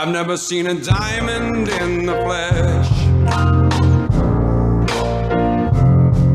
I've 0.00 0.08
never 0.08 0.36
seen 0.38 0.66
a 0.66 0.74
diamond 0.74 1.68
in 1.68 2.06
the 2.06 2.14
flesh. 2.24 2.88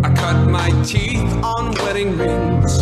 I 0.03 0.13
cut 0.15 0.47
my 0.51 0.69
teeth 0.83 1.33
on 1.43 1.71
wedding 1.83 2.15
rings. 2.15 2.81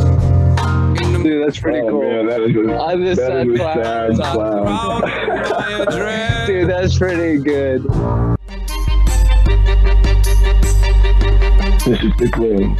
Dude, 1.23 1.47
that's 1.47 1.57
pretty 1.57 1.79
Oh, 1.79 1.89
cool. 1.89 2.01
man, 2.01 2.25
that 2.27 2.41
is 2.41 2.53
a, 2.53 2.77
I'm 2.77 3.01
just 3.01 3.21
that 3.21 3.31
sad 3.31 3.47
is 3.47 3.53
a 3.53 3.63
clown. 3.63 4.17
sad 4.17 4.33
clown. 4.33 5.01
crowd 5.01 5.03
of 5.05 5.49
my 5.57 5.85
address. 5.87 6.47
Dude, 6.47 6.69
that's 6.69 6.97
pretty 6.97 7.37
good. 7.41 7.83
This 11.85 11.99
is 12.03 12.11
The 12.19 12.29
Gloom, 12.33 12.77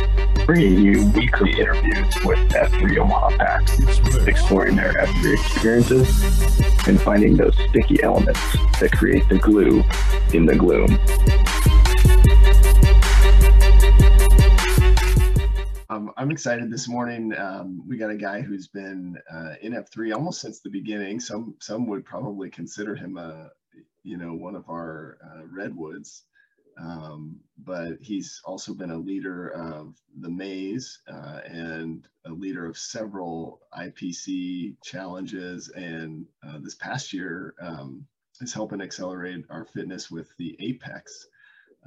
you 0.52 1.10
weekly 1.12 1.52
interviews 1.52 2.14
with 2.26 2.38
F3 2.50 2.98
Omaha 2.98 3.30
PAX, 3.38 3.80
exploring 4.28 4.76
their 4.76 4.92
F3 4.94 5.34
experiences 5.34 6.60
and 6.86 7.02
finding 7.02 7.38
those 7.38 7.56
sticky 7.70 8.04
elements 8.04 8.40
that 8.80 8.92
create 8.92 9.28
the 9.30 9.38
glue 9.38 9.84
in 10.34 10.46
the 10.46 10.56
gloom. 10.56 11.00
Um, 15.90 16.12
I'm 16.18 16.30
excited 16.30 16.70
this 16.70 16.90
morning. 16.90 17.34
Um, 17.38 17.82
we 17.88 17.98
got 17.98 18.12
a 18.12 18.18
guy 18.18 18.42
who's 18.42 18.68
been 18.68 19.16
uh, 19.34 19.54
in 19.62 19.74
F3 19.74 20.14
almost 20.14 20.42
since 20.42 20.60
the 20.60 20.70
beginning. 20.70 21.22
Some 21.22 21.56
some 21.62 21.88
would 21.88 22.04
probably 22.04 22.50
consider 22.50 22.96
him 22.96 23.18
a, 23.18 23.50
you 24.04 24.18
know, 24.18 24.34
one 24.34 24.56
of 24.56 24.68
our 24.70 25.18
uh, 25.24 25.44
redwoods. 25.50 26.26
Um, 26.78 27.40
but 27.58 27.98
he's 28.02 28.42
also 28.46 28.74
been 28.74 28.92
a 28.92 28.98
leader 28.98 29.50
of 29.50 29.96
the 30.20 30.30
maze 30.30 31.00
uh, 31.08 31.40
and 31.46 32.08
a 32.26 32.32
leader 32.32 32.66
of 32.66 32.78
several 32.78 33.62
IPC 33.78 34.76
challenges. 34.84 35.70
And 35.70 36.26
uh, 36.46 36.60
this 36.62 36.76
past 36.76 37.14
year 37.14 37.56
um, 37.62 38.06
is 38.42 38.54
helping 38.54 38.82
accelerate 38.82 39.46
our 39.50 39.66
fitness 39.66 40.10
with 40.10 40.30
the 40.38 40.56
Apex. 40.60 41.28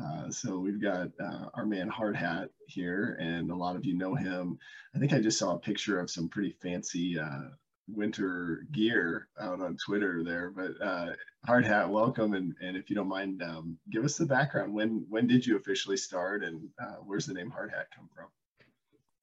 Uh, 0.03 0.31
so 0.31 0.59
we've 0.59 0.81
got 0.81 1.09
uh, 1.21 1.47
our 1.55 1.65
man 1.65 1.89
Hard 1.89 2.17
Hat 2.17 2.51
here, 2.67 3.17
and 3.19 3.51
a 3.51 3.57
lot 3.57 3.77
of 3.77 3.85
you 3.87 3.97
know 3.97 4.15
him. 4.15 4.59
I 4.95 4.99
think 4.99 5.13
I 5.13 5.21
just 5.21 5.39
saw 5.39 5.55
a 5.55 5.59
picture 5.59 5.99
of 5.99 6.11
some 6.11 6.29
pretty 6.29 6.51
fancy 6.63 7.19
uh, 7.19 7.49
winter 7.89 8.67
gear 8.73 9.29
out 9.41 9.61
on 9.61 9.77
Twitter 9.85 10.23
there. 10.25 10.51
But 10.51 10.81
uh, 10.85 11.13
Hard 11.47 11.67
Hat, 11.67 11.89
welcome, 11.89 12.35
and, 12.35 12.55
and 12.61 12.77
if 12.77 12.91
you 12.91 12.97
don't 12.97 13.09
mind, 13.09 13.43
um, 13.43 13.79
give 13.91 14.05
us 14.05 14.17
the 14.17 14.27
background. 14.27 14.73
When 14.73 15.05
when 15.09 15.27
did 15.27 15.47
you 15.47 15.57
officially 15.57 15.97
start, 15.97 16.45
and 16.45 16.69
uh, 16.83 16.97
where's 17.05 17.27
the 17.27 17.35
name 17.35 17.51
Hard 17.51 17.71
Hat 17.71 17.87
come 17.95 18.09
from? 18.15 18.27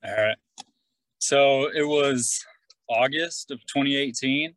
All 0.06 0.26
right. 0.26 0.38
So 1.20 1.70
it 1.74 1.88
was 1.88 2.44
August 2.90 3.52
of 3.52 3.60
2018. 3.68 4.54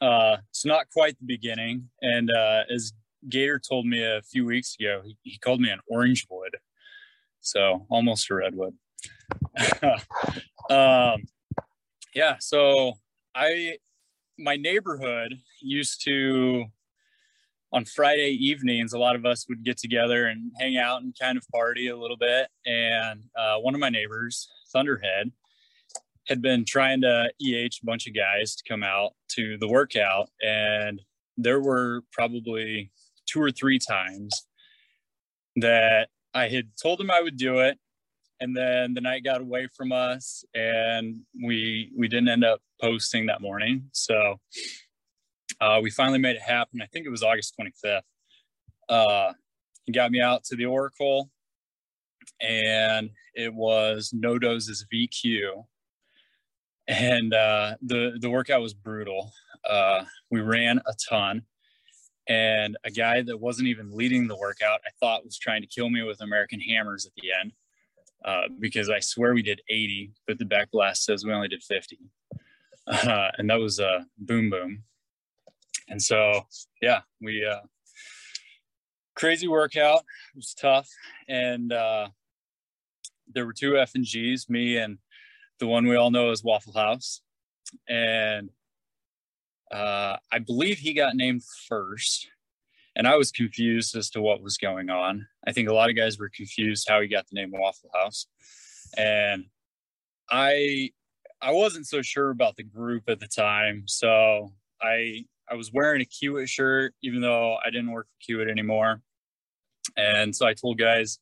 Uh, 0.00 0.36
it's 0.50 0.64
not 0.64 0.86
quite 0.92 1.18
the 1.18 1.26
beginning. 1.26 1.88
And 2.02 2.30
uh, 2.30 2.62
as 2.72 2.92
Gator 3.28 3.58
told 3.58 3.86
me 3.86 4.02
a 4.04 4.22
few 4.22 4.44
weeks 4.44 4.76
ago, 4.78 5.02
he, 5.04 5.16
he 5.22 5.38
called 5.38 5.60
me 5.60 5.70
an 5.70 5.80
orange 5.88 6.26
wood. 6.30 6.56
So 7.40 7.86
almost 7.90 8.30
a 8.30 8.34
redwood. 8.34 8.74
um, 10.70 11.24
yeah. 12.14 12.36
So 12.38 12.94
I, 13.34 13.78
my 14.38 14.56
neighborhood 14.56 15.34
used 15.60 16.04
to, 16.04 16.66
on 17.72 17.84
Friday 17.84 18.30
evenings, 18.30 18.92
a 18.92 18.98
lot 18.98 19.16
of 19.16 19.26
us 19.26 19.48
would 19.48 19.64
get 19.64 19.78
together 19.78 20.26
and 20.26 20.52
hang 20.58 20.76
out 20.76 21.02
and 21.02 21.14
kind 21.20 21.36
of 21.36 21.44
party 21.48 21.88
a 21.88 21.96
little 21.96 22.16
bit. 22.16 22.48
And 22.66 23.24
uh, 23.36 23.56
one 23.58 23.74
of 23.74 23.80
my 23.80 23.90
neighbors, 23.90 24.48
Thunderhead, 24.72 25.32
had 26.28 26.40
been 26.40 26.64
trying 26.64 27.00
to 27.02 27.30
EH 27.40 27.78
a 27.82 27.84
bunch 27.84 28.06
of 28.06 28.14
guys 28.14 28.54
to 28.56 28.64
come 28.68 28.82
out 28.82 29.12
to 29.30 29.58
the 29.58 29.68
workout. 29.68 30.30
And 30.42 31.02
there 31.36 31.60
were 31.60 32.02
probably 32.12 32.90
two 33.26 33.42
or 33.42 33.50
three 33.50 33.78
times 33.78 34.46
that 35.56 36.08
I 36.32 36.48
had 36.48 36.68
told 36.80 37.00
him 37.00 37.10
I 37.10 37.20
would 37.20 37.36
do 37.36 37.58
it. 37.58 37.78
And 38.40 38.56
then 38.56 38.94
the 38.94 39.00
night 39.00 39.24
got 39.24 39.40
away 39.40 39.68
from 39.76 39.92
us 39.92 40.44
and 40.54 41.20
we 41.42 41.90
we 41.96 42.08
didn't 42.08 42.28
end 42.28 42.44
up 42.44 42.60
posting 42.84 43.26
that 43.26 43.40
morning. 43.40 43.88
So 43.92 44.38
uh, 45.60 45.80
we 45.82 45.90
finally 45.90 46.18
made 46.18 46.36
it 46.36 46.42
happen. 46.42 46.82
I 46.82 46.86
think 46.86 47.06
it 47.06 47.10
was 47.10 47.22
August 47.22 47.54
25th. 47.58 48.00
Uh, 48.88 49.32
he 49.84 49.92
got 49.92 50.10
me 50.10 50.20
out 50.20 50.44
to 50.44 50.56
the 50.56 50.66
Oracle 50.66 51.30
and 52.42 53.08
it 53.34 53.54
was 53.54 54.10
no 54.12 54.38
doses 54.38 54.84
VQ. 54.92 55.64
And 56.86 57.32
uh, 57.32 57.76
the, 57.80 58.18
the 58.20 58.28
workout 58.28 58.60
was 58.60 58.74
brutal. 58.74 59.32
Uh, 59.68 60.04
we 60.30 60.42
ran 60.42 60.78
a 60.78 60.92
ton 61.08 61.42
and 62.28 62.76
a 62.84 62.90
guy 62.90 63.22
that 63.22 63.40
wasn't 63.40 63.68
even 63.68 63.96
leading 63.96 64.28
the 64.28 64.36
workout, 64.36 64.80
I 64.86 64.90
thought 65.00 65.24
was 65.24 65.38
trying 65.38 65.62
to 65.62 65.66
kill 65.66 65.88
me 65.88 66.02
with 66.02 66.20
American 66.20 66.60
hammers 66.60 67.06
at 67.06 67.12
the 67.16 67.28
end. 67.40 67.52
Uh, 68.24 68.48
because 68.58 68.88
I 68.88 69.00
swear 69.00 69.34
we 69.34 69.42
did 69.42 69.60
80, 69.68 70.12
but 70.26 70.38
the 70.38 70.46
back 70.46 70.70
blast 70.70 71.04
says 71.04 71.24
we 71.24 71.32
only 71.32 71.48
did 71.48 71.62
50. 71.62 71.98
Uh, 72.86 73.30
and 73.38 73.48
that 73.48 73.58
was 73.58 73.78
a 73.78 74.06
boom 74.18 74.50
boom. 74.50 74.82
And 75.88 76.00
so, 76.00 76.42
yeah, 76.82 77.00
we, 77.20 77.44
uh, 77.44 77.60
crazy 79.14 79.48
workout. 79.48 80.00
It 80.00 80.36
was 80.36 80.54
tough. 80.54 80.88
And 81.28 81.72
uh, 81.72 82.08
there 83.32 83.46
were 83.46 83.52
two 83.52 83.72
FNG's, 83.72 84.48
me 84.48 84.76
and 84.76 84.98
the 85.58 85.66
one 85.66 85.86
we 85.86 85.96
all 85.96 86.10
know 86.10 86.30
as 86.30 86.44
Waffle 86.44 86.72
House. 86.72 87.20
And 87.88 88.50
uh, 89.70 90.16
I 90.30 90.38
believe 90.38 90.78
he 90.78 90.94
got 90.94 91.16
named 91.16 91.42
first. 91.68 92.28
And 92.96 93.08
I 93.08 93.16
was 93.16 93.32
confused 93.32 93.96
as 93.96 94.08
to 94.10 94.22
what 94.22 94.40
was 94.40 94.56
going 94.56 94.88
on. 94.88 95.26
I 95.46 95.52
think 95.52 95.68
a 95.68 95.74
lot 95.74 95.90
of 95.90 95.96
guys 95.96 96.18
were 96.18 96.30
confused 96.34 96.86
how 96.88 97.00
he 97.00 97.08
got 97.08 97.26
the 97.28 97.34
name 97.34 97.50
Waffle 97.52 97.90
House. 97.92 98.26
And 98.96 99.46
I 100.30 100.90
I 101.44 101.50
wasn't 101.50 101.86
so 101.86 102.00
sure 102.00 102.30
about 102.30 102.56
the 102.56 102.62
group 102.62 103.04
at 103.06 103.20
the 103.20 103.28
time. 103.28 103.84
So 103.86 104.52
I 104.80 105.26
I 105.50 105.56
was 105.56 105.70
wearing 105.72 106.00
a 106.00 106.06
Kiewit 106.06 106.48
shirt, 106.48 106.94
even 107.02 107.20
though 107.20 107.58
I 107.62 107.68
didn't 107.68 107.90
work 107.90 108.06
for 108.08 108.32
Kiewit 108.32 108.50
anymore. 108.50 109.02
And 109.94 110.34
so 110.34 110.46
I 110.46 110.54
told 110.54 110.78
guys, 110.78 111.18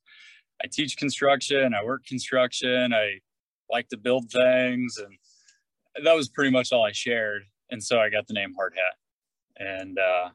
I 0.62 0.68
teach 0.70 0.96
construction, 0.96 1.74
I 1.74 1.82
work 1.82 2.06
construction, 2.06 2.92
I 2.92 3.18
like 3.68 3.88
to 3.88 3.96
build 3.96 4.30
things. 4.30 4.96
And 5.96 6.06
that 6.06 6.14
was 6.14 6.28
pretty 6.28 6.52
much 6.52 6.72
all 6.72 6.84
I 6.84 6.92
shared. 6.92 7.42
And 7.70 7.82
so 7.82 7.98
I 7.98 8.08
got 8.08 8.28
the 8.28 8.34
name 8.34 8.54
Hard 8.54 8.74
Hat. 8.76 8.94
And 9.56 9.98
uh, 9.98 10.28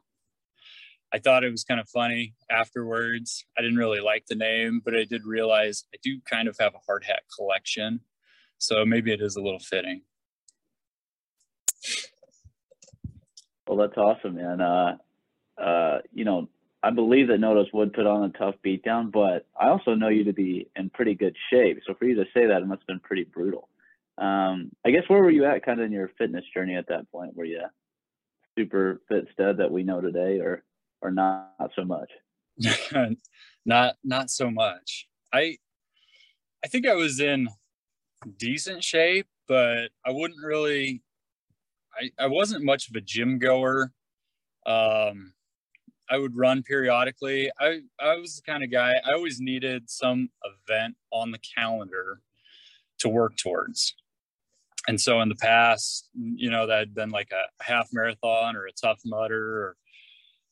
I 1.14 1.18
thought 1.18 1.44
it 1.44 1.50
was 1.50 1.64
kind 1.64 1.80
of 1.80 1.88
funny 1.88 2.34
afterwards. 2.50 3.46
I 3.56 3.62
didn't 3.62 3.78
really 3.78 4.00
like 4.00 4.26
the 4.26 4.34
name, 4.34 4.82
but 4.84 4.94
I 4.94 5.04
did 5.04 5.24
realize 5.24 5.84
I 5.94 5.98
do 6.02 6.20
kind 6.28 6.46
of 6.46 6.58
have 6.60 6.74
a 6.74 6.84
hard 6.86 7.04
hat 7.04 7.22
collection. 7.34 8.00
So 8.58 8.84
maybe 8.84 9.12
it 9.12 9.20
is 9.20 9.36
a 9.36 9.40
little 9.40 9.60
fitting. 9.60 10.02
Well, 13.66 13.78
that's 13.78 13.96
awesome, 13.96 14.36
man. 14.36 14.60
Uh, 14.60 14.96
uh, 15.60 15.98
you 16.12 16.24
know, 16.24 16.48
I 16.82 16.90
believe 16.90 17.28
that 17.28 17.40
Nodos 17.40 17.72
would 17.72 17.92
put 17.92 18.06
on 18.06 18.24
a 18.24 18.38
tough 18.38 18.54
beatdown, 18.64 19.10
but 19.10 19.46
I 19.60 19.68
also 19.68 19.94
know 19.94 20.08
you 20.08 20.24
to 20.24 20.32
be 20.32 20.68
in 20.76 20.90
pretty 20.90 21.14
good 21.14 21.36
shape. 21.52 21.80
So 21.86 21.94
for 21.94 22.06
you 22.06 22.14
to 22.16 22.24
say 22.34 22.46
that, 22.46 22.62
it 22.62 22.66
must 22.66 22.82
have 22.82 22.86
been 22.86 23.00
pretty 23.00 23.24
brutal. 23.24 23.68
Um, 24.16 24.70
I 24.84 24.90
guess 24.90 25.02
where 25.08 25.20
were 25.20 25.30
you 25.30 25.44
at 25.44 25.64
kind 25.64 25.80
of 25.80 25.86
in 25.86 25.92
your 25.92 26.10
fitness 26.18 26.44
journey 26.54 26.76
at 26.76 26.88
that 26.88 27.10
point? 27.10 27.36
Were 27.36 27.44
you 27.44 27.62
super 28.56 29.00
fit 29.08 29.28
stud 29.32 29.58
that 29.58 29.70
we 29.70 29.82
know 29.82 30.00
today 30.00 30.38
or, 30.38 30.64
or 31.02 31.10
not, 31.10 31.52
not 31.60 31.70
so 31.76 31.84
much? 31.84 32.10
not, 33.64 33.96
not 34.02 34.30
so 34.30 34.50
much. 34.50 35.08
I, 35.32 35.58
I 36.64 36.68
think 36.68 36.86
I 36.86 36.94
was 36.94 37.20
in 37.20 37.48
decent 38.36 38.82
shape, 38.82 39.26
but 39.46 39.90
I 40.04 40.10
wouldn't 40.10 40.44
really, 40.44 41.02
I, 41.94 42.10
I 42.24 42.26
wasn't 42.26 42.64
much 42.64 42.88
of 42.88 42.96
a 42.96 43.00
gym 43.00 43.38
goer. 43.38 43.92
Um, 44.66 45.34
I 46.10 46.16
would 46.16 46.36
run 46.36 46.62
periodically. 46.62 47.50
I, 47.60 47.80
I 48.00 48.16
was 48.16 48.36
the 48.36 48.50
kind 48.50 48.64
of 48.64 48.70
guy, 48.70 48.94
I 49.04 49.12
always 49.12 49.40
needed 49.40 49.90
some 49.90 50.30
event 50.42 50.96
on 51.10 51.32
the 51.32 51.40
calendar 51.56 52.20
to 53.00 53.08
work 53.08 53.36
towards. 53.36 53.94
And 54.88 54.98
so 54.98 55.20
in 55.20 55.28
the 55.28 55.36
past, 55.36 56.08
you 56.14 56.50
know, 56.50 56.66
that 56.66 56.78
had 56.78 56.94
been 56.94 57.10
like 57.10 57.30
a 57.30 57.62
half 57.62 57.88
marathon 57.92 58.56
or 58.56 58.66
a 58.66 58.72
tough 58.72 59.00
mudder 59.04 59.76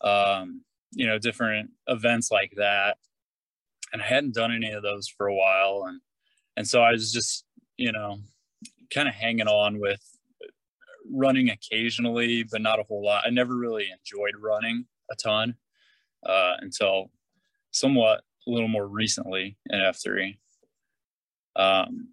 or, 0.02 0.08
um, 0.08 0.62
you 0.92 1.06
know, 1.06 1.18
different 1.18 1.70
events 1.86 2.30
like 2.30 2.52
that. 2.56 2.98
And 3.94 4.02
I 4.02 4.04
hadn't 4.04 4.34
done 4.34 4.52
any 4.52 4.72
of 4.72 4.82
those 4.82 5.08
for 5.08 5.26
a 5.26 5.34
while. 5.34 5.84
And, 5.88 6.00
and 6.56 6.68
so 6.68 6.82
I 6.82 6.92
was 6.92 7.12
just, 7.12 7.45
you 7.76 7.92
know, 7.92 8.18
kind 8.90 9.08
of 9.08 9.14
hanging 9.14 9.48
on 9.48 9.78
with 9.80 10.00
running 11.10 11.50
occasionally, 11.50 12.44
but 12.44 12.60
not 12.60 12.80
a 12.80 12.84
whole 12.84 13.04
lot. 13.04 13.24
I 13.26 13.30
never 13.30 13.56
really 13.56 13.88
enjoyed 13.90 14.34
running 14.40 14.86
a 15.10 15.16
ton 15.16 15.54
uh, 16.24 16.54
until 16.60 17.10
somewhat 17.70 18.22
a 18.46 18.50
little 18.50 18.68
more 18.68 18.86
recently 18.86 19.56
in 19.70 19.78
F3. 19.78 20.38
Um, 21.56 22.08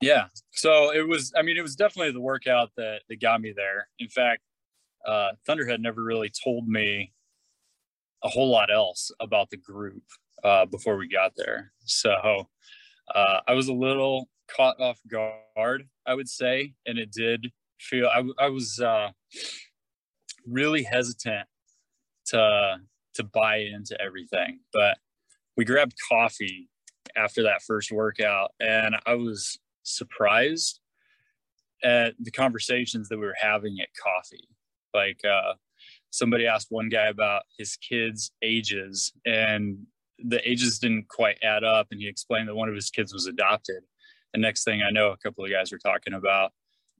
yeah, 0.00 0.26
so 0.52 0.92
it 0.92 1.06
was, 1.06 1.32
I 1.36 1.42
mean, 1.42 1.56
it 1.56 1.62
was 1.62 1.76
definitely 1.76 2.12
the 2.12 2.20
workout 2.20 2.70
that, 2.76 3.00
that 3.08 3.20
got 3.20 3.40
me 3.40 3.52
there. 3.54 3.88
In 3.98 4.08
fact, 4.08 4.42
uh, 5.06 5.30
Thunderhead 5.46 5.80
never 5.80 6.02
really 6.02 6.30
told 6.44 6.68
me 6.68 7.12
a 8.22 8.28
whole 8.28 8.50
lot 8.50 8.72
else 8.72 9.10
about 9.20 9.50
the 9.50 9.56
group 9.56 10.02
uh, 10.44 10.66
before 10.66 10.96
we 10.96 11.08
got 11.08 11.32
there. 11.36 11.72
So 11.84 12.48
uh, 13.14 13.40
I 13.46 13.54
was 13.54 13.68
a 13.68 13.72
little 13.72 14.28
caught 14.54 14.80
off 14.80 14.98
guard, 15.10 15.88
I 16.06 16.14
would 16.14 16.28
say, 16.28 16.74
and 16.86 16.98
it 16.98 17.12
did 17.12 17.52
feel 17.80 18.06
I, 18.08 18.24
I 18.44 18.48
was 18.48 18.80
uh, 18.80 19.10
really 20.46 20.82
hesitant 20.82 21.46
to 22.26 22.76
to 23.14 23.24
buy 23.24 23.56
into 23.56 24.00
everything, 24.00 24.60
but 24.72 24.98
we 25.56 25.64
grabbed 25.64 25.94
coffee 26.08 26.68
after 27.16 27.42
that 27.42 27.62
first 27.62 27.90
workout, 27.90 28.52
and 28.60 28.96
I 29.06 29.14
was 29.14 29.58
surprised 29.82 30.80
at 31.82 32.14
the 32.20 32.30
conversations 32.30 33.08
that 33.08 33.18
we 33.18 33.24
were 33.24 33.36
having 33.40 33.78
at 33.80 33.88
coffee. 34.00 34.48
Like 34.94 35.20
uh, 35.24 35.54
somebody 36.10 36.46
asked 36.46 36.68
one 36.70 36.88
guy 36.88 37.06
about 37.06 37.42
his 37.58 37.76
kids' 37.76 38.32
ages, 38.42 39.12
and 39.24 39.78
the 40.18 40.48
ages 40.48 40.78
didn't 40.78 41.08
quite 41.08 41.38
add 41.42 41.64
up. 41.64 41.88
And 41.90 42.00
he 42.00 42.08
explained 42.08 42.48
that 42.48 42.54
one 42.54 42.68
of 42.68 42.74
his 42.74 42.90
kids 42.90 43.12
was 43.12 43.26
adopted. 43.26 43.82
And 44.32 44.42
next 44.42 44.64
thing 44.64 44.82
I 44.82 44.90
know, 44.90 45.10
a 45.10 45.16
couple 45.16 45.44
of 45.44 45.50
guys 45.50 45.72
were 45.72 45.78
talking 45.78 46.14
about 46.14 46.52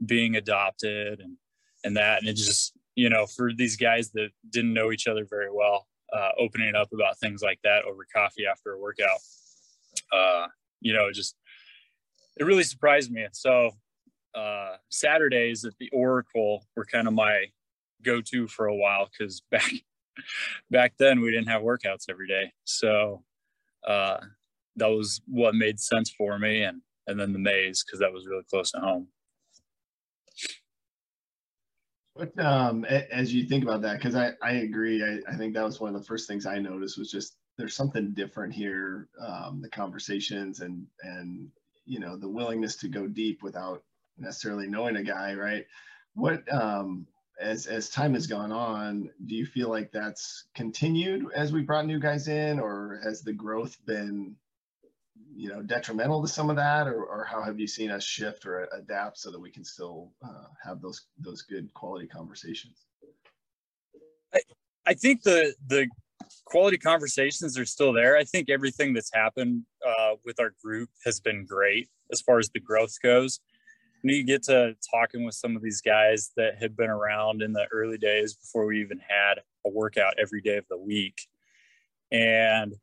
being 0.04 0.36
adopted 0.36 1.20
and 1.20 1.36
and 1.84 1.96
that. 1.96 2.20
And 2.20 2.28
it 2.28 2.34
just 2.34 2.72
you 2.94 3.10
know 3.10 3.26
for 3.26 3.52
these 3.52 3.76
guys 3.76 4.10
that 4.12 4.30
didn't 4.50 4.74
know 4.74 4.92
each 4.92 5.06
other 5.06 5.26
very 5.28 5.50
well, 5.52 5.86
uh, 6.12 6.30
opening 6.38 6.74
up 6.74 6.92
about 6.92 7.18
things 7.18 7.42
like 7.42 7.60
that 7.64 7.84
over 7.84 8.06
coffee 8.14 8.46
after 8.46 8.72
a 8.72 8.78
workout, 8.78 9.18
uh, 10.12 10.46
you 10.80 10.94
know, 10.94 11.10
just 11.12 11.36
it 12.38 12.44
really 12.44 12.64
surprised 12.64 13.10
me. 13.10 13.26
So 13.32 13.72
uh, 14.34 14.76
Saturdays 14.90 15.64
at 15.64 15.76
the 15.78 15.90
Oracle 15.90 16.64
were 16.76 16.84
kind 16.84 17.08
of 17.08 17.14
my 17.14 17.46
go-to 18.02 18.46
for 18.46 18.66
a 18.66 18.76
while 18.76 19.08
because 19.10 19.42
back 19.50 19.70
back 20.70 20.94
then 20.98 21.20
we 21.20 21.30
didn't 21.30 21.48
have 21.48 21.62
workouts 21.62 22.04
every 22.08 22.26
day, 22.26 22.52
so 22.64 23.22
uh, 23.86 24.18
that 24.76 24.88
was 24.88 25.20
what 25.26 25.54
made 25.54 25.80
sense 25.80 26.10
for 26.10 26.38
me, 26.38 26.62
and 26.62 26.82
and 27.06 27.18
then 27.18 27.32
the 27.32 27.38
maze 27.38 27.84
because 27.84 28.00
that 28.00 28.12
was 28.12 28.26
really 28.26 28.44
close 28.50 28.70
to 28.72 28.78
home. 28.78 29.08
But 32.18 32.36
um, 32.44 32.84
as 32.84 33.32
you 33.32 33.44
think 33.44 33.62
about 33.62 33.80
that, 33.82 33.98
because 33.98 34.16
I, 34.16 34.32
I 34.42 34.52
agree, 34.52 35.04
I, 35.04 35.32
I 35.32 35.36
think 35.36 35.54
that 35.54 35.64
was 35.64 35.78
one 35.78 35.94
of 35.94 36.00
the 36.00 36.06
first 36.06 36.26
things 36.26 36.46
I 36.46 36.58
noticed 36.58 36.98
was 36.98 37.12
just 37.12 37.36
there's 37.56 37.76
something 37.76 38.12
different 38.12 38.52
here. 38.52 39.08
Um, 39.24 39.60
the 39.62 39.70
conversations 39.70 40.60
and 40.60 40.86
and 41.02 41.48
you 41.86 42.00
know 42.00 42.16
the 42.16 42.28
willingness 42.28 42.76
to 42.76 42.88
go 42.88 43.06
deep 43.06 43.42
without 43.42 43.84
necessarily 44.18 44.66
knowing 44.66 44.96
a 44.96 45.02
guy, 45.02 45.34
right? 45.34 45.64
What 46.14 46.42
um, 46.52 47.06
as 47.40 47.66
as 47.66 47.88
time 47.88 48.14
has 48.14 48.26
gone 48.26 48.52
on, 48.52 49.10
do 49.26 49.34
you 49.34 49.46
feel 49.46 49.68
like 49.68 49.92
that's 49.92 50.44
continued 50.54 51.26
as 51.34 51.52
we 51.52 51.62
brought 51.62 51.86
new 51.86 51.98
guys 51.98 52.28
in, 52.28 52.58
or 52.58 53.00
has 53.04 53.22
the 53.22 53.32
growth 53.32 53.76
been, 53.86 54.34
you 55.34 55.48
know, 55.48 55.62
detrimental 55.62 56.20
to 56.22 56.28
some 56.28 56.50
of 56.50 56.56
that, 56.56 56.88
or, 56.88 57.04
or 57.04 57.24
how 57.24 57.42
have 57.42 57.60
you 57.60 57.66
seen 57.66 57.90
us 57.90 58.04
shift 58.04 58.44
or 58.44 58.68
adapt 58.72 59.18
so 59.18 59.30
that 59.30 59.40
we 59.40 59.50
can 59.50 59.64
still 59.64 60.12
uh, 60.22 60.46
have 60.62 60.80
those 60.80 61.06
those 61.18 61.42
good 61.42 61.72
quality 61.74 62.06
conversations? 62.06 62.86
I, 64.34 64.40
I 64.86 64.94
think 64.94 65.22
the 65.22 65.54
the 65.68 65.88
quality 66.44 66.78
conversations 66.78 67.56
are 67.56 67.66
still 67.66 67.92
there. 67.92 68.16
I 68.16 68.24
think 68.24 68.50
everything 68.50 68.94
that's 68.94 69.12
happened 69.14 69.62
uh, 69.86 70.14
with 70.24 70.40
our 70.40 70.54
group 70.62 70.90
has 71.04 71.20
been 71.20 71.46
great 71.46 71.88
as 72.12 72.20
far 72.20 72.38
as 72.38 72.48
the 72.50 72.60
growth 72.60 73.00
goes 73.02 73.40
you 74.02 74.24
get 74.24 74.44
to 74.44 74.76
talking 74.90 75.24
with 75.24 75.34
some 75.34 75.56
of 75.56 75.62
these 75.62 75.80
guys 75.80 76.30
that 76.36 76.56
had 76.60 76.76
been 76.76 76.90
around 76.90 77.42
in 77.42 77.52
the 77.52 77.66
early 77.72 77.98
days 77.98 78.34
before 78.34 78.66
we 78.66 78.80
even 78.80 79.00
had 79.06 79.40
a 79.66 79.70
workout 79.70 80.14
every 80.18 80.40
day 80.40 80.56
of 80.56 80.66
the 80.68 80.78
week. 80.78 81.26
And 82.10 82.74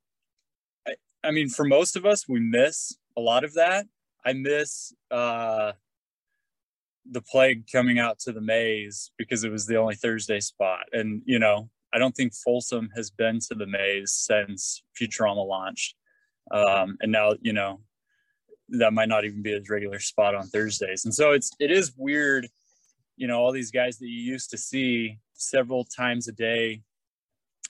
I, 0.88 0.96
I 1.24 1.32
mean, 1.32 1.50
for 1.50 1.66
most 1.66 1.96
of 1.96 2.06
us, 2.06 2.28
we 2.28 2.40
miss 2.40 2.96
a 3.18 3.22
lot 3.22 3.44
of 3.44 3.54
that. 3.54 3.86
I 4.26 4.34
miss 4.34 4.94
uh, 5.12 5.74
the 7.10 7.22
plague 7.22 7.66
coming 7.72 8.00
out 8.00 8.20
to 8.20 8.32
the 8.32 8.42
maze 8.42 9.12
because 9.18 9.44
it 9.44 9.52
was 9.52 9.66
the 9.66 9.78
only 9.78 9.96
Thursday 9.96 10.40
spot. 10.40 10.86
And, 10.92 11.22
you 11.26 11.40
know, 11.40 11.70
I 11.94 11.98
don't 11.98 12.16
think 12.16 12.34
Folsom 12.34 12.90
has 12.96 13.10
been 13.10 13.40
to 13.48 13.56
the 13.56 13.68
maze 13.68 14.12
since 14.12 14.84
Futurama 15.00 15.48
launched. 15.48 15.96
Um, 16.52 16.98
and 17.02 17.12
now, 17.12 17.36
you 17.42 17.54
know, 17.54 17.80
that 18.70 18.94
might 18.94 19.10
not 19.10 19.26
even 19.26 19.42
be 19.42 19.54
a 19.54 19.62
regular 19.70 20.00
spot 20.00 20.36
on 20.36 20.48
Thursdays. 20.48 21.06
And 21.06 21.14
so 21.14 21.32
it's 21.32 21.52
it 21.60 21.72
is 21.72 21.94
weird, 21.98 22.48
you 23.16 23.28
know, 23.28 23.40
all 23.40 23.52
these 23.52 23.72
guys 23.72 23.98
that 24.00 24.08
you 24.08 24.22
used 24.22 24.50
to 24.52 24.58
see 24.58 25.20
several 25.34 25.86
times 25.86 26.28
a 26.28 26.32
day 26.32 26.82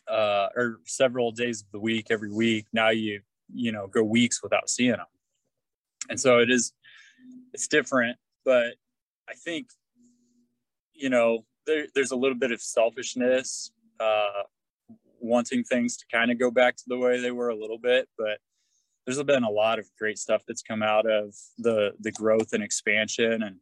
uh, 0.07 0.47
or 0.55 0.79
several 0.85 1.31
days 1.31 1.61
of 1.61 1.71
the 1.71 1.79
week 1.79 2.07
every 2.09 2.31
week. 2.31 2.67
Now 2.73 2.89
you 2.89 3.21
you 3.53 3.71
know 3.71 3.87
go 3.87 4.03
weeks 4.03 4.41
without 4.41 4.69
seeing 4.69 4.91
them, 4.91 5.05
and 6.09 6.19
so 6.19 6.39
it 6.39 6.49
is 6.49 6.73
it's 7.53 7.67
different. 7.67 8.17
But 8.43 8.75
I 9.29 9.33
think 9.33 9.67
you 10.93 11.09
know 11.09 11.45
there, 11.65 11.87
there's 11.95 12.11
a 12.11 12.15
little 12.15 12.37
bit 12.37 12.51
of 12.51 12.61
selfishness, 12.61 13.71
uh, 13.99 14.43
wanting 15.19 15.63
things 15.63 15.97
to 15.97 16.05
kind 16.11 16.31
of 16.31 16.39
go 16.39 16.51
back 16.51 16.75
to 16.77 16.83
the 16.87 16.97
way 16.97 17.19
they 17.19 17.31
were 17.31 17.49
a 17.49 17.55
little 17.55 17.79
bit, 17.79 18.07
but 18.17 18.39
there's 19.05 19.21
been 19.23 19.43
a 19.43 19.49
lot 19.49 19.79
of 19.79 19.87
great 19.99 20.17
stuff 20.17 20.43
that's 20.47 20.61
come 20.61 20.83
out 20.83 21.09
of 21.09 21.33
the 21.57 21.93
the 21.99 22.11
growth 22.11 22.53
and 22.53 22.63
expansion 22.63 23.43
and 23.43 23.57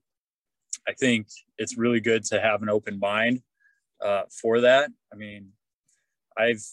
i 0.88 0.94
think 0.94 1.28
it's 1.58 1.78
really 1.78 2.00
good 2.00 2.24
to 2.24 2.40
have 2.40 2.62
an 2.62 2.70
open 2.70 3.00
mind 3.00 3.42
uh, 4.04 4.24
for 4.42 4.62
that. 4.62 4.90
I 5.12 5.16
mean 5.16 5.50
i've 6.38 6.64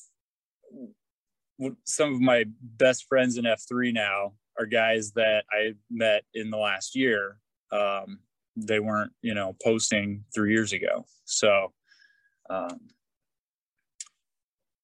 some 1.85 2.15
of 2.15 2.21
my 2.21 2.45
best 2.63 3.07
friends 3.07 3.37
in 3.37 3.45
f3 3.45 3.93
now 3.93 4.33
are 4.59 4.67
guys 4.67 5.13
that 5.13 5.45
i 5.53 5.75
met 5.91 6.25
in 6.35 6.51
the 6.51 6.57
last 6.57 6.97
year 6.97 7.37
um, 7.73 8.21
they 8.57 8.81
weren't 8.81 9.13
you 9.23 9.35
know 9.35 9.57
posting 9.63 10.25
three 10.35 10.53
years 10.53 10.73
ago. 10.73 11.07
So 11.25 11.73
um, 12.49 12.81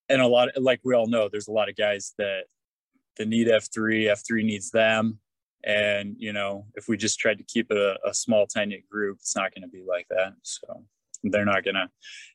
and 0.09 0.23
a 0.23 0.27
lot 0.27 0.49
of, 0.51 0.63
like 0.63 0.81
we 0.85 0.95
all 0.95 1.09
know 1.09 1.29
there's 1.29 1.49
a 1.49 1.53
lot 1.53 1.69
of 1.69 1.77
guys 1.77 2.15
that 2.19 2.45
that 3.17 3.29
need 3.29 3.49
F3, 3.49 4.11
F3 4.11 4.45
needs 4.45 4.71
them. 4.71 5.19
And, 5.65 6.15
you 6.19 6.33
know, 6.33 6.67
if 6.75 6.89
we 6.89 6.97
just 6.97 7.19
tried 7.19 7.39
to 7.39 7.45
keep 7.45 7.71
it 7.71 7.77
a, 7.77 7.97
a 8.09 8.15
small, 8.15 8.47
tiny 8.47 8.85
group, 8.91 9.19
it's 9.21 9.35
not 9.35 9.53
going 9.55 9.63
to 9.63 9.69
be 9.69 9.83
like 9.87 10.07
that. 10.11 10.35
So 10.43 10.85
they're 11.25 11.45
not 11.45 11.65
going 11.65 11.75
to 11.75 11.89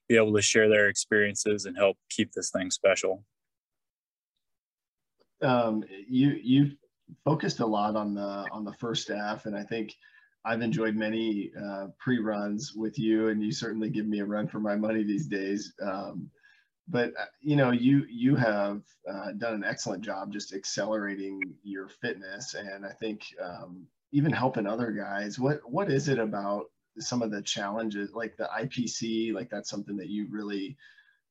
be 0.10 0.18
able 0.18 0.34
to 0.34 0.42
share 0.42 0.68
their 0.68 0.90
experiences 0.90 1.66
and 1.66 1.78
help 1.78 1.98
keep 2.10 2.32
this 2.34 2.52
thing 2.52 2.72
special. 2.72 3.24
Um, 5.42 5.84
you, 6.08 6.38
you 6.42 6.72
focused 7.24 7.62
a 7.62 7.66
lot 7.66 7.96
on 7.96 8.14
the, 8.14 8.46
on 8.52 8.66
the 8.66 8.74
first 8.74 9.10
F. 9.10 9.46
And 9.46 9.56
I 9.56 9.64
think 9.64 9.96
I've 10.44 10.62
enjoyed 10.62 10.96
many 10.96 11.52
uh, 11.60 11.88
pre-runs 12.00 12.74
with 12.74 13.00
you 13.00 13.30
and 13.30 13.42
you 13.42 13.52
certainly 13.52 13.90
give 13.90 14.08
me 14.08 14.20
a 14.20 14.26
run 14.26 14.48
for 14.48 14.60
my 14.60 14.76
money 14.76 15.04
these 15.04 15.28
days. 15.28 15.74
Um, 15.82 16.30
but 16.92 17.10
uh, 17.20 17.26
you 17.42 17.56
know 17.56 17.72
you 17.72 18.06
you 18.10 18.36
have 18.36 18.82
uh, 19.12 19.32
done 19.38 19.56
an 19.56 19.64
excellent 19.64 20.04
job 20.04 20.32
just 20.32 20.54
accelerating 20.54 21.40
your 21.64 21.88
fitness 21.88 22.54
and 22.54 22.86
i 22.86 22.92
think 22.92 23.26
um, 23.42 23.88
even 24.12 24.32
helping 24.32 24.68
other 24.68 24.92
guys 24.92 25.40
what 25.40 25.60
what 25.66 25.90
is 25.90 26.08
it 26.08 26.20
about 26.20 26.66
some 27.00 27.22
of 27.22 27.32
the 27.32 27.42
challenges 27.42 28.12
like 28.14 28.36
the 28.38 28.50
ipc 28.62 29.34
like 29.34 29.50
that's 29.50 29.70
something 29.70 29.98
that 29.98 30.10
you 30.10 30.28
really 30.30 30.78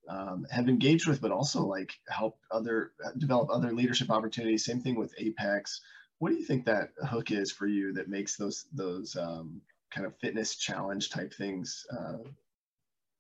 um, 0.09 0.47
have 0.51 0.69
engaged 0.69 1.07
with 1.07 1.21
but 1.21 1.31
also 1.31 1.65
like 1.65 1.93
help 2.09 2.39
other 2.51 2.93
uh, 3.05 3.11
develop 3.17 3.49
other 3.51 3.73
leadership 3.73 4.11
opportunities? 4.11 4.65
Same 4.65 4.81
thing 4.81 4.97
with 4.97 5.15
apex. 5.19 5.81
What 6.19 6.31
do 6.31 6.37
you 6.37 6.45
think 6.45 6.67
that 6.67 6.91
hook 7.09 7.31
is 7.31 7.53
for 7.53 7.67
you 7.67 7.93
that 7.95 8.09
makes 8.09 8.37
those 8.37 8.67
those 8.73 9.17
um, 9.17 9.61
kind 9.91 10.07
of 10.07 10.17
fitness 10.19 10.57
challenge 10.57 11.11
type 11.11 11.33
things 11.35 11.87
uh, 11.97 12.19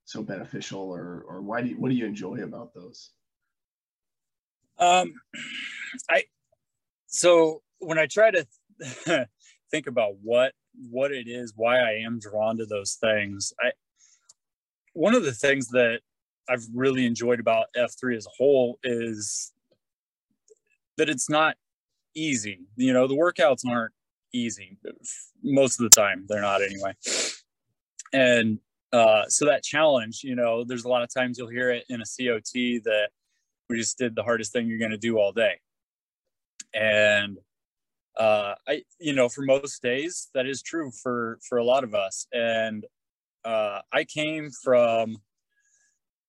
so 0.05 0.23
beneficial 0.23 0.81
or 0.81 1.25
or 1.29 1.43
why 1.43 1.63
do 1.63 1.69
you, 1.69 1.77
what 1.77 1.91
do 1.91 1.97
you 1.97 2.07
enjoy 2.07 2.43
about 2.43 2.75
those? 2.75 3.11
Um 4.79 5.13
i 6.09 6.25
so 7.07 7.63
when 7.81 7.99
i 7.99 8.07
try 8.07 8.31
to 8.31 8.47
think 9.71 9.87
about 9.87 10.15
what 10.23 10.53
what 10.91 11.13
it 11.13 11.27
is 11.27 11.53
why 11.57 11.79
i 11.79 11.93
am 12.05 12.19
drawn 12.19 12.57
to 12.57 12.65
those 12.65 12.95
things 12.95 13.53
i 13.61 13.73
one 14.95 15.15
of 15.15 15.25
the 15.25 15.33
things 15.33 15.69
that 15.69 16.01
i've 16.49 16.65
really 16.73 17.05
enjoyed 17.05 17.41
about 17.41 17.67
f3 17.77 18.17
as 18.17 18.27
a 18.27 18.31
whole 18.39 18.79
is 18.85 19.53
that 20.97 21.09
it's 21.09 21.29
not 21.29 21.57
easy. 22.15 22.61
You 22.77 22.93
know 22.93 23.07
the 23.07 23.15
workouts 23.15 23.67
aren't 23.67 23.93
easy. 24.33 24.79
Most 25.43 25.81
of 25.81 25.85
the 25.85 25.95
time 25.95 26.27
they're 26.29 26.41
not 26.41 26.63
anyway. 26.63 26.95
And 28.13 28.59
uh, 28.93 29.25
so 29.29 29.47
that 29.47 29.63
challenge, 29.63 30.23
you 30.25 30.35
know, 30.35 30.65
there's 30.65 30.85
a 30.85 30.89
lot 30.89 31.03
of 31.03 31.13
times 31.13 31.39
you'll 31.39 31.49
hear 31.49 31.71
it 31.71 31.85
in 31.89 32.01
a 32.01 32.05
COT 32.05 32.83
that 32.85 33.09
we 33.69 33.77
just 33.77 33.99
did 33.99 34.17
the 34.17 34.23
hardest 34.23 34.53
thing 34.53 34.67
you're 34.67 34.79
going 34.79 34.91
to 34.91 34.99
do 34.99 35.19
all 35.19 35.33
day. 35.33 35.61
And 36.75 37.39
uh, 38.19 38.55
I, 38.67 38.83
you 38.99 39.15
know, 39.15 39.29
for 39.29 39.43
most 39.43 39.83
days, 39.83 40.29
that 40.35 40.47
is 40.47 40.63
true 40.63 40.91
for 40.91 41.39
for 41.49 41.59
a 41.59 41.65
lot 41.65 41.85
of 41.85 41.95
us. 41.95 42.27
And 42.33 42.85
uh, 43.45 43.81
I 43.93 44.05
came 44.05 44.51
from 44.51 45.17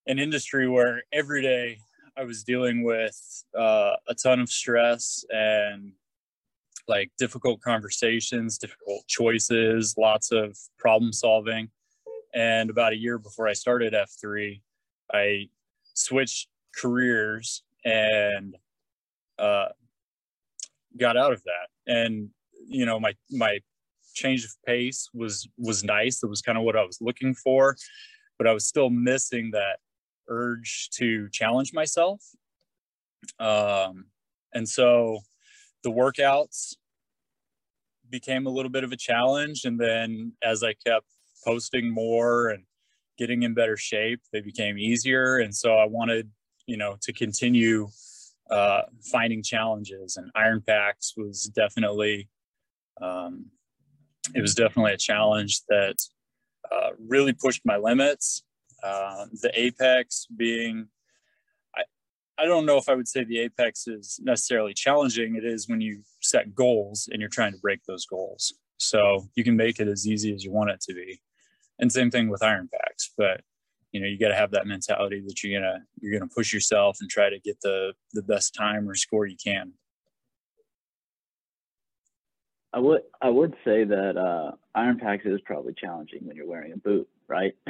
an 0.07 0.19
industry 0.19 0.67
where 0.69 1.03
every 1.11 1.41
day 1.41 1.77
I 2.17 2.23
was 2.23 2.43
dealing 2.43 2.83
with 2.83 3.43
uh, 3.57 3.95
a 4.07 4.15
ton 4.15 4.39
of 4.39 4.49
stress 4.49 5.25
and 5.29 5.93
like 6.87 7.11
difficult 7.17 7.61
conversations, 7.61 8.57
difficult 8.57 9.05
choices, 9.07 9.95
lots 9.97 10.31
of 10.31 10.57
problem 10.77 11.13
solving. 11.13 11.69
And 12.33 12.69
about 12.69 12.93
a 12.93 12.97
year 12.97 13.17
before 13.17 13.47
I 13.47 13.53
started 13.53 13.93
F3, 13.93 14.61
I 15.13 15.49
switched 15.93 16.47
careers 16.75 17.63
and 17.83 18.55
uh, 19.37 19.67
got 20.97 21.17
out 21.17 21.33
of 21.33 21.43
that. 21.43 21.91
And 21.91 22.29
you 22.67 22.85
know, 22.85 22.99
my 22.99 23.13
my 23.29 23.59
change 24.13 24.43
of 24.45 24.51
pace 24.65 25.09
was 25.13 25.47
was 25.57 25.83
nice. 25.83 26.23
It 26.23 26.29
was 26.29 26.41
kind 26.41 26.57
of 26.57 26.63
what 26.63 26.75
I 26.77 26.83
was 26.83 26.99
looking 27.01 27.33
for, 27.33 27.75
but 28.37 28.47
I 28.47 28.53
was 28.53 28.67
still 28.67 28.89
missing 28.89 29.51
that 29.51 29.79
urge 30.27 30.89
to 30.93 31.29
challenge 31.29 31.73
myself. 31.73 32.21
Um, 33.39 34.05
and 34.53 34.67
so 34.67 35.19
the 35.83 35.91
workouts 35.91 36.75
became 38.09 38.45
a 38.45 38.49
little 38.49 38.71
bit 38.71 38.83
of 38.83 38.91
a 38.91 38.97
challenge. 38.97 39.63
And 39.65 39.79
then 39.79 40.33
as 40.43 40.63
I 40.63 40.73
kept 40.73 41.07
posting 41.45 41.89
more 41.89 42.49
and 42.49 42.63
getting 43.17 43.43
in 43.43 43.53
better 43.53 43.77
shape, 43.77 44.21
they 44.31 44.41
became 44.41 44.77
easier. 44.77 45.37
And 45.37 45.55
so 45.55 45.75
I 45.75 45.85
wanted, 45.85 46.29
you 46.65 46.77
know, 46.77 46.97
to 47.01 47.13
continue 47.13 47.87
uh, 48.49 48.81
finding 49.11 49.43
challenges. 49.43 50.17
And 50.17 50.31
Iron 50.35 50.61
PAX 50.61 51.13
was 51.15 51.43
definitely, 51.43 52.29
um, 53.01 53.45
it 54.35 54.41
was 54.41 54.55
definitely 54.55 54.93
a 54.93 54.97
challenge 54.97 55.61
that 55.69 55.95
uh, 56.71 56.89
really 56.99 57.33
pushed 57.33 57.61
my 57.65 57.77
limits. 57.77 58.43
Uh, 58.83 59.25
the 59.41 59.51
apex 59.53 60.25
being, 60.35 60.87
I, 61.75 61.83
I 62.39 62.45
don't 62.45 62.65
know 62.65 62.77
if 62.77 62.89
I 62.89 62.95
would 62.95 63.07
say 63.07 63.23
the 63.23 63.39
apex 63.39 63.87
is 63.87 64.19
necessarily 64.23 64.73
challenging. 64.73 65.35
It 65.35 65.45
is 65.45 65.69
when 65.69 65.81
you 65.81 66.01
set 66.21 66.55
goals 66.55 67.07
and 67.11 67.19
you're 67.19 67.29
trying 67.29 67.53
to 67.53 67.59
break 67.59 67.81
those 67.87 68.05
goals. 68.05 68.53
So 68.77 69.27
you 69.35 69.43
can 69.43 69.55
make 69.55 69.79
it 69.79 69.87
as 69.87 70.07
easy 70.07 70.33
as 70.33 70.43
you 70.43 70.51
want 70.51 70.71
it 70.71 70.81
to 70.81 70.93
be. 70.93 71.21
And 71.81 71.91
same 71.91 72.11
thing 72.11 72.29
with 72.29 72.43
iron 72.43 72.69
PAX, 72.71 73.11
but 73.17 73.41
you 73.91 73.99
know, 73.99 74.07
you 74.07 74.17
got 74.17 74.29
to 74.29 74.35
have 74.35 74.51
that 74.51 74.67
mentality 74.67 75.21
that 75.27 75.43
you're 75.43 75.59
to, 75.59 75.79
you're 75.99 76.19
to 76.19 76.27
push 76.27 76.53
yourself 76.53 76.97
and 77.01 77.09
try 77.09 77.29
to 77.29 77.39
get 77.39 77.59
the, 77.61 77.93
the 78.13 78.21
best 78.21 78.53
time 78.53 78.89
or 78.89 78.95
score 78.95 79.25
you 79.25 79.35
can. 79.43 79.73
I 82.73 82.79
would 82.79 83.01
I 83.21 83.29
would 83.29 83.53
say 83.65 83.83
that 83.83 84.17
uh, 84.17 84.51
Iron 84.75 84.97
PAX 84.97 85.25
is 85.25 85.41
probably 85.43 85.73
challenging 85.73 86.25
when 86.25 86.37
you're 86.37 86.47
wearing 86.47 86.71
a 86.71 86.77
boot, 86.77 87.07
right? 87.27 87.53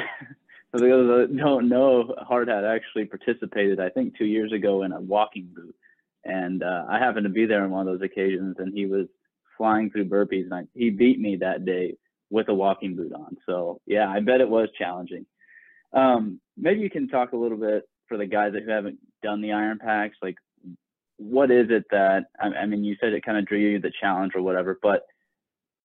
For 0.71 0.79
those 0.79 1.29
that 1.29 1.35
don't 1.35 1.67
know, 1.67 2.13
Hard 2.19 2.47
Hat 2.47 2.63
actually 2.63 3.05
participated, 3.05 3.79
I 3.79 3.89
think, 3.89 4.15
two 4.15 4.25
years 4.25 4.53
ago 4.53 4.83
in 4.83 4.91
a 4.91 5.01
walking 5.01 5.49
boot, 5.53 5.75
and 6.23 6.61
uh, 6.61 6.85
I 6.87 6.99
happened 6.99 7.23
to 7.23 7.29
be 7.29 7.47
there 7.47 7.63
on 7.63 7.71
one 7.71 7.87
of 7.87 7.93
those 7.93 8.05
occasions, 8.05 8.57
and 8.59 8.73
he 8.73 8.85
was 8.85 9.07
flying 9.57 9.89
through 9.89 10.05
burpees, 10.05 10.43
and 10.43 10.53
I, 10.53 10.63
he 10.75 10.91
beat 10.91 11.19
me 11.19 11.35
that 11.37 11.65
day 11.65 11.97
with 12.31 12.49
a 12.49 12.53
walking 12.53 12.95
boot 12.95 13.13
on. 13.13 13.37
So 13.45 13.79
yeah, 13.85 14.09
I 14.09 14.21
bet 14.21 14.41
it 14.41 14.49
was 14.49 14.69
challenging. 14.77 15.27
Um, 15.93 16.39
maybe 16.57 16.79
you 16.79 16.89
can 16.89 17.09
talk 17.09 17.33
a 17.33 17.37
little 17.37 17.57
bit 17.57 17.83
for 18.07 18.17
the 18.17 18.25
guys 18.25 18.53
that 18.53 18.63
who 18.63 18.71
haven't 18.71 18.97
done 19.21 19.41
the 19.41 19.51
Iron 19.51 19.77
PAX, 19.77 20.15
like 20.21 20.37
what 21.17 21.51
is 21.51 21.67
it 21.69 21.85
that 21.91 22.25
I, 22.39 22.65
mean? 22.65 22.83
You 22.83 22.95
said 22.99 23.13
it 23.13 23.23
kind 23.23 23.37
of 23.37 23.45
drew 23.45 23.59
you 23.59 23.79
the 23.79 23.91
challenge 24.01 24.31
or 24.33 24.41
whatever, 24.41 24.79
but 24.81 25.03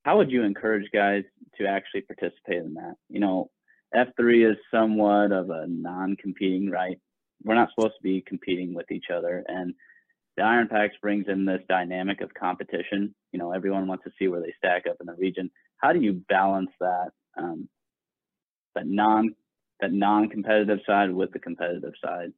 how 0.05 0.17
would 0.17 0.31
you 0.31 0.45
encourage 0.45 0.91
guys 0.93 1.25
to 1.59 1.67
actually 1.67 2.03
participate 2.03 2.65
in 2.65 2.75
that? 2.75 2.95
You 3.11 3.21
know, 3.21 3.51
F3 3.95 4.51
is 4.53 4.57
somewhat 4.73 5.33
of 5.33 5.51
a 5.51 5.67
non-competing, 5.69 6.71
right? 6.71 6.99
We're 7.45 7.55
not 7.55 7.69
supposed 7.75 7.97
to 7.99 8.03
be 8.03 8.25
competing 8.27 8.73
with 8.73 8.91
each 8.91 9.07
other, 9.15 9.45
and 9.47 9.75
the 10.37 10.43
Iron 10.43 10.69
PAX 10.69 10.95
brings 11.03 11.27
in 11.29 11.45
this 11.45 11.61
dynamic 11.69 12.23
of 12.23 12.33
competition. 12.33 13.15
You 13.33 13.39
know, 13.39 13.53
everyone 13.53 13.87
wants 13.87 14.05
to 14.05 14.13
see 14.19 14.29
where 14.29 14.41
they 14.41 14.55
stack 14.57 14.85
up 14.89 14.97
in 15.01 15.07
the 15.07 15.15
region. 15.15 15.51
How 15.79 15.93
do 15.93 16.01
you 16.01 16.23
balance 16.29 16.71
that 16.81 17.11
um, 17.37 17.69
that 18.75 18.87
non 18.87 19.35
that 19.81 19.93
non-competitive 19.93 20.81
side 20.87 21.13
with 21.13 21.33
the 21.33 21.39
competitive 21.39 21.93
side? 22.03 22.33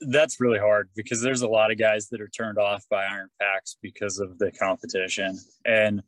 that's 0.00 0.40
really 0.40 0.58
hard 0.58 0.88
because 0.96 1.20
there's 1.20 1.42
a 1.42 1.48
lot 1.48 1.70
of 1.70 1.78
guys 1.78 2.08
that 2.08 2.20
are 2.20 2.28
turned 2.28 2.58
off 2.58 2.84
by 2.90 3.04
iron 3.04 3.28
PAX 3.40 3.76
because 3.82 4.18
of 4.18 4.38
the 4.38 4.50
competition 4.52 5.38
and 5.64 6.02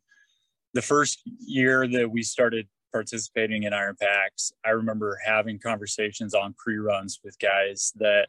the 0.74 0.82
first 0.82 1.20
year 1.38 1.86
that 1.88 2.10
we 2.10 2.22
started 2.22 2.66
participating 2.92 3.64
in 3.64 3.72
iron 3.72 3.96
PAX 4.00 4.52
i 4.64 4.70
remember 4.70 5.16
having 5.24 5.58
conversations 5.60 6.34
on 6.34 6.54
pre-runs 6.58 7.20
with 7.22 7.38
guys 7.38 7.92
that 7.96 8.28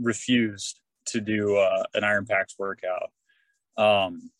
refused 0.00 0.80
to 1.06 1.20
do 1.20 1.56
uh, 1.56 1.84
an 1.94 2.02
iron 2.02 2.26
PAX 2.26 2.56
workout 2.58 3.10
um, 3.76 4.30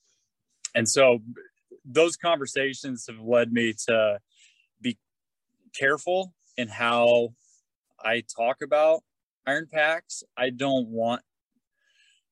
and 0.74 0.88
so 0.88 1.20
those 1.84 2.16
conversations 2.16 3.06
have 3.08 3.20
led 3.20 3.52
me 3.52 3.74
to 3.88 4.18
be 4.80 4.98
careful 5.78 6.32
in 6.56 6.68
how 6.68 7.34
i 8.02 8.22
talk 8.36 8.58
about 8.62 9.00
iron 9.46 9.68
PAX. 9.70 10.22
I 10.36 10.50
don't 10.50 10.88
want 10.88 11.22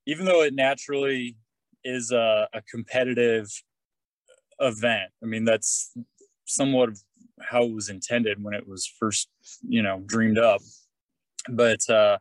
even 0.07 0.25
though 0.25 0.43
it 0.43 0.55
naturally 0.55 1.37
is 1.85 2.11
a, 2.13 2.49
a 2.53 2.63
competitive 2.63 3.49
event 4.61 5.11
i 5.23 5.27
mean 5.27 5.45
that's 5.45 5.93
somewhat 6.47 6.89
of 6.91 6.99
how 7.41 7.65
it 7.65 7.73
was 7.73 7.89
intended 7.89 8.43
when 8.43 8.55
it 8.55 8.67
was 8.67 8.87
first 8.99 9.29
you 9.67 9.83
know 9.83 10.03
dreamed 10.07 10.39
up. 10.39 10.61
But 11.49 11.89
uh, 11.89 12.19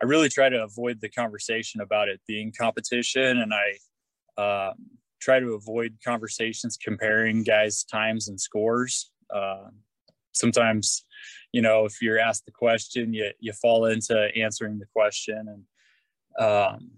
i 0.00 0.04
really 0.04 0.28
try 0.28 0.48
to 0.48 0.62
avoid 0.62 1.00
the 1.00 1.08
conversation 1.08 1.80
about 1.80 2.08
it 2.08 2.20
being 2.26 2.52
competition. 2.58 3.38
And 3.38 3.52
i 3.54 4.40
uh, 4.40 4.74
try 5.20 5.40
to 5.40 5.54
avoid 5.54 5.96
conversations 6.04 6.76
comparing 6.76 7.42
guys 7.42 7.84
times 7.84 8.28
and 8.28 8.40
scores 8.40 9.10
uh, 9.34 9.68
sometimes 10.32 11.04
you 11.56 11.62
know, 11.62 11.86
if 11.86 12.02
you're 12.02 12.18
asked 12.18 12.44
the 12.44 12.52
question, 12.52 13.14
you 13.14 13.30
you 13.40 13.52
fall 13.54 13.86
into 13.86 14.28
answering 14.36 14.78
the 14.78 14.86
question, 14.86 15.46
and 15.48 16.46
um, 16.46 16.90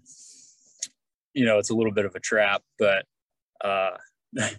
you 1.33 1.45
know, 1.45 1.59
it's 1.59 1.69
a 1.69 1.75
little 1.75 1.93
bit 1.93 2.03
of 2.03 2.13
a 2.15 2.19
trap. 2.19 2.61
But 2.77 3.05
uh, 3.63 3.91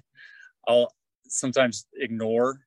I'll 0.68 0.94
sometimes 1.28 1.86
ignore 1.94 2.60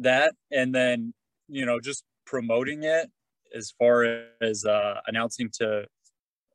that, 0.00 0.34
and 0.50 0.74
then 0.74 1.12
you 1.48 1.66
know, 1.66 1.80
just 1.80 2.04
promoting 2.24 2.84
it 2.84 3.10
as 3.54 3.74
far 3.78 4.24
as 4.40 4.64
uh, 4.64 5.00
announcing 5.06 5.50
to 5.58 5.80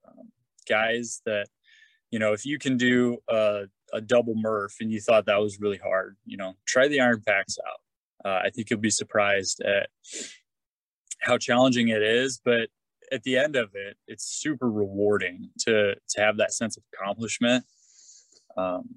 um, 0.08 0.32
guys 0.68 1.22
that 1.28 1.48
you 2.12 2.20
know 2.20 2.34
if 2.34 2.46
you 2.46 2.60
can 2.60 2.78
do 2.78 3.18
a, 3.28 3.64
a 3.94 4.02
double 4.02 4.36
Murph 4.36 4.76
and 4.80 4.92
you 4.92 5.00
thought 5.02 5.26
that 5.26 5.42
was 5.42 5.60
really 5.60 5.78
hard, 5.78 6.18
you 6.26 6.38
know, 6.38 6.54
try 6.66 6.88
the 6.88 7.00
iron 7.00 7.22
PAX 7.26 7.58
out 7.68 7.80
uh, 8.24 8.40
I 8.44 8.50
think 8.50 8.70
you'll 8.70 8.80
be 8.80 8.90
surprised 8.90 9.62
at 9.62 9.90
how 11.22 11.38
challenging 11.38 11.90
it 11.90 12.02
is, 12.02 12.42
but 12.44 12.70
at 13.12 13.24
the 13.24 13.38
end 13.38 13.56
of 13.56 13.70
it, 13.74 13.98
it's 14.08 14.26
super 14.26 14.70
rewarding 14.70 15.50
to 15.60 15.96
to 16.10 16.22
have 16.22 16.38
that 16.38 16.54
sense 16.54 16.78
of 16.78 16.84
accomplishment. 16.94 17.66
Um, 18.58 18.96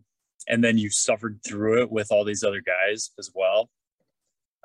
and 0.49 0.63
then 0.63 0.77
you 0.77 0.91
suffered 0.91 1.41
through 1.47 1.83
it 1.83 1.91
with 1.91 2.11
all 2.11 2.25
these 2.25 2.43
other 2.43 2.61
guys 2.61 3.11
as 3.19 3.31
well. 3.35 3.71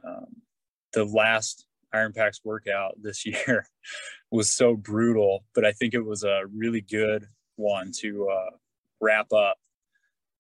Um, 0.04 0.42
the 0.94 1.06
last 1.06 1.68
Iron 1.94 2.13
PAX 2.13 2.42
workout 2.44 2.96
this 3.01 3.25
year 3.25 3.68
was 4.32 4.51
so 4.51 4.75
brutal, 4.75 5.46
but 5.54 5.66
I 5.66 5.72
think 5.72 5.94
it 5.94 6.06
was 6.06 6.24
a 6.24 6.42
really 6.54 6.82
good 6.82 7.25
one 7.58 7.92
to 8.00 8.30
uh, 8.30 8.56
wrap 9.02 9.32
up 9.34 9.58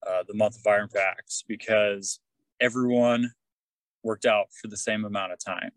uh, 0.07 0.23
the 0.27 0.33
month 0.33 0.57
of 0.57 0.65
Iron 0.65 0.89
PAX 0.93 1.43
because 1.47 2.19
everyone 2.61 3.31
worked 4.03 4.25
out 4.25 4.47
for 4.59 4.67
the 4.67 4.77
same 4.77 5.05
amount 5.05 5.33
of 5.33 5.39
time. 5.43 5.71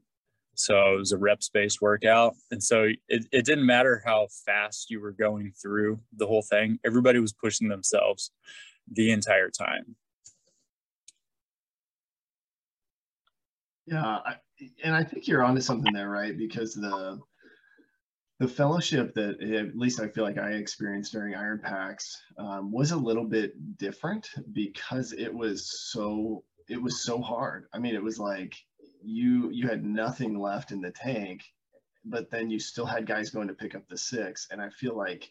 So 0.54 0.94
it 0.94 0.98
was 0.98 1.12
a 1.12 1.18
rep 1.18 1.40
based 1.52 1.80
workout. 1.80 2.34
And 2.50 2.62
so 2.62 2.84
it, 3.08 3.26
it 3.32 3.44
didn't 3.44 3.66
matter 3.66 4.02
how 4.04 4.28
fast 4.44 4.90
you 4.90 5.00
were 5.00 5.12
going 5.12 5.52
through 5.60 6.00
the 6.16 6.26
whole 6.26 6.42
thing, 6.42 6.78
everybody 6.84 7.18
was 7.18 7.32
pushing 7.32 7.68
themselves 7.68 8.30
the 8.92 9.10
entire 9.10 9.50
time. 9.50 9.96
Yeah. 13.86 14.04
I, 14.04 14.34
and 14.84 14.94
I 14.94 15.02
think 15.02 15.26
you're 15.26 15.42
onto 15.42 15.62
something 15.62 15.92
there, 15.92 16.10
right? 16.10 16.36
Because 16.36 16.74
the, 16.74 17.20
the 18.40 18.48
fellowship 18.48 19.14
that 19.14 19.42
at 19.42 19.76
least 19.76 20.00
I 20.00 20.08
feel 20.08 20.24
like 20.24 20.38
I 20.38 20.52
experienced 20.52 21.12
during 21.12 21.34
Iron 21.34 21.60
PAX 21.62 22.22
um, 22.38 22.72
was 22.72 22.90
a 22.90 22.96
little 22.96 23.26
bit 23.26 23.76
different 23.76 24.30
because 24.52 25.12
it 25.12 25.32
was 25.32 25.70
so 25.92 26.42
it 26.66 26.80
was 26.80 27.02
so 27.02 27.20
hard. 27.20 27.66
I 27.74 27.78
mean, 27.78 27.94
it 27.94 28.02
was 28.02 28.18
like 28.18 28.56
you 29.04 29.50
you 29.50 29.68
had 29.68 29.84
nothing 29.84 30.38
left 30.40 30.72
in 30.72 30.80
the 30.80 30.90
tank, 30.90 31.42
but 32.02 32.30
then 32.30 32.48
you 32.48 32.58
still 32.58 32.86
had 32.86 33.06
guys 33.06 33.28
going 33.28 33.48
to 33.48 33.54
pick 33.54 33.74
up 33.74 33.86
the 33.88 33.98
six. 33.98 34.48
And 34.50 34.62
I 34.62 34.70
feel 34.70 34.96
like 34.96 35.30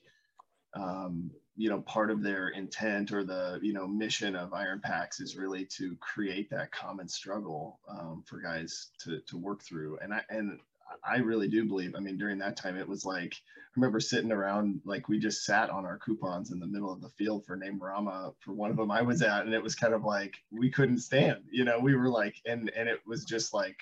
um, 0.76 1.32
you 1.56 1.68
know 1.68 1.82
part 1.82 2.12
of 2.12 2.22
their 2.22 2.50
intent 2.50 3.12
or 3.12 3.24
the 3.24 3.60
you 3.64 3.74
know 3.74 3.88
mission 3.88 4.36
of 4.36 4.54
iron 4.54 4.82
PAX 4.82 5.20
is 5.20 5.36
really 5.36 5.66
to 5.78 5.96
create 6.00 6.48
that 6.52 6.72
common 6.72 7.08
struggle 7.08 7.80
um, 7.90 8.24
for 8.28 8.40
guys 8.40 8.92
to 9.00 9.20
to 9.22 9.36
work 9.36 9.64
through 9.64 9.98
and 10.02 10.14
i 10.14 10.22
and 10.30 10.60
i 11.04 11.18
really 11.18 11.48
do 11.48 11.66
believe 11.66 11.96
i 11.96 12.00
mean 12.00 12.18
during 12.18 12.38
that 12.38 12.58
time 12.58 12.78
it 12.78 12.88
was 12.88 13.06
like 13.06 13.34
i 13.34 13.72
remember 13.76 14.00
sitting 14.00 14.32
around 14.32 14.82
like 14.86 15.08
we 15.08 15.20
just 15.20 15.46
sat 15.46 15.70
on 15.70 15.86
our 15.86 15.98
coupons 15.98 16.52
in 16.52 16.60
the 16.60 16.68
middle 16.68 16.92
of 16.92 17.02
the 17.02 17.10
field 17.10 17.46
for 17.46 17.56
name 17.56 17.80
rama 17.82 18.32
for 18.40 18.54
one 18.54 18.72
of 18.72 18.78
them 18.78 18.92
i 18.92 19.02
was 19.02 19.22
at 19.22 19.46
and 19.46 19.54
it 19.54 19.64
was 19.64 19.76
kind 19.76 19.94
of 19.94 20.04
like 20.04 20.36
we 20.52 20.70
couldn't 20.70 21.00
stand 21.00 21.40
you 21.52 21.64
know 21.64 21.80
we 21.80 21.96
were 21.96 22.10
like 22.10 22.36
and 22.46 22.72
and 22.76 22.90
it 22.90 23.00
was 23.06 23.26
just 23.26 23.54
like 23.54 23.78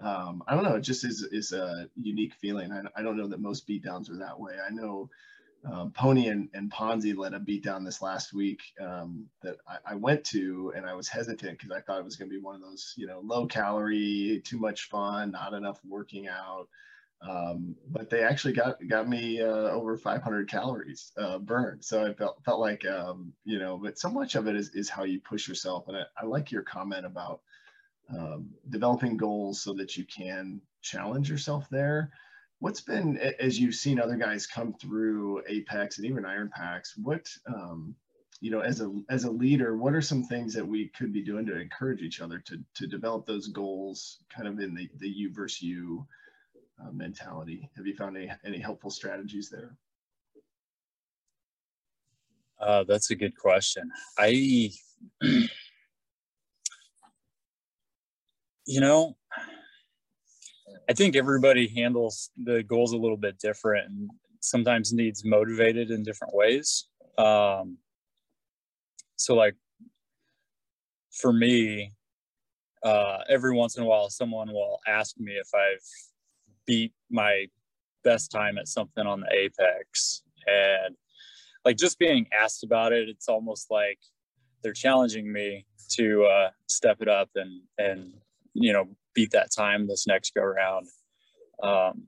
um, 0.00 0.42
I 0.48 0.54
don't 0.54 0.64
know. 0.64 0.76
It 0.76 0.80
just 0.80 1.04
is 1.04 1.22
is 1.30 1.52
a 1.52 1.88
unique 2.00 2.34
feeling. 2.34 2.72
I, 2.72 2.80
I 2.98 3.02
don't 3.02 3.16
know 3.16 3.28
that 3.28 3.40
most 3.40 3.68
beatdowns 3.68 4.10
are 4.10 4.18
that 4.18 4.38
way. 4.38 4.54
I 4.64 4.70
know 4.70 5.08
um, 5.64 5.92
Pony 5.92 6.26
and, 6.26 6.48
and 6.54 6.72
Ponzi 6.72 7.16
led 7.16 7.34
a 7.34 7.38
beatdown 7.38 7.84
this 7.84 8.02
last 8.02 8.32
week 8.32 8.60
um, 8.80 9.26
that 9.42 9.56
I, 9.68 9.92
I, 9.92 9.94
went 9.94 10.24
to, 10.26 10.72
and 10.74 10.84
I 10.84 10.94
was 10.94 11.08
hesitant 11.08 11.58
because 11.58 11.70
I 11.70 11.80
thought 11.80 12.00
it 12.00 12.04
was 12.04 12.16
going 12.16 12.28
to 12.28 12.36
be 12.36 12.42
one 12.42 12.56
of 12.56 12.62
those, 12.62 12.94
you 12.96 13.06
know, 13.06 13.20
low 13.22 13.46
calorie, 13.46 14.42
too 14.44 14.58
much 14.58 14.88
fun, 14.88 15.30
not 15.30 15.54
enough 15.54 15.78
working 15.86 16.26
out. 16.26 16.68
Um, 17.20 17.76
but 17.88 18.10
they 18.10 18.24
actually 18.24 18.54
got 18.54 18.84
got 18.88 19.08
me 19.08 19.40
uh, 19.40 19.46
over 19.46 19.96
500 19.96 20.50
calories 20.50 21.12
uh, 21.16 21.38
burned. 21.38 21.84
So 21.84 22.04
I 22.04 22.12
felt 22.14 22.42
felt 22.44 22.58
like 22.58 22.84
um, 22.84 23.32
you 23.44 23.60
know, 23.60 23.78
but 23.78 23.96
so 23.96 24.10
much 24.10 24.34
of 24.34 24.48
it 24.48 24.56
is 24.56 24.70
is 24.70 24.88
how 24.88 25.04
you 25.04 25.20
push 25.20 25.46
yourself. 25.46 25.86
And 25.86 25.96
I, 25.96 26.02
I 26.20 26.26
like 26.26 26.50
your 26.50 26.62
comment 26.62 27.06
about 27.06 27.42
um, 28.10 28.50
developing 28.68 29.16
goals 29.16 29.60
so 29.60 29.72
that 29.74 29.96
you 29.96 30.04
can 30.04 30.60
challenge 30.80 31.30
yourself 31.30 31.68
there 31.70 32.10
what's 32.62 32.80
been 32.80 33.18
as 33.40 33.58
you've 33.58 33.74
seen 33.74 33.98
other 33.98 34.14
guys 34.14 34.46
come 34.46 34.72
through 34.72 35.42
apex 35.48 35.98
and 35.98 36.06
even 36.06 36.24
iron 36.24 36.48
PAX 36.54 36.94
what 36.96 37.28
um, 37.48 37.92
you 38.40 38.52
know 38.52 38.60
as 38.60 38.80
a 38.80 38.88
as 39.10 39.24
a 39.24 39.30
leader 39.30 39.76
what 39.76 39.94
are 39.94 40.00
some 40.00 40.22
things 40.22 40.54
that 40.54 40.64
we 40.64 40.86
could 40.96 41.12
be 41.12 41.24
doing 41.24 41.44
to 41.44 41.60
encourage 41.60 42.02
each 42.02 42.20
other 42.20 42.38
to 42.38 42.62
to 42.74 42.86
develop 42.86 43.26
those 43.26 43.48
goals 43.48 44.20
kind 44.32 44.46
of 44.46 44.60
in 44.60 44.76
the 44.76 44.88
the 45.00 45.08
you 45.08 45.32
versus 45.34 45.60
you 45.60 46.06
uh, 46.80 46.92
mentality? 46.92 47.68
Have 47.76 47.84
you 47.84 47.96
found 47.96 48.16
any 48.16 48.30
any 48.44 48.60
helpful 48.60 48.90
strategies 48.90 49.50
there? 49.50 49.76
Uh, 52.60 52.84
that's 52.84 53.10
a 53.10 53.16
good 53.16 53.36
question. 53.36 53.90
I 54.16 54.70
you 55.20 55.48
know 58.80 59.16
I 60.88 60.92
think 60.94 61.16
everybody 61.16 61.68
handles 61.68 62.30
the 62.36 62.62
goals 62.62 62.92
a 62.92 62.96
little 62.96 63.16
bit 63.16 63.38
different 63.38 63.88
and 63.88 64.10
sometimes 64.40 64.92
needs 64.92 65.24
motivated 65.24 65.90
in 65.90 66.02
different 66.02 66.34
ways. 66.34 66.88
Um, 67.18 67.78
so, 69.16 69.34
like 69.34 69.54
for 71.12 71.32
me, 71.32 71.92
uh, 72.82 73.18
every 73.28 73.54
once 73.54 73.76
in 73.76 73.84
a 73.84 73.86
while, 73.86 74.10
someone 74.10 74.48
will 74.48 74.80
ask 74.88 75.18
me 75.18 75.32
if 75.32 75.48
I've 75.54 75.86
beat 76.66 76.92
my 77.10 77.46
best 78.02 78.30
time 78.30 78.58
at 78.58 78.66
something 78.66 79.06
on 79.06 79.20
the 79.20 79.32
Apex. 79.32 80.22
And 80.46 80.96
like 81.64 81.76
just 81.76 81.98
being 81.98 82.26
asked 82.36 82.64
about 82.64 82.92
it, 82.92 83.08
it's 83.08 83.28
almost 83.28 83.70
like 83.70 83.98
they're 84.62 84.72
challenging 84.72 85.32
me 85.32 85.64
to 85.90 86.24
uh, 86.24 86.50
step 86.66 87.00
it 87.00 87.08
up 87.08 87.30
and, 87.36 87.60
and, 87.78 88.14
you 88.54 88.72
know, 88.72 88.88
beat 89.14 89.30
that 89.32 89.50
time 89.56 89.86
this 89.86 90.06
next 90.06 90.34
go 90.34 90.42
around. 90.42 90.88
Um, 91.62 92.04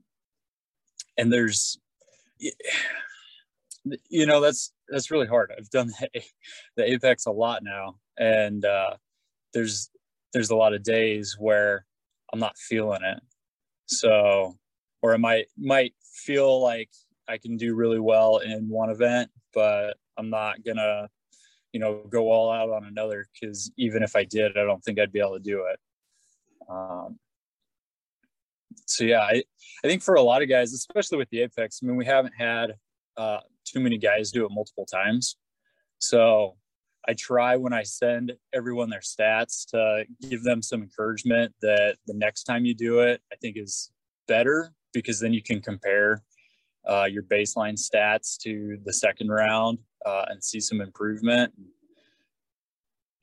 and 1.17 1.31
there's, 1.31 1.79
you 4.09 4.25
know, 4.25 4.41
that's 4.41 4.73
that's 4.89 5.11
really 5.11 5.27
hard. 5.27 5.51
I've 5.57 5.69
done 5.69 5.87
the, 5.87 6.21
the 6.75 6.91
apex 6.91 7.25
a 7.25 7.31
lot 7.31 7.63
now, 7.63 7.95
and 8.17 8.63
uh, 8.65 8.95
there's 9.53 9.89
there's 10.33 10.49
a 10.49 10.55
lot 10.55 10.73
of 10.73 10.83
days 10.83 11.37
where 11.39 11.85
I'm 12.33 12.39
not 12.39 12.57
feeling 12.57 13.03
it. 13.03 13.21
So, 13.85 14.57
or 15.01 15.13
I 15.13 15.17
might 15.17 15.47
might 15.57 15.93
feel 16.13 16.61
like 16.61 16.89
I 17.27 17.37
can 17.37 17.57
do 17.57 17.75
really 17.75 17.99
well 17.99 18.37
in 18.37 18.67
one 18.67 18.89
event, 18.89 19.29
but 19.53 19.97
I'm 20.17 20.29
not 20.29 20.63
gonna, 20.65 21.07
you 21.71 21.79
know, 21.79 22.03
go 22.09 22.31
all 22.31 22.51
out 22.51 22.69
on 22.69 22.85
another 22.85 23.27
because 23.33 23.71
even 23.77 24.03
if 24.03 24.15
I 24.15 24.23
did, 24.25 24.57
I 24.57 24.63
don't 24.63 24.83
think 24.83 24.99
I'd 24.99 25.11
be 25.11 25.19
able 25.19 25.37
to 25.37 25.39
do 25.39 25.65
it. 25.71 25.79
Um, 26.69 27.19
so 28.85 29.03
yeah, 29.03 29.21
I, 29.21 29.43
I 29.83 29.87
think 29.87 30.03
for 30.03 30.15
a 30.15 30.21
lot 30.21 30.41
of 30.41 30.49
guys, 30.49 30.73
especially 30.73 31.17
with 31.17 31.29
the 31.29 31.41
Apex, 31.41 31.79
I 31.81 31.85
mean, 31.85 31.95
we 31.95 32.05
haven't 32.05 32.33
had 32.37 32.75
uh, 33.17 33.39
too 33.65 33.79
many 33.79 33.97
guys 33.97 34.31
do 34.31 34.45
it 34.45 34.51
multiple 34.51 34.85
times. 34.85 35.37
So 35.99 36.55
I 37.07 37.13
try 37.13 37.55
when 37.55 37.73
I 37.73 37.83
send 37.83 38.33
everyone 38.53 38.89
their 38.89 38.99
stats 38.99 39.65
to 39.71 40.05
give 40.29 40.43
them 40.43 40.61
some 40.61 40.81
encouragement 40.81 41.53
that 41.61 41.97
the 42.07 42.13
next 42.13 42.43
time 42.43 42.65
you 42.65 42.73
do 42.73 42.99
it, 42.99 43.21
I 43.31 43.35
think 43.35 43.57
is 43.57 43.91
better 44.27 44.73
because 44.93 45.19
then 45.19 45.33
you 45.33 45.41
can 45.41 45.61
compare 45.61 46.23
uh, 46.87 47.05
your 47.05 47.23
baseline 47.23 47.75
stats 47.75 48.37
to 48.37 48.77
the 48.85 48.93
second 48.93 49.29
round 49.29 49.79
uh, 50.05 50.25
and 50.29 50.43
see 50.43 50.59
some 50.59 50.81
improvement. 50.81 51.53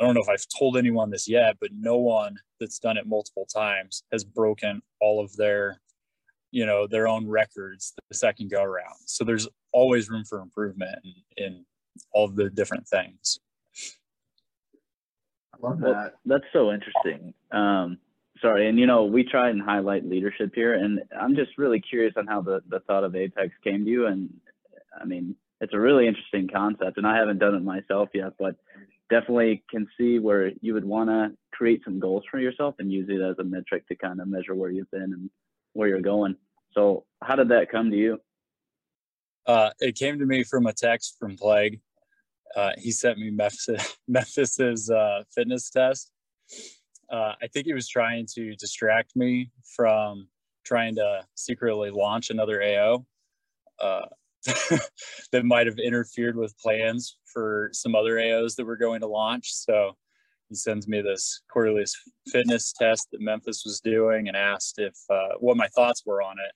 I 0.02 0.04
don't 0.04 0.14
know 0.14 0.22
if 0.22 0.28
I've 0.28 0.46
told 0.58 0.76
anyone 0.76 1.10
this 1.10 1.28
yet, 1.28 1.58
but 1.60 1.70
no 1.72 1.96
one 1.96 2.36
that's 2.58 2.80
done 2.80 2.96
it 2.96 3.06
multiple 3.06 3.46
times 3.46 4.02
has 4.10 4.24
broken 4.24 4.82
all 5.00 5.22
of 5.22 5.36
their, 5.36 5.80
you 6.50 6.66
know, 6.66 6.88
their 6.88 7.06
own 7.06 7.28
records 7.28 7.94
the 8.08 8.16
second 8.16 8.50
go 8.50 8.64
around. 8.64 8.96
So 9.06 9.22
there's 9.22 9.46
always 9.70 10.10
room 10.10 10.24
for 10.24 10.40
improvement 10.40 10.98
in, 11.04 11.44
in 11.44 11.64
all 12.10 12.24
of 12.24 12.34
the 12.34 12.50
different 12.50 12.88
things. 12.88 13.38
I 15.54 15.68
love 15.68 15.78
that. 15.78 15.88
Well, 15.88 16.10
that's 16.24 16.52
so 16.52 16.72
interesting. 16.72 17.32
Um, 17.52 17.98
sorry, 18.40 18.68
and 18.68 18.80
you 18.80 18.86
know, 18.86 19.04
we 19.04 19.22
try 19.22 19.50
and 19.50 19.62
highlight 19.62 20.04
leadership 20.04 20.50
here, 20.52 20.74
and 20.74 21.00
I'm 21.16 21.36
just 21.36 21.56
really 21.58 21.78
curious 21.78 22.14
on 22.16 22.26
how 22.26 22.42
the, 22.42 22.60
the 22.68 22.80
thought 22.80 23.04
of 23.04 23.14
Apex 23.14 23.52
came 23.62 23.84
to 23.84 23.90
you. 23.90 24.06
And 24.06 24.30
I 25.00 25.04
mean, 25.04 25.36
it's 25.60 25.74
a 25.74 25.78
really 25.78 26.08
interesting 26.08 26.48
concept, 26.52 26.98
and 26.98 27.06
I 27.06 27.16
haven't 27.16 27.38
done 27.38 27.54
it 27.54 27.62
myself 27.62 28.08
yet, 28.12 28.32
but 28.36 28.56
definitely 29.12 29.62
can 29.70 29.86
see 29.98 30.18
where 30.18 30.52
you 30.62 30.72
would 30.72 30.84
want 30.84 31.10
to 31.10 31.32
create 31.52 31.82
some 31.84 32.00
goals 32.00 32.24
for 32.30 32.40
yourself 32.40 32.74
and 32.78 32.90
use 32.90 33.08
it 33.10 33.20
as 33.20 33.38
a 33.38 33.44
metric 33.44 33.86
to 33.88 33.94
kind 33.94 34.20
of 34.20 34.26
measure 34.26 34.54
where 34.54 34.70
you've 34.70 34.90
been 34.90 35.02
and 35.02 35.30
where 35.74 35.88
you're 35.88 36.00
going. 36.00 36.34
So, 36.72 37.04
how 37.22 37.36
did 37.36 37.50
that 37.50 37.70
come 37.70 37.90
to 37.90 37.96
you? 37.96 38.18
Uh, 39.46 39.70
it 39.80 39.96
came 39.96 40.18
to 40.18 40.24
me 40.24 40.44
from 40.44 40.66
a 40.66 40.72
text 40.72 41.16
from 41.18 41.36
Plague. 41.36 41.80
Uh, 42.56 42.72
he 42.78 42.90
sent 42.90 43.18
me 43.18 43.30
Memphis, 43.30 43.98
Memphis's 44.08 44.90
uh, 44.90 45.24
fitness 45.34 45.68
test. 45.68 46.10
Uh, 47.10 47.34
I 47.42 47.46
think 47.52 47.66
he 47.66 47.74
was 47.74 47.88
trying 47.88 48.26
to 48.34 48.56
distract 48.56 49.14
me 49.14 49.50
from 49.76 50.28
trying 50.64 50.94
to 50.94 51.24
secretly 51.34 51.90
launch 51.90 52.30
another 52.30 52.62
AO. 52.62 53.04
That 55.32 55.44
might 55.44 55.66
have 55.66 55.78
interfered 55.78 56.36
with 56.36 56.58
plans 56.58 57.16
for 57.32 57.70
some 57.72 57.94
other 57.94 58.16
AOs 58.16 58.56
that 58.56 58.66
we're 58.66 58.76
going 58.76 59.00
to 59.00 59.06
launch. 59.06 59.52
So 59.52 59.96
he 60.48 60.54
sends 60.54 60.86
me 60.86 61.00
this 61.00 61.40
quarterly 61.50 61.84
fitness 62.30 62.72
test 62.72 63.08
that 63.12 63.22
Memphis 63.22 63.62
was 63.64 63.80
doing 63.80 64.28
and 64.28 64.36
asked 64.36 64.78
if 64.78 64.94
uh, 65.08 65.36
what 65.38 65.56
my 65.56 65.68
thoughts 65.68 66.02
were 66.04 66.20
on 66.20 66.36
it. 66.38 66.52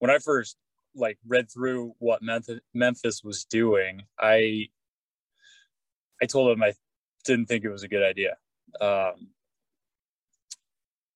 When 0.00 0.10
I 0.10 0.18
first 0.18 0.56
like 0.96 1.18
read 1.26 1.50
through 1.50 1.94
what 1.98 2.20
Memphis 2.74 3.22
was 3.22 3.44
doing, 3.44 4.02
I 4.18 4.66
I 6.20 6.26
told 6.26 6.50
him 6.50 6.62
I 6.62 6.72
didn't 7.24 7.46
think 7.46 7.64
it 7.64 7.70
was 7.70 7.84
a 7.84 7.88
good 7.88 8.02
idea. 8.02 8.36
Um, 8.80 9.28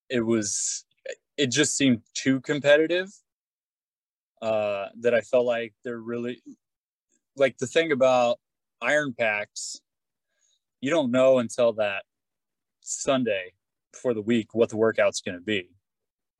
it 0.08 0.24
was 0.24 0.84
it 1.36 1.48
just 1.48 1.76
seemed 1.76 2.02
too 2.14 2.40
competitive 2.40 3.08
uh, 4.40 4.86
that 5.00 5.14
I 5.14 5.20
felt 5.20 5.46
like 5.46 5.74
they're 5.84 5.98
really 5.98 6.42
like 7.36 7.58
the 7.58 7.66
thing 7.66 7.92
about 7.92 8.38
iron 8.80 9.14
PAX, 9.18 9.80
you 10.80 10.90
don't 10.90 11.10
know 11.10 11.38
until 11.38 11.72
that 11.74 12.04
Sunday 12.80 13.52
before 13.92 14.14
the 14.14 14.22
week 14.22 14.54
what 14.54 14.68
the 14.68 14.76
workout's 14.76 15.20
going 15.20 15.36
to 15.36 15.42
be. 15.44 15.70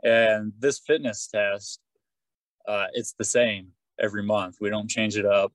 And 0.02 0.52
this 0.58 0.78
fitness 0.78 1.26
test, 1.26 1.80
uh, 2.66 2.86
it's 2.92 3.14
the 3.18 3.24
same 3.24 3.68
every 3.98 4.22
month. 4.22 4.56
We 4.60 4.70
don't 4.70 4.88
change 4.88 5.16
it 5.16 5.26
up. 5.26 5.52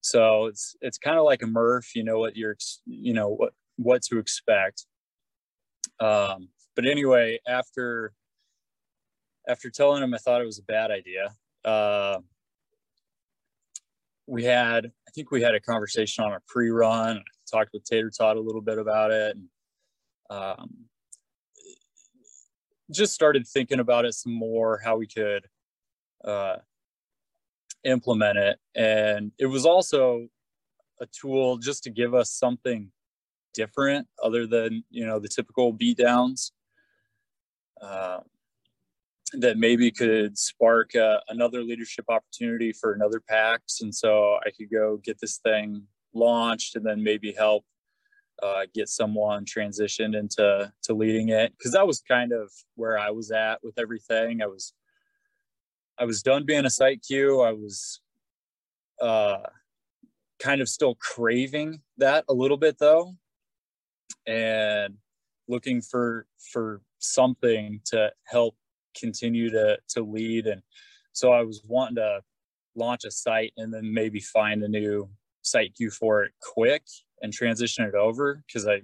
So 0.00 0.46
it's 0.46 0.76
it's 0.80 0.98
kind 0.98 1.18
of 1.18 1.24
like 1.24 1.42
a 1.42 1.46
Murph. 1.46 1.94
You 1.96 2.04
know 2.04 2.18
what 2.18 2.36
you're 2.36 2.56
you 2.86 3.12
know 3.12 3.28
what 3.28 3.52
what 3.76 4.02
to 4.02 4.18
expect. 4.18 4.86
Um, 5.98 6.48
but 6.74 6.86
anyway, 6.86 7.40
after 7.46 8.12
after 9.48 9.68
telling 9.68 10.02
him 10.02 10.14
I 10.14 10.18
thought 10.18 10.40
it 10.40 10.46
was 10.46 10.58
a 10.58 10.64
bad 10.64 10.90
idea, 10.90 11.34
uh, 11.66 12.18
we 14.26 14.44
had, 14.44 14.86
I 14.86 15.10
think 15.14 15.30
we 15.30 15.42
had 15.42 15.54
a 15.54 15.60
conversation 15.60 16.24
on 16.24 16.32
a 16.32 16.40
pre-run. 16.46 17.22
talked 17.50 17.72
with 17.72 17.84
Tater 17.84 18.10
Tot 18.10 18.36
a 18.36 18.40
little 18.40 18.62
bit 18.62 18.78
about 18.78 19.10
it. 19.10 19.36
And, 19.36 19.48
um, 20.30 20.70
just 22.92 23.14
started 23.14 23.46
thinking 23.46 23.80
about 23.80 24.04
it 24.04 24.14
some 24.14 24.32
more, 24.32 24.80
how 24.82 24.96
we 24.96 25.06
could 25.06 25.46
uh, 26.24 26.56
implement 27.84 28.38
it. 28.38 28.58
And 28.74 29.32
it 29.38 29.46
was 29.46 29.66
also 29.66 30.28
a 31.00 31.06
tool 31.06 31.58
just 31.58 31.82
to 31.84 31.90
give 31.90 32.14
us 32.14 32.30
something 32.30 32.90
different 33.54 34.06
other 34.22 34.46
than, 34.46 34.84
you 34.90 35.06
know, 35.06 35.18
the 35.18 35.28
typical 35.28 35.72
beat 35.72 35.98
downs. 35.98 36.52
Uh, 37.80 38.20
that 39.40 39.58
maybe 39.58 39.90
could 39.90 40.38
spark 40.38 40.94
uh, 40.94 41.18
another 41.28 41.62
leadership 41.62 42.06
opportunity 42.08 42.72
for 42.72 42.92
another 42.92 43.20
PAX. 43.20 43.80
And 43.80 43.94
so 43.94 44.38
I 44.46 44.50
could 44.50 44.70
go 44.70 44.98
get 45.02 45.20
this 45.20 45.38
thing 45.38 45.82
launched 46.14 46.76
and 46.76 46.84
then 46.84 47.02
maybe 47.02 47.32
help 47.32 47.64
uh, 48.42 48.62
get 48.74 48.88
someone 48.88 49.44
transitioned 49.44 50.18
into 50.18 50.72
to 50.82 50.94
leading 50.94 51.30
it 51.30 51.52
because 51.56 51.72
that 51.72 51.86
was 51.86 52.00
kind 52.00 52.32
of 52.32 52.50
where 52.74 52.98
I 52.98 53.10
was 53.10 53.30
at 53.30 53.62
with 53.62 53.78
everything. 53.78 54.42
I 54.42 54.46
was 54.46 54.74
I 55.98 56.04
was 56.04 56.22
done 56.22 56.44
being 56.44 56.66
a 56.66 56.70
site 56.70 57.02
Q. 57.06 57.40
I 57.40 57.52
was 57.52 58.00
uh, 59.00 59.38
kind 60.38 60.60
of 60.60 60.68
still 60.68 60.96
craving 60.96 61.80
that 61.96 62.24
a 62.28 62.34
little 62.34 62.58
bit 62.58 62.78
though, 62.78 63.14
and 64.26 64.96
looking 65.48 65.80
for 65.80 66.26
for 66.52 66.82
something 66.98 67.80
to 67.86 68.12
help 68.24 68.56
continue 68.98 69.50
to 69.50 69.78
to 69.90 70.02
lead. 70.02 70.46
And 70.46 70.62
so 71.12 71.32
I 71.32 71.42
was 71.42 71.62
wanting 71.66 71.96
to 71.96 72.20
launch 72.74 73.04
a 73.04 73.10
site 73.10 73.52
and 73.56 73.72
then 73.72 73.92
maybe 73.92 74.20
find 74.20 74.62
a 74.62 74.68
new 74.68 75.08
site 75.42 75.74
Q 75.76 75.90
for 75.90 76.24
it 76.24 76.32
quick 76.42 76.82
and 77.22 77.32
transition 77.32 77.84
it 77.84 77.94
over 77.94 78.42
because 78.46 78.66
I, 78.66 78.82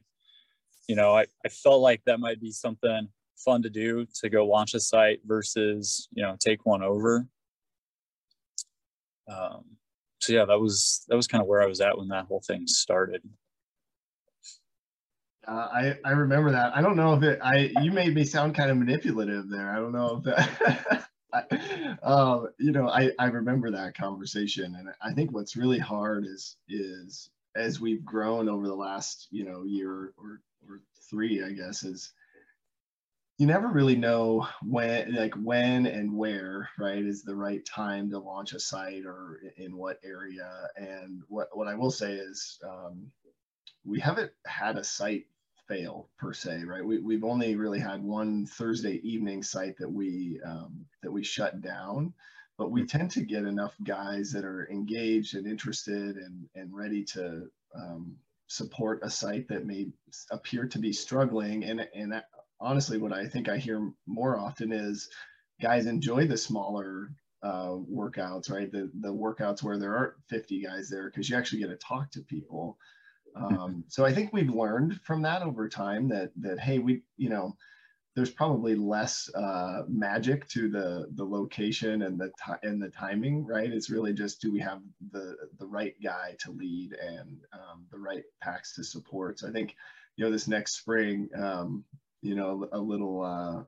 you 0.89 0.97
know, 0.97 1.15
I, 1.15 1.27
I 1.45 1.49
felt 1.49 1.83
like 1.83 2.03
that 2.07 2.21
might 2.21 2.41
be 2.41 2.51
something 2.51 3.09
fun 3.37 3.63
to 3.63 3.71
do 3.71 4.07
to 4.21 4.31
go 4.31 4.47
launch 4.47 4.75
a 4.75 4.81
site 4.81 5.21
versus, 5.25 6.09
you 6.13 6.23
know, 6.23 6.37
take 6.41 6.65
one 6.65 6.83
over. 6.83 7.27
Um, 9.29 9.65
so 10.21 10.33
yeah, 10.33 10.45
that 10.45 10.61
was 10.61 11.05
that 11.09 11.17
was 11.17 11.27
kind 11.27 11.43
of 11.43 11.49
where 11.49 11.63
I 11.63 11.67
was 11.67 11.81
at 11.81 11.99
when 11.99 12.09
that 12.09 12.27
whole 12.27 12.43
thing 12.47 12.67
started. 12.67 13.23
Uh, 15.47 15.69
I 15.73 15.97
I 16.05 16.11
remember 16.13 16.53
that. 16.53 16.77
I 16.77 16.83
don't 16.83 16.97
know 16.97 17.15
if 17.15 17.23
it. 17.23 17.41
I 17.43 17.73
you 17.81 17.91
made 17.91 18.15
me 18.15 18.25
sound 18.25 18.55
kind 18.55 18.71
of 18.71 18.77
manipulative 18.77 19.49
there. 19.49 19.71
I 19.71 19.77
don't 19.77 19.93
know 19.93 20.19
if 20.19 20.25
that. 20.25 21.09
I, 21.33 21.97
um, 22.03 22.49
you 22.59 22.73
know, 22.73 22.89
I 22.89 23.11
I 23.19 23.27
remember 23.27 23.71
that 23.73 23.97
conversation, 23.97 24.77
and 24.79 24.91
I 25.03 25.13
think 25.15 25.33
what's 25.33 25.57
really 25.57 25.79
hard 25.79 26.27
is 26.27 26.57
is 26.69 27.31
as 27.57 27.81
we've 27.81 28.05
grown 28.05 28.49
over 28.49 28.67
the 28.69 28.75
last 28.75 29.29
you 29.31 29.45
know 29.45 29.65
year 29.65 30.13
or 30.17 30.41
or 30.69 30.81
three, 31.11 31.43
I 31.43 31.53
guess, 31.53 31.83
is 31.83 32.13
you 33.39 33.47
never 33.47 33.69
really 33.69 33.97
know 33.97 34.47
when 34.63 35.15
like 35.15 35.35
when 35.35 35.87
and 35.87 36.17
where 36.17 36.69
right 36.79 37.03
is 37.05 37.23
the 37.25 37.35
right 37.35 37.65
time 37.65 38.11
to 38.11 38.19
launch 38.19 38.53
a 38.53 38.61
site 38.61 39.05
or 39.07 39.41
in 39.57 39.77
what 39.77 39.99
area 40.05 40.69
and 40.77 41.23
what 41.29 41.49
what 41.57 41.67
i 41.67 41.75
will 41.75 41.91
say 41.91 42.13
is 42.15 42.61
um, 42.65 43.11
we 43.85 43.99
haven't 44.01 44.31
had 44.47 44.77
a 44.77 44.85
site 44.85 45.27
fail 45.69 46.09
per 46.19 46.33
se 46.33 46.65
right 46.65 46.85
we, 46.85 46.99
we've 46.99 47.25
only 47.25 47.55
really 47.57 47.79
had 47.79 48.03
one 48.03 48.47
thursday 48.47 49.01
evening 49.03 49.43
site 49.43 49.77
that 49.79 49.91
we 49.91 50.41
um, 50.45 50.85
that 51.03 51.13
we 51.13 51.23
shut 51.23 51.61
down 51.61 52.13
but 52.59 52.71
we 52.71 52.87
tend 52.87 53.11
to 53.11 53.23
get 53.23 53.45
enough 53.45 53.75
guys 53.83 54.33
that 54.33 54.45
are 54.45 54.69
engaged 54.71 55.35
and 55.35 55.47
interested 55.47 56.17
and, 56.17 56.49
and 56.55 56.75
ready 56.75 57.05
to 57.05 57.49
um, 57.75 58.17
support 58.47 59.01
a 59.03 59.11
site 59.11 59.49
that 59.49 59.67
may 59.67 59.89
appear 60.31 60.67
to 60.69 60.79
be 60.79 60.93
struggling. 60.93 61.65
And, 61.65 61.89
and 61.95 62.23
honestly, 62.61 62.99
what 62.99 63.13
I 63.13 63.27
think 63.27 63.49
I 63.49 63.57
hear 63.57 63.91
more 64.07 64.39
often 64.39 64.73
is 64.73 65.09
guys 65.61 65.87
enjoy 65.87 66.27
the 66.27 66.37
smaller 66.37 67.09
uh, 67.43 67.71
workouts, 67.93 68.51
right? 68.51 68.71
The, 68.71 68.91
the 69.01 69.13
workouts 69.13 69.63
where 69.63 69.79
there 69.79 69.97
aren't 69.97 70.15
50 70.29 70.63
guys 70.63 70.89
there 70.89 71.07
because 71.07 71.29
you 71.29 71.37
actually 71.37 71.63
get 71.63 71.71
to 71.71 71.77
talk 71.77 72.11
to 72.13 72.21
people. 72.21 72.77
Um, 73.35 73.85
so 73.89 74.05
I 74.05 74.13
think 74.13 74.33
we've 74.33 74.55
learned 74.55 75.01
from 75.05 75.23
that 75.23 75.43
over 75.43 75.69
time 75.69 76.09
that, 76.09 76.31
that, 76.37 76.61
hey, 76.61 76.79
we, 76.79 77.03
you 77.17 77.29
know, 77.29 77.57
there's 78.15 78.31
probably 78.31 78.75
less 78.75 79.31
uh, 79.35 79.83
magic 79.89 80.47
to 80.49 80.69
the 80.69 81.07
the 81.15 81.25
location 81.25 82.03
and 82.03 82.21
the 82.21 82.31
and 82.63 82.83
the 82.83 82.91
timing, 82.91 83.47
right? 83.47 83.73
It's 83.73 83.89
really 83.89 84.13
just 84.13 84.41
do 84.41 84.53
we 84.53 84.61
have 84.61 84.81
the 85.13 85.37
the 85.59 85.67
right 85.67 85.95
guy 86.03 86.37
to 86.41 86.51
lead 86.51 86.93
and 86.93 87.39
um, 87.53 87.87
the 87.91 87.99
right 87.99 88.25
PAX 88.43 88.75
to 88.75 88.85
support. 88.85 89.39
So 89.39 89.49
I 89.49 89.53
think 89.53 89.75
you 90.17 90.25
know 90.25 90.31
this 90.31 90.47
next 90.47 90.77
spring, 90.77 91.31
um, 91.35 91.85
you 92.21 92.35
know, 92.35 92.69
a 92.73 92.79
little 92.79 93.23
uh, 93.23 93.63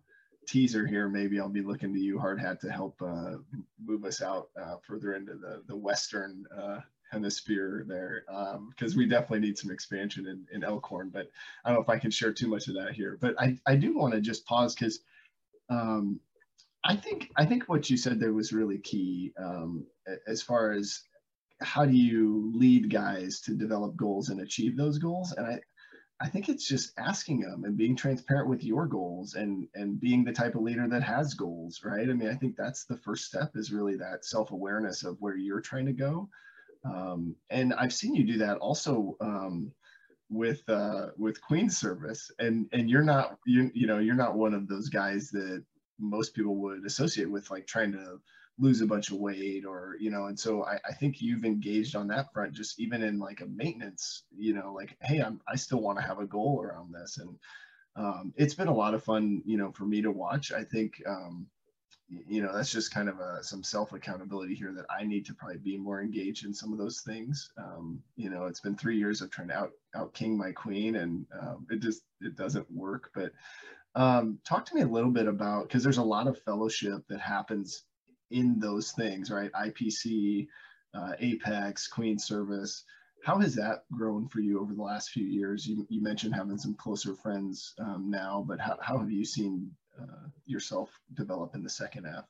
teaser 0.47 0.87
here. 0.87 1.09
Maybe 1.09 1.41
I'll 1.41 1.49
be 1.49 1.63
looking 1.63 1.95
to 1.95 2.01
you, 2.01 2.19
Hard 2.19 2.39
Hat, 2.39 2.61
to 2.61 2.71
help 2.71 3.01
uh, 3.01 3.37
move 3.83 4.05
us 4.05 4.21
out 4.21 4.51
uh, 4.61 4.77
further 4.87 5.15
into 5.15 5.35
the 5.35 5.63
the 5.67 5.77
western 5.77 6.45
uh, 6.55 6.81
hemisphere 7.15 7.85
there 7.89 8.25
because 8.69 8.93
um, 8.93 8.99
we 8.99 9.07
definitely 9.07 9.41
need 9.41 9.57
some 9.57 9.71
expansion 9.71 10.27
in, 10.27 10.47
in 10.53 10.65
Elkhorn. 10.65 11.11
But 11.11 11.31
I 11.65 11.71
don't 11.71 11.79
know 11.79 11.83
if 11.83 11.89
I 11.89 11.99
can 11.99 12.11
share 12.11 12.33
too 12.33 12.49
much 12.49 12.69
of 12.69 12.75
that 12.75 12.93
here. 12.93 13.17
But 13.21 13.41
I, 13.41 13.57
I 13.67 13.77
do 13.77 13.97
want 13.97 14.13
to 14.13 14.21
just 14.21 14.45
pause 14.45 14.75
because 14.75 15.01
um, 15.71 16.21
I 16.85 16.97
think 16.97 17.31
I 17.37 17.47
think 17.47 17.65
what 17.65 17.89
you 17.89 17.97
said 17.97 18.21
there 18.21 18.35
was 18.35 18.53
really 18.53 18.79
key 18.79 19.33
um, 19.39 19.87
as 20.27 20.43
far 20.43 20.73
as 20.73 21.01
how 21.61 21.87
do 21.87 21.97
you 21.97 22.53
lead 22.55 22.91
guys 22.91 23.41
to 23.43 23.55
develop 23.55 23.97
goals 23.97 24.29
and 24.29 24.41
achieve 24.41 24.77
those 24.77 24.99
goals. 24.99 25.33
And 25.33 25.47
I 25.47 25.61
I 26.21 26.29
think 26.29 26.49
it's 26.49 26.67
just 26.67 26.93
asking 26.99 27.41
them 27.41 27.65
and 27.65 27.77
being 27.77 27.97
transparent 27.97 28.49
with 28.49 28.63
your 28.63 28.87
goals 28.87 29.35
and 29.35 29.67
and 29.75 30.01
being 30.01 30.25
the 30.25 30.33
type 30.33 30.55
of 30.55 30.63
leader 30.63 30.87
that 30.89 31.03
has 31.03 31.35
goals, 31.35 31.83
right? 31.85 32.09
I 32.09 32.13
mean, 32.13 32.29
I 32.29 32.35
think 32.35 32.57
that's 32.57 32.85
the 32.85 32.99
first 32.99 33.25
step 33.25 33.53
is 33.57 33.73
really 33.73 33.97
that 33.97 34.25
self-awareness 34.25 35.05
of 35.05 35.21
where 35.21 35.37
you're 35.37 35.61
trying 35.61 35.87
to 35.87 35.93
go 35.93 36.29
um, 36.85 37.35
and 37.51 37.73
I've 37.75 37.93
seen 37.93 38.15
you 38.15 38.25
do 38.25 38.39
that 38.39 38.59
also 38.59 39.17
um, 39.21 39.73
with 40.29 40.63
uh, 40.69 41.09
with 41.17 41.41
Queen 41.41 41.71
Service, 41.71 42.31
and 42.39 42.67
and 42.73 42.91
you're 42.91 43.03
not 43.03 43.39
you 43.47 43.71
you 43.75 43.87
know 43.87 43.99
you're 43.99 44.15
not 44.15 44.37
one 44.37 44.55
of 44.55 44.69
those 44.69 44.89
guys 44.89 45.31
that 45.31 45.65
most 45.99 46.35
people 46.35 46.57
would 46.57 46.85
associate 46.85 47.31
with 47.31 47.51
like 47.51 47.67
trying 47.67 47.93
to 47.93 48.21
lose 48.59 48.81
a 48.81 48.87
bunch 48.87 49.11
of 49.11 49.17
weight 49.17 49.65
or 49.65 49.97
you 49.99 50.11
know 50.11 50.27
and 50.27 50.39
so 50.39 50.65
I, 50.65 50.79
I 50.89 50.93
think 50.93 51.21
you've 51.21 51.45
engaged 51.45 51.97
on 51.97 52.07
that 52.09 52.33
front 52.33 52.53
just 52.53 52.79
even 52.79 53.03
in 53.03 53.19
like 53.19 53.41
a 53.41 53.47
maintenance 53.47 54.23
you 54.37 54.55
know 54.55 54.73
like 54.73 54.97
hey 55.03 55.21
I'm 55.21 55.41
I 55.49 55.57
still 55.57 55.81
want 55.81 55.99
to 55.99 56.05
have 56.05 56.21
a 56.21 56.27
goal 56.27 56.63
around 56.63 56.93
this. 56.93 57.19
And 57.19 57.37
um, 57.97 58.33
it's 58.37 58.55
been 58.55 58.69
a 58.69 58.75
lot 58.75 58.95
of 58.95 59.05
fun 59.05 59.43
you 59.45 59.57
know 59.57 59.73
for 59.73 59.85
me 59.85 60.03
to 60.03 60.11
watch. 60.11 60.53
I 60.53 60.65
think 60.65 61.03
um, 61.07 61.47
you 62.27 62.43
know 62.43 62.55
that's 62.55 62.73
just 62.73 62.93
kind 62.93 63.09
of 63.09 63.19
a, 63.21 63.43
some 63.43 63.63
self 63.63 63.93
accountability 63.93 64.55
here 64.55 64.73
that 64.73 64.87
i 64.91 65.05
need 65.05 65.25
to 65.27 65.35
probably 65.35 65.59
be 65.59 65.77
more 65.77 66.01
engaged 66.01 66.45
in 66.45 66.55
some 66.55 66.73
of 66.73 66.79
those 66.79 67.01
things. 67.01 67.51
Um, 67.59 68.03
you 68.17 68.31
know 68.31 68.47
it's 68.47 68.61
been 68.61 68.77
three 68.77 68.99
years 68.99 69.21
of 69.21 69.31
trying 69.31 69.49
to 69.49 69.55
out 69.55 69.71
out 69.95 70.15
king 70.15 70.37
my 70.37 70.53
queen 70.53 70.97
and 70.97 71.27
um, 71.41 71.67
it 71.71 71.81
just 71.81 72.03
it 72.21 72.37
doesn't 72.37 72.71
work. 72.71 73.11
But 73.15 73.33
um, 73.95 74.39
talk 74.45 74.67
to 74.67 74.75
me 74.75 74.83
a 74.83 74.87
little 74.87 75.11
bit 75.11 75.29
about 75.29 75.69
because 75.69 75.83
there's 75.83 75.99
a 75.99 76.03
lot 76.03 76.27
of 76.27 76.43
fellowship 76.43 77.03
that 77.09 77.21
happens 77.21 77.85
in 78.31 78.59
those 78.59 78.93
things 78.93 79.31
right? 79.31 79.53
Ipc 79.53 80.47
uh, 80.95 81.13
apex 81.19 81.89
queen 81.89 82.19
service. 82.19 82.85
How 83.25 83.39
has 83.39 83.55
that 83.55 83.85
grown 83.91 84.29
for 84.29 84.41
you 84.41 84.61
over 84.61 84.75
the 84.75 84.83
last 84.83 85.11
few 85.11 85.25
years? 85.25 85.67
You, 85.67 85.87
you 85.89 86.03
mentioned 86.03 86.35
having 86.35 86.59
some 86.59 86.75
closer 86.75 87.15
friends 87.15 87.75
um, 87.79 88.11
now 88.11 88.45
but 88.47 88.61
how, 88.61 88.79
how 88.81 88.99
have 88.99 89.11
you 89.11 89.25
seen 89.25 89.71
uh, 90.01 90.29
yourself 90.47 90.91
develop 91.15 91.55
in 91.55 91.63
the 91.63 91.71
second 91.71 92.05
half? 92.05 92.25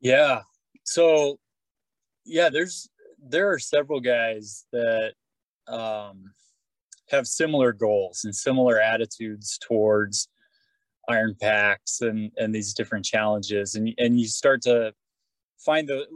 Yeah. 0.00 0.42
So, 0.84 1.38
yeah, 2.24 2.48
there's 2.48 2.88
there 3.18 3.50
are 3.50 3.58
several 3.58 4.00
guys 4.00 4.66
that 4.72 5.14
um, 5.68 6.32
have 7.10 7.26
similar 7.26 7.72
goals 7.72 8.24
and 8.24 8.34
similar 8.34 8.80
attitudes 8.80 9.58
towards 9.58 10.28
iron 11.08 11.36
PAX 11.40 12.00
and 12.00 12.30
and 12.36 12.54
these 12.54 12.74
different 12.74 13.04
challenges, 13.04 13.74
and 13.74 13.92
and 13.98 14.20
you 14.20 14.28
start 14.28 14.62
to 14.62 14.92
find 15.58 15.88
the. 15.88 16.06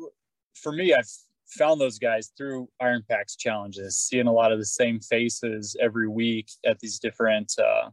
For 0.54 0.72
me, 0.72 0.92
I've 0.92 1.10
found 1.46 1.80
those 1.80 1.98
guys 1.98 2.32
through 2.36 2.68
iron 2.80 3.04
PAX 3.08 3.36
challenges, 3.36 3.96
seeing 3.96 4.26
a 4.26 4.32
lot 4.32 4.52
of 4.52 4.58
the 4.58 4.64
same 4.64 5.00
faces 5.00 5.76
every 5.80 6.08
week 6.08 6.50
at 6.64 6.78
these 6.78 6.98
different 6.98 7.52
uh, 7.58 7.90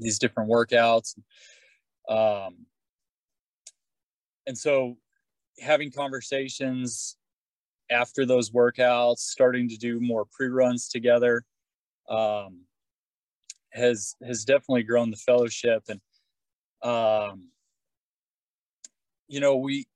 these 0.00 0.18
different 0.18 0.50
workouts. 0.50 1.18
Um, 2.08 2.66
and 4.46 4.56
so 4.56 4.96
having 5.60 5.92
conversations 5.92 7.16
after 7.90 8.24
those 8.24 8.50
workouts, 8.50 9.18
starting 9.18 9.68
to 9.68 9.76
do 9.76 10.00
more 10.00 10.24
pre-runs 10.32 10.88
together, 10.88 11.44
um, 12.08 12.62
has 13.72 14.16
has 14.24 14.44
definitely 14.44 14.82
grown 14.82 15.10
the 15.10 15.16
fellowship. 15.16 15.84
And 15.88 16.00
um, 16.82 17.50
you 19.28 19.40
know, 19.40 19.56
we 19.56 19.86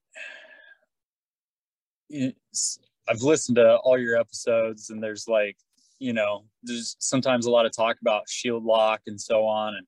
I've 3.09 3.23
listened 3.23 3.57
to 3.57 3.77
all 3.77 3.99
your 3.99 4.17
episodes, 4.17 4.91
and 4.91 5.03
there's 5.03 5.27
like 5.27 5.57
you 5.99 6.13
know, 6.13 6.45
there's 6.63 6.97
sometimes 6.99 7.47
a 7.47 7.51
lot 7.51 7.67
of 7.67 7.73
talk 7.73 7.97
about 8.01 8.29
shield 8.29 8.65
lock 8.65 9.03
and 9.07 9.21
so 9.21 9.47
on. 9.47 9.75
And 9.75 9.87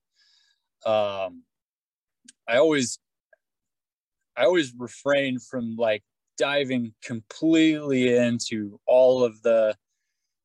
um, 0.87 1.43
I 2.47 2.57
always, 2.57 2.97
I 4.37 4.45
always 4.45 4.73
refrain 4.77 5.39
from 5.39 5.75
like 5.75 6.03
diving 6.37 6.93
completely 7.03 8.15
into 8.15 8.79
all 8.87 9.23
of 9.23 9.41
the 9.41 9.75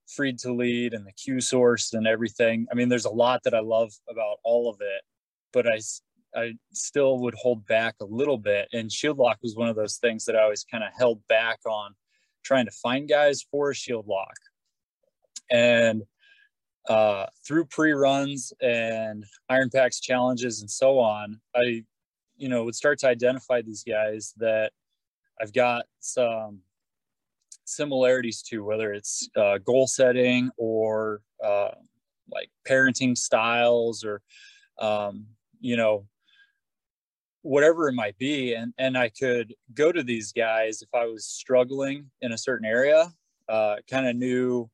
freed 0.09 0.39
to 0.41 0.53
lead 0.53 0.95
and 0.95 1.07
the 1.07 1.13
Q 1.13 1.41
source 1.41 1.93
and 1.93 2.07
everything. 2.07 2.67
I 2.71 2.75
mean, 2.75 2.89
there's 2.89 3.05
a 3.05 3.11
lot 3.11 3.43
that 3.45 3.55
I 3.55 3.61
love 3.61 3.93
about 4.11 4.39
all 4.43 4.69
of 4.69 4.81
it, 4.81 5.03
but 5.53 5.67
I, 5.67 5.81
I 6.35 6.55
still 6.73 7.21
would 7.21 7.35
hold 7.35 7.67
back 7.67 7.95
a 8.01 8.05
little 8.05 8.39
bit. 8.39 8.69
And 8.73 8.91
shield 8.91 9.19
lock 9.19 9.39
was 9.43 9.55
one 9.55 9.69
of 9.69 9.77
those 9.77 9.97
things 9.97 10.25
that 10.25 10.37
I 10.37 10.43
always 10.43 10.65
kind 10.65 10.83
of 10.83 10.91
held 10.97 11.21
back 11.29 11.61
on 11.67 11.95
trying 12.45 12.65
to 12.65 12.73
find 12.73 13.09
guys 13.09 13.45
for 13.51 13.73
shield 13.75 14.07
lock. 14.09 14.37
And 15.51 16.03
uh, 16.89 17.27
through 17.47 17.65
pre-runs 17.67 18.53
and 18.61 19.25
Iron 19.49 19.71
PAX 19.71 20.01
challenges 20.01 20.61
and 20.61 20.71
so 20.71 20.99
on, 20.99 21.41
I, 21.55 21.85
you 22.37 22.49
know, 22.49 22.65
would 22.65 22.75
start 22.75 22.99
to 23.01 23.09
identify 23.09 23.63
these 23.63 23.85
guys 23.85 24.35
that 24.39 24.73
I've 25.41 25.53
got 25.53 25.85
some 26.01 26.61
similarities 27.65 28.43
to, 28.43 28.65
whether 28.65 28.93
it's 28.93 29.29
uh, 29.37 29.59
goal 29.59 29.87
setting 29.87 30.51
or 30.57 31.21
uh, 31.45 31.71
like 32.33 32.51
parenting 32.69 33.17
styles 33.17 34.05
or, 34.05 34.21
um, 34.79 35.27
you 35.61 35.77
know, 35.77 36.07
whatever 37.43 37.89
it 37.89 37.95
might 37.95 38.17
be. 38.19 38.55
And, 38.55 38.73
and 38.79 38.97
I 38.97 39.09
could 39.09 39.55
go 39.75 39.93
to 39.93 40.03
these 40.03 40.33
guys 40.33 40.83
if 40.83 40.89
I 40.95 41.07
was 41.07 41.27
struggling 41.27 42.11
in 42.21 42.33
a 42.33 42.39
certain 42.39 42.67
area, 42.67 43.13
uh, 43.49 43.77
kind 43.89 44.07
of 44.07 44.17
knew 44.17 44.71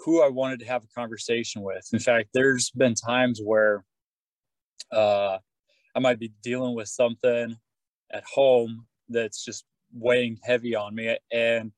who 0.00 0.22
I 0.22 0.28
wanted 0.28 0.60
to 0.60 0.66
have 0.66 0.84
a 0.84 0.94
conversation 0.94 1.62
with. 1.62 1.88
In 1.92 1.98
fact, 1.98 2.28
there's 2.32 2.70
been 2.70 2.94
times 2.94 3.40
where 3.42 3.84
uh, 4.92 5.38
I 5.94 5.98
might 5.98 6.18
be 6.18 6.32
dealing 6.42 6.74
with 6.74 6.88
something 6.88 7.56
at 8.12 8.24
home 8.24 8.86
that's 9.08 9.44
just 9.44 9.64
weighing 9.92 10.38
heavy 10.42 10.74
on 10.74 10.94
me. 10.94 11.16
And 11.32 11.72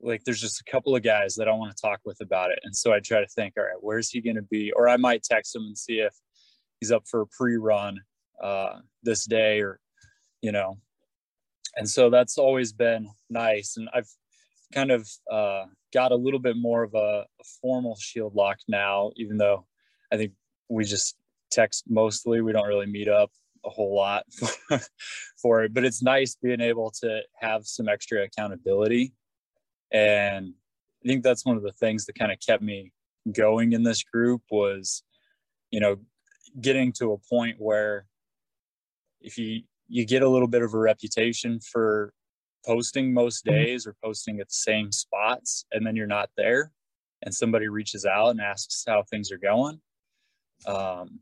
like, 0.00 0.24
there's 0.24 0.40
just 0.40 0.60
a 0.60 0.70
couple 0.70 0.96
of 0.96 1.02
guys 1.02 1.34
that 1.36 1.48
I 1.48 1.52
want 1.52 1.76
to 1.76 1.80
talk 1.80 2.00
with 2.04 2.20
about 2.20 2.50
it. 2.50 2.58
And 2.64 2.74
so 2.74 2.92
I 2.92 3.00
try 3.00 3.20
to 3.20 3.26
think, 3.28 3.54
all 3.56 3.64
right, 3.64 3.74
where's 3.80 4.08
he 4.08 4.20
going 4.20 4.36
to 4.36 4.42
be? 4.42 4.72
Or 4.72 4.88
I 4.88 4.96
might 4.96 5.22
text 5.22 5.54
him 5.54 5.62
and 5.62 5.76
see 5.76 6.00
if 6.00 6.14
he's 6.80 6.90
up 6.90 7.04
for 7.06 7.22
a 7.22 7.26
pre 7.26 7.56
run 7.56 8.00
uh, 8.42 8.78
this 9.02 9.26
day 9.26 9.60
or, 9.60 9.78
you 10.40 10.52
know. 10.52 10.78
And 11.76 11.88
so 11.88 12.10
that's 12.10 12.38
always 12.38 12.72
been 12.72 13.08
nice. 13.28 13.76
And 13.76 13.88
I've 13.94 14.08
kind 14.72 14.90
of 14.90 15.08
uh, 15.30 15.64
got 15.92 16.12
a 16.12 16.16
little 16.16 16.38
bit 16.38 16.56
more 16.56 16.82
of 16.82 16.94
a, 16.94 17.24
a, 17.40 17.44
formal 17.60 17.96
shield 17.96 18.34
lock 18.34 18.58
now, 18.68 19.10
even 19.16 19.36
though 19.36 19.66
I 20.12 20.16
think 20.16 20.32
we 20.68 20.84
just 20.84 21.16
text 21.50 21.84
mostly. 21.88 22.40
We 22.40 22.52
don't 22.52 22.68
really 22.68 22.86
meet 22.86 23.08
up 23.08 23.30
a 23.64 23.70
whole 23.70 23.94
lot 23.94 24.24
for, 24.32 24.80
for 25.40 25.64
it, 25.64 25.74
but 25.74 25.84
it's 25.84 26.02
nice 26.02 26.36
being 26.40 26.60
able 26.60 26.90
to 27.02 27.22
have 27.40 27.66
some 27.66 27.88
extra 27.88 28.22
accountability. 28.24 29.12
And 29.92 30.54
I 31.04 31.08
think 31.08 31.22
that's 31.22 31.44
one 31.44 31.56
of 31.56 31.62
the 31.62 31.72
things 31.72 32.06
that 32.06 32.18
kind 32.18 32.32
of 32.32 32.38
kept 32.40 32.62
me 32.62 32.92
going 33.32 33.72
in 33.72 33.82
this 33.82 34.02
group 34.02 34.42
was, 34.50 35.02
you 35.70 35.80
know, 35.80 35.96
getting 36.60 36.92
to 36.92 37.12
a 37.12 37.18
point 37.28 37.56
where 37.58 38.06
if 39.20 39.38
you 39.38 39.62
you 39.88 40.06
get 40.06 40.22
a 40.22 40.28
little 40.28 40.48
bit 40.48 40.62
of 40.62 40.72
a 40.72 40.78
reputation 40.78 41.58
for 41.60 42.12
posting 42.64 43.12
most 43.12 43.44
mm-hmm. 43.44 43.56
days 43.56 43.86
or 43.86 43.94
posting 44.02 44.40
at 44.40 44.48
the 44.48 44.54
same 44.54 44.92
spots 44.92 45.64
and 45.72 45.86
then 45.86 45.96
you're 45.96 46.06
not 46.06 46.30
there 46.36 46.72
and 47.22 47.34
somebody 47.34 47.68
reaches 47.68 48.04
out 48.04 48.28
and 48.28 48.40
asks 48.40 48.84
how 48.86 49.02
things 49.02 49.30
are 49.30 49.38
going 49.38 49.80
um, 50.66 51.20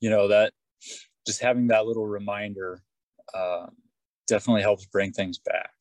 you 0.00 0.10
know 0.10 0.28
that 0.28 0.52
just 1.26 1.40
having 1.40 1.68
that 1.68 1.86
little 1.86 2.06
reminder 2.06 2.82
uh, 3.34 3.66
definitely 4.26 4.62
helps 4.62 4.86
bring 4.86 5.12
things 5.12 5.38
back 5.38 5.72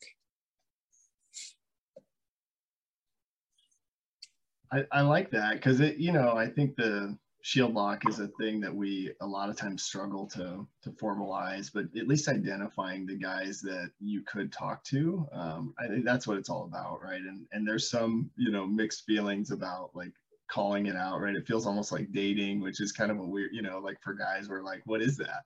I, 4.72 4.86
I 4.92 5.02
like 5.02 5.32
that 5.32 5.54
because 5.54 5.80
it 5.80 5.98
you 5.98 6.12
know 6.12 6.36
i 6.36 6.48
think 6.48 6.76
the 6.76 7.16
shield 7.44 7.74
lock 7.74 8.08
is 8.08 8.20
a 8.20 8.28
thing 8.40 8.62
that 8.62 8.74
we 8.74 9.12
a 9.20 9.28
lot 9.28 9.50
of 9.50 9.58
times 9.58 9.84
struggle 9.84 10.26
to 10.26 10.66
to 10.82 10.90
formalize 10.92 11.70
but 11.72 11.84
at 12.00 12.08
least 12.08 12.30
identifying 12.30 13.06
the 13.06 13.16
guys 13.16 13.60
that 13.60 13.92
you 14.00 14.22
could 14.22 14.52
talk 14.52 14.82
to 14.86 15.28
um, 15.34 15.74
i 15.78 15.86
think 15.88 16.06
that's 16.06 16.26
what 16.26 16.38
it's 16.38 16.50
all 16.50 16.64
about 16.64 17.04
right? 17.04 17.22
And 17.22 17.46
and 17.52 17.68
there's 17.68 17.90
some 17.90 18.32
you 18.38 18.50
know 18.50 18.66
mixed 18.66 19.06
feelings 19.06 19.52
about 19.52 19.92
like 19.94 20.14
calling 20.50 20.86
it 20.86 20.96
out 20.96 21.20
right? 21.20 21.36
It 21.36 21.46
feels 21.46 21.68
almost 21.68 21.92
like 21.92 22.14
dating 22.14 22.62
which 22.62 22.80
is 22.80 22.94
kind 22.94 23.12
of 23.12 23.20
a 23.20 23.24
weird 23.24 23.52
you 23.54 23.62
know 23.62 23.80
like 23.80 24.02
for 24.02 24.14
guys 24.14 24.48
we're 24.48 24.64
like 24.64 24.82
what 24.86 25.02
is 25.02 25.18
that 25.18 25.44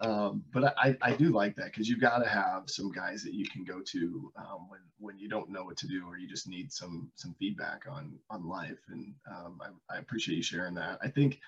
um, 0.00 0.44
but 0.52 0.74
I, 0.78 0.96
I 1.02 1.12
do 1.12 1.30
like 1.30 1.56
that 1.56 1.66
because 1.66 1.88
you've 1.88 2.00
got 2.00 2.18
to 2.18 2.28
have 2.28 2.70
some 2.70 2.90
guys 2.90 3.22
that 3.22 3.34
you 3.34 3.46
can 3.46 3.64
go 3.64 3.80
to 3.80 4.32
um, 4.36 4.66
when 4.68 4.80
when 4.98 5.18
you 5.18 5.28
don't 5.28 5.50
know 5.50 5.64
what 5.64 5.76
to 5.78 5.86
do 5.86 6.04
or 6.06 6.18
you 6.18 6.26
just 6.26 6.48
need 6.48 6.72
some 6.72 7.10
some 7.16 7.34
feedback 7.38 7.84
on 7.90 8.18
on 8.30 8.48
life. 8.48 8.78
And 8.88 9.14
um, 9.30 9.60
I, 9.60 9.94
I, 9.94 9.98
appreciate 9.98 10.36
you 10.36 10.42
sharing 10.42 10.74
that. 10.74 10.98
I 11.02 11.08
think 11.08 11.40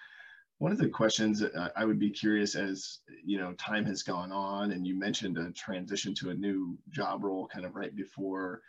one 0.58 0.70
of 0.70 0.78
the 0.78 0.88
questions 0.88 1.40
that 1.40 1.72
I 1.74 1.84
would 1.86 1.98
be 1.98 2.10
curious 2.10 2.54
as 2.54 2.98
you 3.24 3.38
know 3.38 3.54
time 3.54 3.86
has 3.86 4.02
gone 4.02 4.32
on, 4.32 4.72
and 4.72 4.86
you 4.86 4.98
mentioned 4.98 5.38
a 5.38 5.50
transition 5.52 6.14
to 6.16 6.30
a 6.30 6.34
new 6.34 6.76
job 6.90 7.24
role 7.24 7.48
kind 7.48 7.64
of 7.64 7.74
right 7.74 7.94
before 7.96 8.60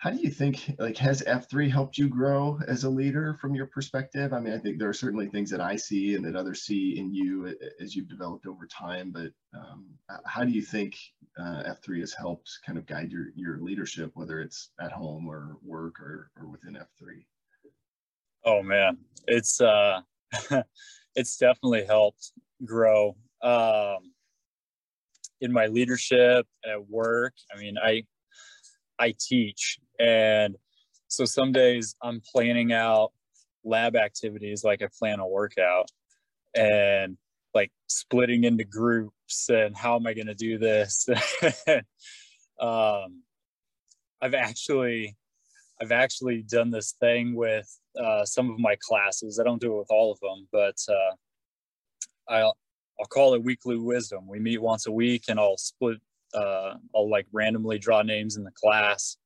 how 0.00 0.08
do 0.08 0.16
you 0.16 0.30
think 0.30 0.74
like 0.78 0.96
has 0.96 1.22
f3 1.22 1.70
helped 1.70 1.98
you 1.98 2.08
grow 2.08 2.58
as 2.66 2.84
a 2.84 2.90
leader 2.90 3.34
from 3.34 3.54
your 3.54 3.66
perspective? 3.66 4.32
I 4.32 4.40
mean 4.40 4.54
i 4.54 4.58
think 4.58 4.78
there 4.78 4.88
are 4.88 4.94
certainly 4.94 5.28
things 5.28 5.50
that 5.50 5.60
i 5.60 5.76
see 5.76 6.14
and 6.14 6.24
that 6.24 6.36
others 6.36 6.62
see 6.62 6.98
in 6.98 7.14
you 7.14 7.54
as 7.80 7.94
you've 7.94 8.08
developed 8.08 8.46
over 8.46 8.66
time 8.66 9.12
but 9.12 9.30
um, 9.54 9.86
how 10.24 10.42
do 10.42 10.50
you 10.50 10.62
think 10.62 10.98
uh, 11.38 11.74
f3 11.74 12.00
has 12.00 12.14
helped 12.14 12.50
kind 12.66 12.78
of 12.78 12.86
guide 12.86 13.12
your 13.12 13.26
your 13.34 13.58
leadership 13.58 14.10
whether 14.14 14.40
it's 14.40 14.70
at 14.80 14.90
home 14.90 15.28
or 15.28 15.58
work 15.62 16.00
or, 16.00 16.30
or 16.40 16.48
within 16.48 16.74
f3 16.74 17.24
oh 18.46 18.62
man. 18.62 18.96
It's 19.26 19.60
uh 19.60 20.00
it's 21.14 21.36
definitely 21.36 21.84
helped 21.84 22.32
grow. 22.64 23.16
Um 23.42 24.12
in 25.42 25.52
my 25.52 25.66
leadership 25.66 26.46
at 26.70 26.88
work 26.88 27.34
i 27.54 27.58
mean 27.58 27.76
i 27.82 28.02
I 29.00 29.14
teach. 29.18 29.78
And 30.00 30.56
so 31.08 31.24
some 31.24 31.52
days 31.52 31.94
I'm 32.02 32.22
planning 32.32 32.72
out 32.72 33.12
lab 33.64 33.96
activities 33.96 34.64
like 34.64 34.82
I 34.82 34.88
plan 34.98 35.20
a 35.20 35.26
workout 35.26 35.90
and 36.54 37.18
like 37.54 37.70
splitting 37.88 38.44
into 38.44 38.64
groups 38.64 39.48
and 39.50 39.76
how 39.76 39.96
am 39.96 40.06
I 40.06 40.14
going 40.14 40.28
to 40.28 40.34
do 40.34 40.58
this? 40.58 41.06
um, 42.60 43.22
I've 44.22 44.34
actually, 44.34 45.16
I've 45.80 45.92
actually 45.92 46.42
done 46.42 46.70
this 46.70 46.94
thing 47.00 47.34
with 47.34 47.68
uh, 48.00 48.24
some 48.24 48.50
of 48.50 48.58
my 48.58 48.76
classes. 48.80 49.38
I 49.38 49.44
don't 49.44 49.60
do 49.60 49.74
it 49.74 49.78
with 49.78 49.90
all 49.90 50.12
of 50.12 50.20
them, 50.20 50.48
but 50.52 50.76
uh, 50.88 52.32
I'll, 52.32 52.56
I'll 52.98 53.06
call 53.06 53.34
it 53.34 53.42
weekly 53.42 53.76
wisdom. 53.76 54.26
We 54.26 54.38
meet 54.38 54.62
once 54.62 54.86
a 54.86 54.92
week 54.92 55.24
and 55.28 55.38
I'll 55.38 55.58
split 55.58 55.98
uh, 56.32 56.74
I'll 56.94 57.10
like 57.10 57.26
randomly 57.32 57.78
draw 57.78 58.02
names 58.02 58.36
in 58.36 58.44
the 58.44 58.52
class 58.52 59.16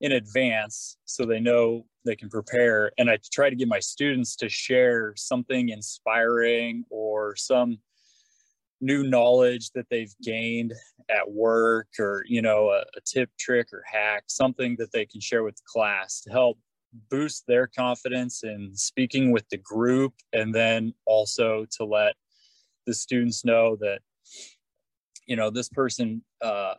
in 0.00 0.12
advance 0.12 0.96
so 1.04 1.24
they 1.24 1.40
know 1.40 1.84
they 2.04 2.16
can 2.16 2.28
prepare. 2.28 2.92
And 2.98 3.10
I 3.10 3.18
try 3.32 3.50
to 3.50 3.56
get 3.56 3.68
my 3.68 3.80
students 3.80 4.36
to 4.36 4.48
share 4.48 5.14
something 5.16 5.70
inspiring 5.70 6.84
or 6.90 7.34
some 7.36 7.78
new 8.80 9.02
knowledge 9.02 9.70
that 9.72 9.86
they've 9.90 10.14
gained 10.22 10.72
at 11.10 11.30
work 11.30 11.88
or, 11.98 12.22
you 12.26 12.42
know, 12.42 12.68
a, 12.68 12.80
a 12.96 13.00
tip, 13.04 13.30
trick, 13.38 13.68
or 13.72 13.82
hack, 13.90 14.24
something 14.28 14.76
that 14.78 14.92
they 14.92 15.04
can 15.04 15.20
share 15.20 15.42
with 15.42 15.56
the 15.56 15.62
class 15.66 16.20
to 16.20 16.30
help 16.30 16.58
boost 17.10 17.44
their 17.46 17.66
confidence 17.66 18.44
in 18.44 18.74
speaking 18.74 19.30
with 19.30 19.48
the 19.50 19.58
group 19.58 20.14
and 20.32 20.54
then 20.54 20.94
also 21.06 21.66
to 21.70 21.84
let 21.84 22.14
the 22.86 22.94
students 22.94 23.44
know 23.44 23.76
that 23.76 24.00
you 25.26 25.36
know 25.36 25.50
this 25.50 25.68
person 25.68 26.22
uh, 26.42 26.74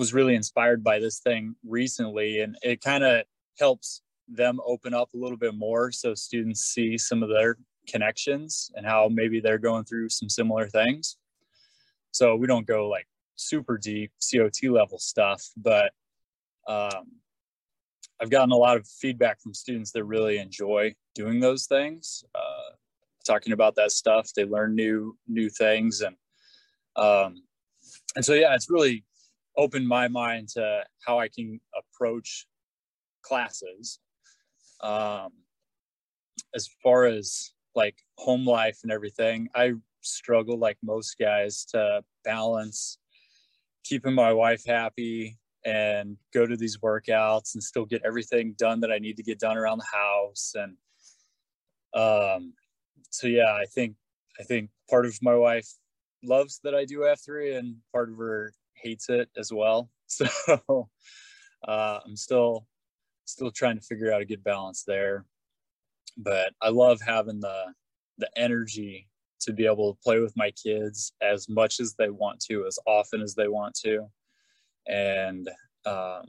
was 0.00 0.14
really 0.14 0.34
inspired 0.34 0.82
by 0.82 0.98
this 0.98 1.18
thing 1.18 1.54
recently 1.62 2.40
and 2.40 2.56
it 2.62 2.80
kind 2.80 3.04
of 3.04 3.22
helps 3.58 4.00
them 4.26 4.58
open 4.64 4.94
up 4.94 5.10
a 5.12 5.16
little 5.18 5.36
bit 5.36 5.54
more 5.54 5.92
so 5.92 6.14
students 6.14 6.62
see 6.62 6.96
some 6.96 7.22
of 7.22 7.28
their 7.28 7.56
connections 7.86 8.70
and 8.74 8.86
how 8.86 9.10
maybe 9.12 9.40
they're 9.40 9.58
going 9.58 9.84
through 9.84 10.08
some 10.08 10.28
similar 10.28 10.68
things. 10.68 11.18
So 12.12 12.34
we 12.34 12.46
don't 12.46 12.66
go 12.66 12.88
like 12.88 13.06
super 13.36 13.76
deep 13.76 14.10
cot 14.32 14.70
level 14.70 14.98
stuff 14.98 15.42
but 15.56 15.92
um, 16.66 17.06
i've 18.20 18.30
gotten 18.30 18.52
a 18.52 18.56
lot 18.56 18.76
of 18.76 18.86
feedback 18.86 19.40
from 19.40 19.54
students 19.54 19.92
that 19.92 20.04
really 20.04 20.38
enjoy 20.38 20.94
doing 21.14 21.40
those 21.40 21.66
things 21.66 22.24
uh, 22.34 22.70
talking 23.24 23.52
about 23.52 23.74
that 23.76 23.92
stuff. 23.92 24.30
They 24.34 24.44
learn 24.44 24.74
new 24.74 25.16
new 25.28 25.50
things 25.50 26.00
and 26.00 26.16
um, 26.96 27.42
and 28.16 28.24
so 28.24 28.34
yeah 28.34 28.54
it's 28.54 28.70
really 28.70 29.04
opened 29.60 29.86
my 29.86 30.08
mind 30.08 30.48
to 30.48 30.82
how 31.06 31.18
i 31.18 31.28
can 31.28 31.60
approach 31.80 32.46
classes 33.22 34.00
um, 34.82 35.30
as 36.54 36.68
far 36.82 37.04
as 37.04 37.52
like 37.74 37.96
home 38.16 38.44
life 38.46 38.78
and 38.82 38.90
everything 38.90 39.48
i 39.54 39.72
struggle 40.00 40.58
like 40.58 40.78
most 40.82 41.16
guys 41.18 41.64
to 41.64 42.02
balance 42.24 42.98
keeping 43.84 44.14
my 44.14 44.32
wife 44.32 44.62
happy 44.66 45.36
and 45.64 46.16
go 46.32 46.46
to 46.46 46.56
these 46.56 46.78
workouts 46.78 47.54
and 47.54 47.62
still 47.62 47.84
get 47.84 48.02
everything 48.04 48.54
done 48.58 48.80
that 48.80 48.90
I 48.90 48.98
need 48.98 49.16
to 49.16 49.22
get 49.22 49.38
done 49.38 49.56
around 49.56 49.78
the 49.78 49.96
house. 49.96 50.54
And 50.54 50.76
um, 51.94 52.54
so 53.10 53.26
yeah, 53.26 53.52
I 53.52 53.64
think 53.66 53.96
I 54.38 54.44
think 54.44 54.70
part 54.88 55.06
of 55.06 55.18
my 55.22 55.34
wife 55.34 55.68
loves 56.22 56.60
that 56.64 56.74
I 56.74 56.84
do 56.84 57.00
F3 57.00 57.58
and 57.58 57.76
part 57.92 58.10
of 58.10 58.16
her 58.18 58.52
hates 58.82 59.08
it 59.08 59.28
as 59.36 59.52
well. 59.52 59.90
So 60.12 60.88
uh, 61.68 62.00
I'm 62.04 62.16
still 62.16 62.66
still 63.26 63.52
trying 63.52 63.76
to 63.76 63.82
figure 63.82 64.12
out 64.12 64.22
a 64.22 64.24
good 64.24 64.42
balance 64.42 64.82
there. 64.84 65.24
But 66.16 66.52
I 66.60 66.70
love 66.70 67.00
having 67.00 67.38
the 67.38 67.72
the 68.18 68.28
energy 68.36 69.08
to 69.40 69.52
be 69.52 69.66
able 69.66 69.94
to 69.94 70.00
play 70.02 70.20
with 70.20 70.36
my 70.36 70.50
kids 70.50 71.12
as 71.22 71.48
much 71.48 71.80
as 71.80 71.94
they 71.94 72.10
want 72.10 72.40
to, 72.40 72.66
as 72.66 72.78
often 72.86 73.22
as 73.22 73.34
they 73.34 73.48
want 73.48 73.74
to. 73.74 74.06
And 74.86 75.48
um, 75.86 76.26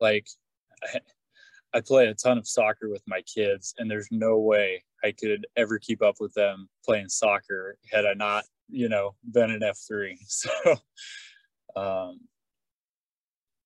like 0.00 0.26
I, 0.82 1.00
I 1.74 1.80
play 1.80 2.06
a 2.06 2.14
ton 2.14 2.38
of 2.38 2.46
soccer 2.46 2.88
with 2.88 3.02
my 3.06 3.20
kids, 3.22 3.74
and 3.78 3.90
there's 3.90 4.06
no 4.12 4.38
way 4.38 4.84
I 5.02 5.10
could 5.10 5.44
ever 5.56 5.78
keep 5.78 6.02
up 6.02 6.16
with 6.20 6.32
them 6.34 6.68
playing 6.84 7.08
soccer 7.08 7.76
had 7.92 8.06
I 8.06 8.14
not, 8.14 8.44
you 8.68 8.88
know, 8.88 9.14
been 9.30 9.50
an 9.50 9.60
F3. 9.60 10.16
So, 10.28 10.50
um, 11.76 12.20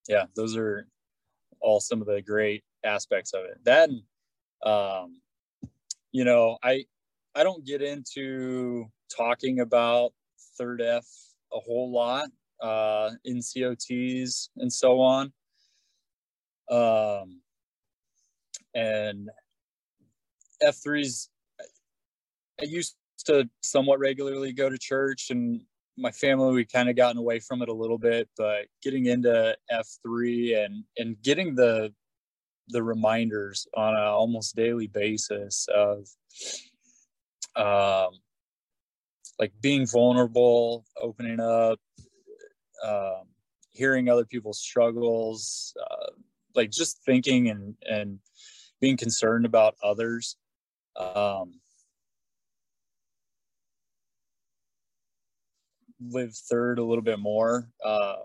yeah, 0.08 0.24
those 0.34 0.56
are 0.56 0.86
all 1.60 1.80
some 1.80 2.00
of 2.00 2.06
the 2.06 2.22
great 2.22 2.64
aspects 2.84 3.34
of 3.34 3.44
it. 3.44 3.58
Then, 3.64 4.02
um, 4.64 5.20
you 6.12 6.24
know, 6.24 6.58
I 6.62 6.84
I 7.34 7.42
don't 7.42 7.64
get 7.64 7.82
into 7.82 8.86
talking 9.14 9.60
about 9.60 10.12
third 10.56 10.80
F 10.80 11.06
a 11.52 11.58
whole 11.58 11.92
lot 11.92 12.28
uh, 12.60 13.10
in 13.24 13.40
COTs 13.40 14.50
and 14.56 14.72
so 14.72 15.00
on. 15.00 15.32
Um, 16.70 17.40
and 18.74 19.30
F3s, 20.62 21.28
I 22.60 22.64
used 22.64 22.96
to 23.28 23.48
somewhat 23.60 23.98
regularly 23.98 24.52
go 24.52 24.68
to 24.68 24.78
church 24.78 25.30
and 25.30 25.60
my 25.96 26.10
family, 26.12 26.54
we 26.54 26.64
kind 26.64 26.88
of 26.88 26.96
gotten 26.96 27.18
away 27.18 27.40
from 27.40 27.60
it 27.62 27.68
a 27.68 27.74
little 27.74 27.98
bit, 27.98 28.28
but 28.36 28.66
getting 28.82 29.06
into 29.06 29.56
F3 29.70 30.64
and, 30.64 30.84
and 30.96 31.20
getting 31.22 31.54
the, 31.54 31.92
the 32.68 32.82
reminders 32.82 33.66
on 33.74 33.94
an 33.94 34.02
almost 34.02 34.54
daily 34.54 34.86
basis 34.86 35.66
of, 35.74 36.08
um, 37.56 38.10
like 39.38 39.52
being 39.60 39.86
vulnerable, 39.86 40.84
opening 41.00 41.40
up, 41.40 41.80
um, 42.84 43.24
hearing 43.70 44.08
other 44.08 44.24
people's 44.24 44.60
struggles, 44.60 45.74
uh, 45.90 46.10
like 46.54 46.70
just 46.70 47.02
thinking 47.04 47.48
and, 47.48 47.74
and 47.88 48.18
being 48.80 48.96
concerned 48.96 49.46
about 49.46 49.76
others. 49.82 50.36
Um, 50.96 51.60
live 56.00 56.34
third 56.34 56.78
a 56.78 56.84
little 56.84 57.02
bit 57.02 57.18
more. 57.18 57.68
Uh, 57.84 58.16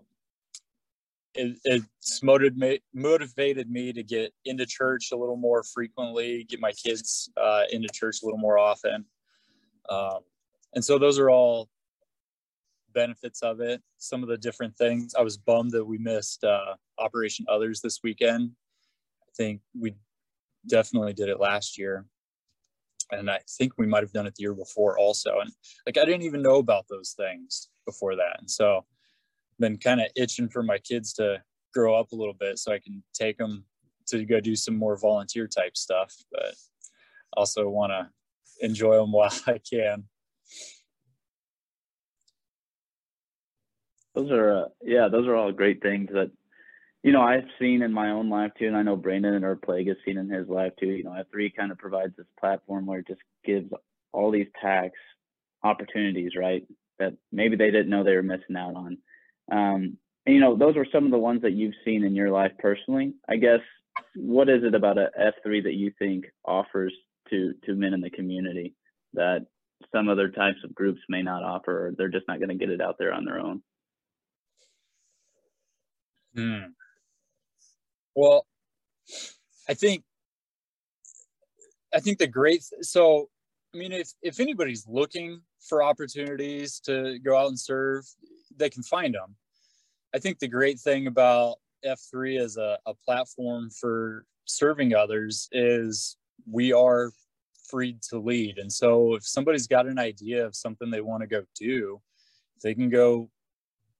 it, 1.35 1.57
it's 1.63 2.21
motivated, 2.21 2.81
motivated 2.93 3.69
me 3.69 3.91
to 3.93 4.03
get 4.03 4.33
into 4.45 4.65
church 4.65 5.11
a 5.11 5.15
little 5.15 5.35
more 5.35 5.63
frequently, 5.63 6.43
get 6.43 6.59
my 6.59 6.71
kids 6.71 7.29
uh, 7.37 7.63
into 7.71 7.87
church 7.89 8.21
a 8.21 8.25
little 8.25 8.39
more 8.39 8.57
often. 8.57 9.05
Um, 9.89 10.19
and 10.75 10.83
so 10.83 10.97
those 10.97 11.19
are 11.19 11.29
all 11.29 11.69
benefits 12.93 13.41
of 13.41 13.59
it. 13.59 13.81
Some 13.97 14.21
of 14.21 14.29
the 14.29 14.37
different 14.37 14.75
things. 14.77 15.15
I 15.15 15.21
was 15.21 15.37
bummed 15.37 15.71
that 15.71 15.85
we 15.85 15.97
missed 15.97 16.43
uh, 16.43 16.75
Operation 16.99 17.45
Others 17.49 17.81
this 17.81 18.01
weekend. 18.03 18.51
I 19.23 19.31
think 19.35 19.61
we 19.77 19.95
definitely 20.67 21.13
did 21.13 21.29
it 21.29 21.39
last 21.39 21.77
year 21.77 22.05
and 23.13 23.29
i 23.29 23.39
think 23.57 23.73
we 23.77 23.85
might 23.85 24.03
have 24.03 24.11
done 24.11 24.27
it 24.27 24.35
the 24.35 24.41
year 24.41 24.53
before 24.53 24.97
also 24.97 25.39
and 25.39 25.51
like 25.85 25.97
i 25.97 26.05
didn't 26.05 26.23
even 26.23 26.41
know 26.41 26.57
about 26.57 26.85
those 26.89 27.13
things 27.17 27.69
before 27.85 28.15
that 28.15 28.37
and 28.39 28.49
so 28.49 28.85
been 29.59 29.77
kind 29.77 30.01
of 30.01 30.07
itching 30.15 30.49
for 30.49 30.63
my 30.63 30.77
kids 30.77 31.13
to 31.13 31.41
grow 31.73 31.95
up 31.95 32.11
a 32.11 32.15
little 32.15 32.33
bit 32.33 32.57
so 32.57 32.71
i 32.71 32.79
can 32.79 33.03
take 33.13 33.37
them 33.37 33.63
to 34.05 34.25
go 34.25 34.39
do 34.39 34.55
some 34.55 34.75
more 34.75 34.97
volunteer 34.97 35.47
type 35.47 35.77
stuff 35.77 36.13
but 36.31 36.53
also 37.35 37.67
want 37.69 37.91
to 37.91 38.09
enjoy 38.65 38.97
them 38.97 39.11
while 39.11 39.31
i 39.47 39.57
can. 39.57 40.05
Those 44.15 44.29
are 44.29 44.57
uh, 44.57 44.65
yeah 44.83 45.07
those 45.07 45.27
are 45.27 45.35
all 45.35 45.51
great 45.51 45.81
things 45.81 46.11
that 46.13 46.29
you 47.03 47.11
know, 47.11 47.21
I've 47.21 47.47
seen 47.59 47.81
in 47.81 47.91
my 47.91 48.11
own 48.11 48.29
life 48.29 48.51
too, 48.57 48.67
and 48.67 48.77
I 48.77 48.81
know 48.81 48.95
Brandon 48.95 49.43
or 49.43 49.57
Plague 49.57 49.89
has 49.89 49.97
seen 50.05 50.17
in 50.17 50.29
his 50.29 50.47
life 50.47 50.71
too. 50.79 50.87
You 50.87 51.03
know, 51.03 51.11
F3 51.11 51.53
kind 51.53 51.71
of 51.71 51.77
provides 51.77 52.15
this 52.15 52.25
platform 52.39 52.85
where 52.85 52.99
it 52.99 53.07
just 53.07 53.21
gives 53.45 53.69
all 54.13 54.31
these 54.31 54.47
PAX 54.59 54.93
opportunities, 55.63 56.31
right? 56.39 56.65
That 56.99 57.13
maybe 57.31 57.57
they 57.57 57.71
didn't 57.71 57.89
know 57.89 58.03
they 58.03 58.15
were 58.15 58.23
missing 58.23 58.55
out 58.57 58.75
on. 58.75 58.97
Um, 59.51 59.97
and 60.25 60.35
you 60.35 60.39
know, 60.39 60.55
those 60.55 60.77
are 60.77 60.85
some 60.93 61.03
of 61.03 61.11
the 61.11 61.17
ones 61.17 61.41
that 61.41 61.51
you've 61.51 61.73
seen 61.83 62.05
in 62.05 62.15
your 62.15 62.31
life 62.31 62.53
personally. 62.57 63.13
I 63.29 63.35
guess 63.35 63.59
what 64.15 64.47
is 64.47 64.63
it 64.63 64.73
about 64.73 64.97
a 64.97 65.09
F3 65.19 65.63
that 65.63 65.73
you 65.73 65.91
think 65.99 66.25
offers 66.45 66.93
to 67.29 67.53
to 67.65 67.75
men 67.75 67.93
in 67.93 67.99
the 67.99 68.09
community 68.09 68.75
that 69.13 69.45
some 69.93 70.07
other 70.07 70.29
types 70.29 70.59
of 70.63 70.73
groups 70.73 71.01
may 71.09 71.21
not 71.21 71.43
offer, 71.43 71.87
or 71.87 71.91
they're 71.91 72.07
just 72.07 72.29
not 72.29 72.39
going 72.39 72.49
to 72.49 72.55
get 72.55 72.69
it 72.69 72.79
out 72.79 72.95
there 72.97 73.13
on 73.13 73.25
their 73.25 73.39
own? 73.39 73.61
Hmm. 76.33 76.71
Well, 78.15 78.45
I 79.67 79.73
think 79.73 80.03
I 81.93 81.99
think 81.99 82.17
the 82.17 82.27
great 82.27 82.63
so 82.81 83.29
I 83.73 83.77
mean 83.77 83.91
if 83.91 84.09
if 84.21 84.39
anybody's 84.39 84.85
looking 84.87 85.41
for 85.67 85.83
opportunities 85.83 86.79
to 86.81 87.19
go 87.19 87.37
out 87.37 87.47
and 87.47 87.59
serve, 87.59 88.05
they 88.55 88.69
can 88.69 88.83
find 88.83 89.13
them. 89.13 89.35
I 90.13 90.19
think 90.19 90.39
the 90.39 90.47
great 90.47 90.79
thing 90.79 91.07
about 91.07 91.55
F3 91.85 92.39
as 92.39 92.57
a, 92.57 92.77
a 92.85 92.93
platform 92.93 93.69
for 93.69 94.25
serving 94.45 94.93
others 94.93 95.47
is 95.51 96.17
we 96.49 96.73
are 96.73 97.11
freed 97.69 98.01
to 98.03 98.19
lead. 98.19 98.57
And 98.57 98.71
so 98.71 99.15
if 99.15 99.25
somebody's 99.25 99.67
got 99.67 99.87
an 99.87 99.97
idea 99.97 100.45
of 100.45 100.55
something 100.55 100.91
they 100.91 101.01
want 101.01 101.21
to 101.21 101.27
go 101.27 101.43
do, 101.55 102.01
they 102.61 102.75
can 102.75 102.89
go 102.89 103.29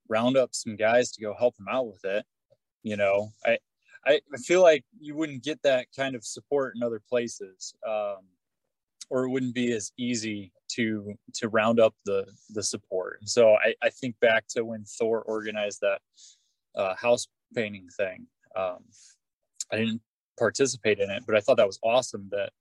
round 0.10 0.38
up 0.38 0.50
some 0.54 0.76
guys 0.76 1.12
to 1.12 1.22
go 1.22 1.34
help 1.38 1.56
them 1.58 1.68
out 1.70 1.88
with 1.88 2.04
it. 2.06 2.26
You 2.84 2.98
know, 2.98 3.30
I, 3.46 3.58
I, 4.06 4.20
feel 4.44 4.62
like 4.62 4.84
you 5.00 5.16
wouldn't 5.16 5.44
get 5.44 5.62
that 5.64 5.88
kind 5.96 6.16
of 6.16 6.26
support 6.26 6.76
in 6.76 6.84
other 6.84 7.02
places, 7.08 7.74
um, 7.88 8.20
or 9.10 9.24
it 9.24 9.30
wouldn't 9.30 9.56
be 9.56 9.72
as 9.74 9.92
easy 9.98 10.52
to 10.72 11.14
to 11.36 11.50
round 11.50 11.80
up 11.80 11.96
the 12.06 12.26
the 12.50 12.64
support. 12.64 13.20
And 13.22 13.30
so 13.30 13.56
I, 13.56 13.74
I 13.82 13.90
think 13.90 14.16
back 14.20 14.46
to 14.50 14.66
when 14.66 14.84
Thor 14.86 15.22
organized 15.22 15.82
that 15.82 16.00
uh, 16.76 16.96
house 16.96 17.28
painting 17.56 17.88
thing. 17.96 18.28
Um, 18.56 18.80
I 19.72 19.78
didn't 19.78 20.02
participate 20.38 21.00
in 21.00 21.10
it, 21.10 21.24
but 21.26 21.36
I 21.36 21.40
thought 21.40 21.58
that 21.58 21.68
was 21.68 21.80
awesome. 21.84 22.28
That 22.32 22.52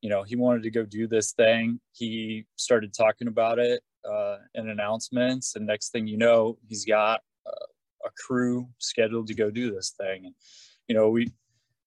you 0.00 0.10
know 0.10 0.22
he 0.22 0.36
wanted 0.36 0.62
to 0.64 0.70
go 0.70 0.84
do 0.84 1.06
this 1.06 1.32
thing. 1.32 1.80
He 1.92 2.46
started 2.56 2.94
talking 2.94 3.28
about 3.28 3.58
it 3.58 3.82
uh, 4.08 4.36
in 4.54 4.68
announcements, 4.68 5.56
and 5.56 5.66
next 5.66 5.90
thing 5.90 6.06
you 6.06 6.16
know, 6.16 6.58
he's 6.66 6.84
got 6.84 7.20
uh, 7.46 7.66
a 8.06 8.10
crew 8.26 8.68
scheduled 8.78 9.26
to 9.28 9.34
go 9.34 9.50
do 9.50 9.72
this 9.72 9.94
thing. 9.98 10.26
And 10.26 10.34
you 10.88 10.94
know, 10.94 11.10
we 11.10 11.30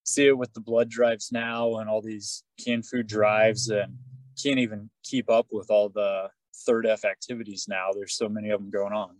see 0.04 0.26
it 0.26 0.36
with 0.36 0.52
the 0.54 0.60
blood 0.60 0.88
drives 0.88 1.30
now 1.32 1.76
and 1.76 1.88
all 1.88 2.00
these 2.00 2.44
canned 2.64 2.86
food 2.86 3.06
drives 3.06 3.68
and 3.68 3.96
can't 4.42 4.58
even 4.58 4.88
keep 5.04 5.28
up 5.30 5.46
with 5.52 5.70
all 5.70 5.88
the 5.88 6.28
third 6.66 6.86
F 6.86 7.04
activities 7.04 7.66
now. 7.68 7.88
There's 7.92 8.16
so 8.16 8.28
many 8.28 8.50
of 8.50 8.60
them 8.60 8.70
going 8.70 8.92
on. 8.92 9.16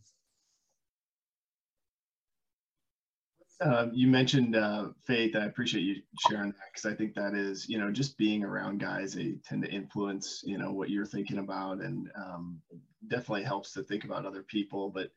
Uh, 3.61 3.87
you 3.93 4.09
mentioned 4.09 4.57
uh, 4.57 4.89
faith. 5.07 5.37
I 5.37 5.45
appreciate 5.45 5.83
you 5.83 5.97
sharing 6.29 6.49
that 6.49 6.73
because 6.73 6.91
I 6.91 6.97
think 6.97 7.15
that 7.15 7.35
is, 7.35 7.69
you 7.69 7.79
know, 7.79 7.93
just 7.93 8.19
being 8.19 8.43
around 8.43 8.81
guys, 8.81 9.15
they 9.15 9.37
tend 9.47 9.63
to 9.63 9.71
influence, 9.71 10.43
you 10.45 10.59
know, 10.59 10.73
what 10.73 10.91
you're 10.91 11.07
thinking 11.07 11.39
about, 11.39 11.81
and 11.81 12.11
um, 12.17 12.61
definitely 13.07 13.45
helps 13.45 13.73
to 13.75 13.85
think 13.85 14.03
about 14.03 14.27
other 14.27 14.43
people. 14.43 14.91
But 14.91 15.11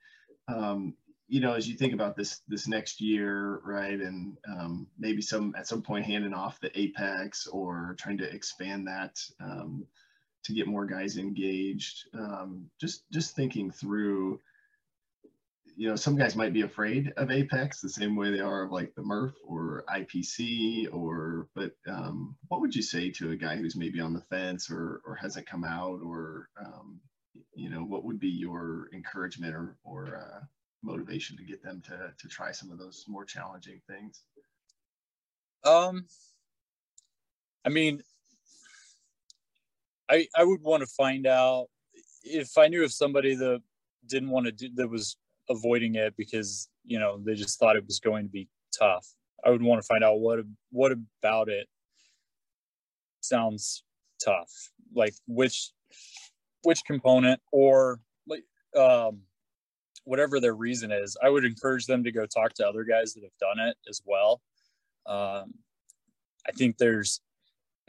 um, 0.47 0.93
you 1.28 1.39
know, 1.39 1.53
as 1.53 1.67
you 1.67 1.76
think 1.76 1.93
about 1.93 2.15
this 2.15 2.41
this 2.47 2.67
next 2.67 3.01
year, 3.01 3.59
right, 3.63 3.99
and 3.99 4.38
um, 4.47 4.88
maybe 4.97 5.21
some 5.21 5.55
at 5.57 5.67
some 5.67 5.82
point 5.82 6.05
handing 6.05 6.34
off 6.34 6.59
the 6.59 6.78
apex 6.80 7.47
or 7.47 7.95
trying 7.97 8.17
to 8.19 8.30
expand 8.30 8.88
that 8.88 9.19
um, 9.39 9.88
to 10.43 10.53
get 10.53 10.67
more 10.67 10.86
guys 10.86 11.17
engaged. 11.17 12.03
Um, 12.13 12.69
just 12.80 13.09
just 13.11 13.36
thinking 13.36 13.71
through, 13.71 14.39
you 15.76 15.89
know, 15.89 15.95
some 15.95 16.15
guys 16.15 16.36
might 16.36 16.53
be 16.53 16.61
afraid 16.61 17.11
of 17.17 17.32
apex 17.32 17.82
the 17.82 17.89
same 17.89 18.15
way 18.15 18.30
they 18.30 18.39
are 18.39 18.63
of 18.63 18.71
like 18.71 18.93
the 18.93 19.01
Murph 19.01 19.34
or 19.43 19.84
IPC 19.89 20.93
or. 20.93 21.47
But 21.55 21.71
um, 21.88 22.36
what 22.49 22.61
would 22.61 22.76
you 22.76 22.84
say 22.84 23.09
to 23.11 23.32
a 23.32 23.36
guy 23.36 23.55
who's 23.55 23.76
maybe 23.76 23.99
on 23.99 24.13
the 24.13 24.21
fence 24.21 24.69
or 24.69 25.01
or 25.07 25.15
hasn't 25.15 25.47
come 25.47 25.63
out 25.63 26.01
or 26.05 26.49
um, 26.63 26.99
you 27.55 27.69
know 27.71 27.82
what 27.82 28.03
would 28.03 28.19
be 28.19 28.30
your 28.30 28.89
encouragement 28.93 29.55
or, 29.55 29.76
or 29.84 30.17
uh, 30.17 30.45
motivation 30.86 31.36
to 31.38 31.44
get 31.44 31.64
them 31.64 31.82
to, 31.86 32.14
to 32.18 32.28
try 32.28 32.52
some 32.52 32.72
of 32.72 32.78
those 32.78 33.06
more 33.08 33.26
challenging 33.26 33.82
things? 33.90 34.24
Um, 35.64 36.06
I 37.66 37.70
mean, 37.70 38.02
I 40.10 40.28
I 40.38 40.44
would 40.44 40.62
want 40.62 40.82
to 40.82 40.88
find 40.88 41.26
out 41.26 41.68
if 42.24 42.58
I 42.58 42.68
knew 42.68 42.84
of 42.84 42.94
somebody 42.94 43.36
that 43.36 43.62
didn't 44.08 44.30
want 44.30 44.46
to 44.46 44.52
do 44.52 44.70
that 44.76 44.90
was 44.90 45.18
avoiding 45.50 45.96
it 45.96 46.16
because 46.18 46.70
you 46.86 47.00
know 47.00 47.20
they 47.24 47.34
just 47.34 47.60
thought 47.60 47.76
it 47.76 47.86
was 47.86 48.00
going 48.00 48.26
to 48.26 48.32
be 48.32 48.48
tough. 48.78 49.08
I 49.44 49.50
would 49.50 49.62
want 49.62 49.82
to 49.82 49.88
find 49.88 50.04
out 50.04 50.20
what 50.20 50.40
what 50.72 50.92
about 50.92 51.50
it 51.50 51.68
sounds 53.22 53.84
tough. 54.24 54.52
Like 54.94 55.16
which 55.28 55.72
which 56.64 56.84
component 56.86 57.42
or 57.52 58.00
like 58.28 58.44
um 58.78 59.22
whatever 60.06 60.39
their 60.39 60.56
reason 60.56 60.91
is. 60.91 61.18
I 61.22 61.30
would 61.30 61.45
encourage 61.45 61.86
them 61.86 62.03
to 62.03 62.12
go 62.12 62.26
talk 62.26 62.53
to 62.56 62.68
other 62.68 62.84
guys 62.84 63.14
that 63.14 63.24
have 63.24 63.38
done 63.39 63.68
it 63.68 63.76
as 63.89 64.01
well. 64.06 64.41
Um, 65.06 65.53
I 66.47 66.51
think 66.56 66.78
there's 66.78 67.22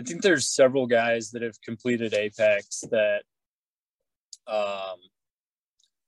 I 0.01 0.03
think 0.03 0.23
there's 0.23 0.49
several 0.49 0.87
guys 0.87 1.31
that 1.31 1.43
have 1.43 1.61
completed 1.63 2.13
Apex 2.13 2.85
that 2.91 3.23
um, 4.47 4.99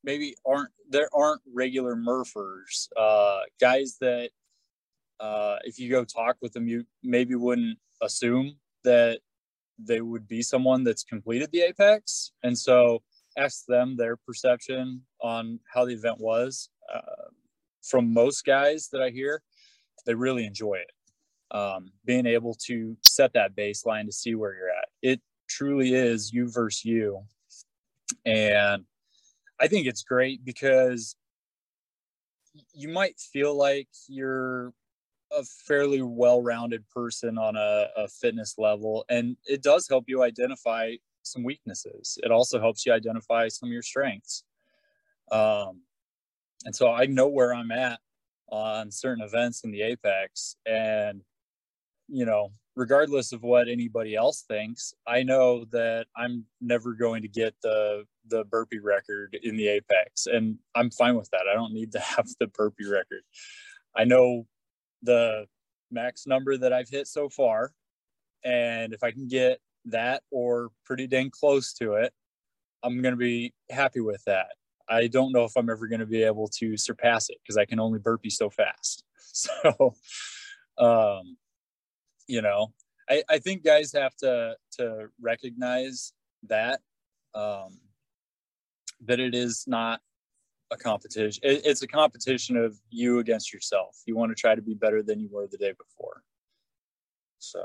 maybe 0.04 0.34
aren't 0.46 0.70
there 0.88 1.08
aren't 1.12 1.42
regular 1.52 1.96
Murphers, 1.96 2.88
uh, 2.96 3.40
guys 3.60 3.96
that 4.00 4.30
uh, 5.20 5.56
if 5.64 5.78
you 5.78 5.90
go 5.90 6.04
talk 6.04 6.36
with 6.40 6.52
them, 6.52 6.68
you 6.68 6.84
maybe 7.02 7.34
wouldn't 7.34 7.78
assume 8.02 8.56
that 8.84 9.20
they 9.78 10.00
would 10.00 10.28
be 10.28 10.42
someone 10.42 10.84
that's 10.84 11.04
completed 11.04 11.50
the 11.52 11.62
Apex, 11.62 12.32
and 12.42 12.56
so 12.56 13.02
ask 13.36 13.64
them 13.66 13.96
their 13.96 14.16
perception 14.16 15.02
on 15.20 15.60
how 15.72 15.84
the 15.84 15.92
event 15.92 16.18
was. 16.18 16.70
Uh, 16.92 17.30
from 17.82 18.12
most 18.12 18.44
guys 18.44 18.88
that 18.92 19.02
I 19.02 19.10
hear, 19.10 19.42
they 20.06 20.14
really 20.14 20.44
enjoy 20.44 20.74
it 20.74 20.90
um, 21.50 21.92
being 22.04 22.26
able 22.26 22.54
to 22.66 22.96
set 23.06 23.32
that 23.34 23.56
baseline 23.56 24.06
to 24.06 24.12
see 24.12 24.34
where 24.34 24.54
you're 24.54 24.70
at. 24.70 24.88
It 25.02 25.20
truly 25.48 25.94
is 25.94 26.32
you 26.32 26.50
versus 26.50 26.84
you. 26.84 27.22
And 28.24 28.84
I 29.60 29.68
think 29.68 29.86
it's 29.86 30.02
great 30.02 30.44
because 30.44 31.16
you 32.72 32.88
might 32.88 33.18
feel 33.18 33.56
like 33.56 33.88
you're 34.08 34.72
a 35.32 35.44
fairly 35.66 36.02
well-rounded 36.02 36.88
person 36.88 37.38
on 37.38 37.56
a, 37.56 37.88
a, 37.96 38.08
fitness 38.08 38.54
level 38.56 39.04
and 39.10 39.36
it 39.44 39.62
does 39.62 39.86
help 39.86 40.04
you 40.06 40.22
identify 40.22 40.94
some 41.32 41.44
weaknesses 41.44 42.18
it 42.22 42.30
also 42.30 42.60
helps 42.60 42.84
you 42.84 42.92
identify 42.92 43.48
some 43.48 43.68
of 43.68 43.72
your 43.72 43.82
strengths 43.82 44.44
um, 45.30 45.82
and 46.64 46.74
so 46.74 46.90
i 46.90 47.06
know 47.06 47.28
where 47.28 47.54
i'm 47.54 47.70
at 47.70 48.00
on 48.50 48.90
certain 48.90 49.22
events 49.22 49.62
in 49.64 49.70
the 49.70 49.82
apex 49.82 50.56
and 50.66 51.22
you 52.08 52.24
know, 52.24 52.50
regardless 52.74 53.32
of 53.32 53.42
what 53.42 53.68
anybody 53.68 54.16
else 54.16 54.44
thinks, 54.48 54.94
I 55.06 55.22
know 55.22 55.66
that 55.72 56.06
I'm 56.16 56.46
never 56.60 56.94
going 56.94 57.22
to 57.22 57.28
get 57.28 57.54
the 57.62 58.04
the 58.28 58.44
burpee 58.44 58.78
record 58.78 59.38
in 59.42 59.56
the 59.56 59.68
apex 59.68 60.26
and 60.26 60.58
I'm 60.74 60.90
fine 60.90 61.16
with 61.16 61.30
that. 61.30 61.44
I 61.50 61.54
don't 61.54 61.72
need 61.72 61.92
to 61.92 62.00
have 62.16 62.26
the 62.40 62.48
burpee 62.48 62.88
record. 62.88 63.22
I 63.96 64.04
know 64.04 64.46
the 65.02 65.46
max 65.90 66.26
number 66.26 66.56
that 66.56 66.72
I've 66.72 66.88
hit 66.88 67.06
so 67.06 67.28
far 67.28 67.72
and 68.44 68.92
if 68.92 69.02
I 69.02 69.10
can 69.10 69.28
get 69.28 69.60
that 69.90 70.22
or 70.30 70.70
pretty 70.84 71.06
dang 71.06 71.30
close 71.30 71.72
to 71.74 71.94
it, 71.94 72.12
I'm 72.82 73.02
going 73.02 73.12
to 73.12 73.18
be 73.18 73.52
happy 73.70 74.00
with 74.00 74.22
that. 74.26 74.48
I 74.88 75.06
don't 75.06 75.32
know 75.32 75.44
if 75.44 75.52
I'm 75.56 75.68
ever 75.68 75.86
going 75.86 76.00
to 76.00 76.06
be 76.06 76.22
able 76.22 76.48
to 76.58 76.76
surpass 76.76 77.28
it 77.28 77.38
because 77.42 77.56
I 77.56 77.66
can 77.66 77.78
only 77.80 77.98
burpee 77.98 78.30
so 78.30 78.50
fast. 78.50 79.04
So 79.30 79.94
um 80.78 81.36
you 82.26 82.42
know 82.42 82.72
I, 83.08 83.22
I 83.28 83.38
think 83.38 83.64
guys 83.64 83.92
have 83.92 84.14
to 84.16 84.54
to 84.72 85.08
recognize 85.20 86.12
that 86.44 86.80
um, 87.34 87.78
that 89.06 89.20
it 89.20 89.34
is 89.34 89.64
not 89.66 90.00
a 90.70 90.76
competition 90.76 91.40
it, 91.42 91.62
it's 91.64 91.82
a 91.82 91.86
competition 91.86 92.56
of 92.56 92.78
you 92.90 93.18
against 93.18 93.52
yourself 93.52 94.02
you 94.06 94.16
want 94.16 94.30
to 94.30 94.40
try 94.40 94.54
to 94.54 94.62
be 94.62 94.74
better 94.74 95.02
than 95.02 95.18
you 95.18 95.28
were 95.30 95.48
the 95.50 95.56
day 95.56 95.72
before 95.72 96.22
so 97.38 97.62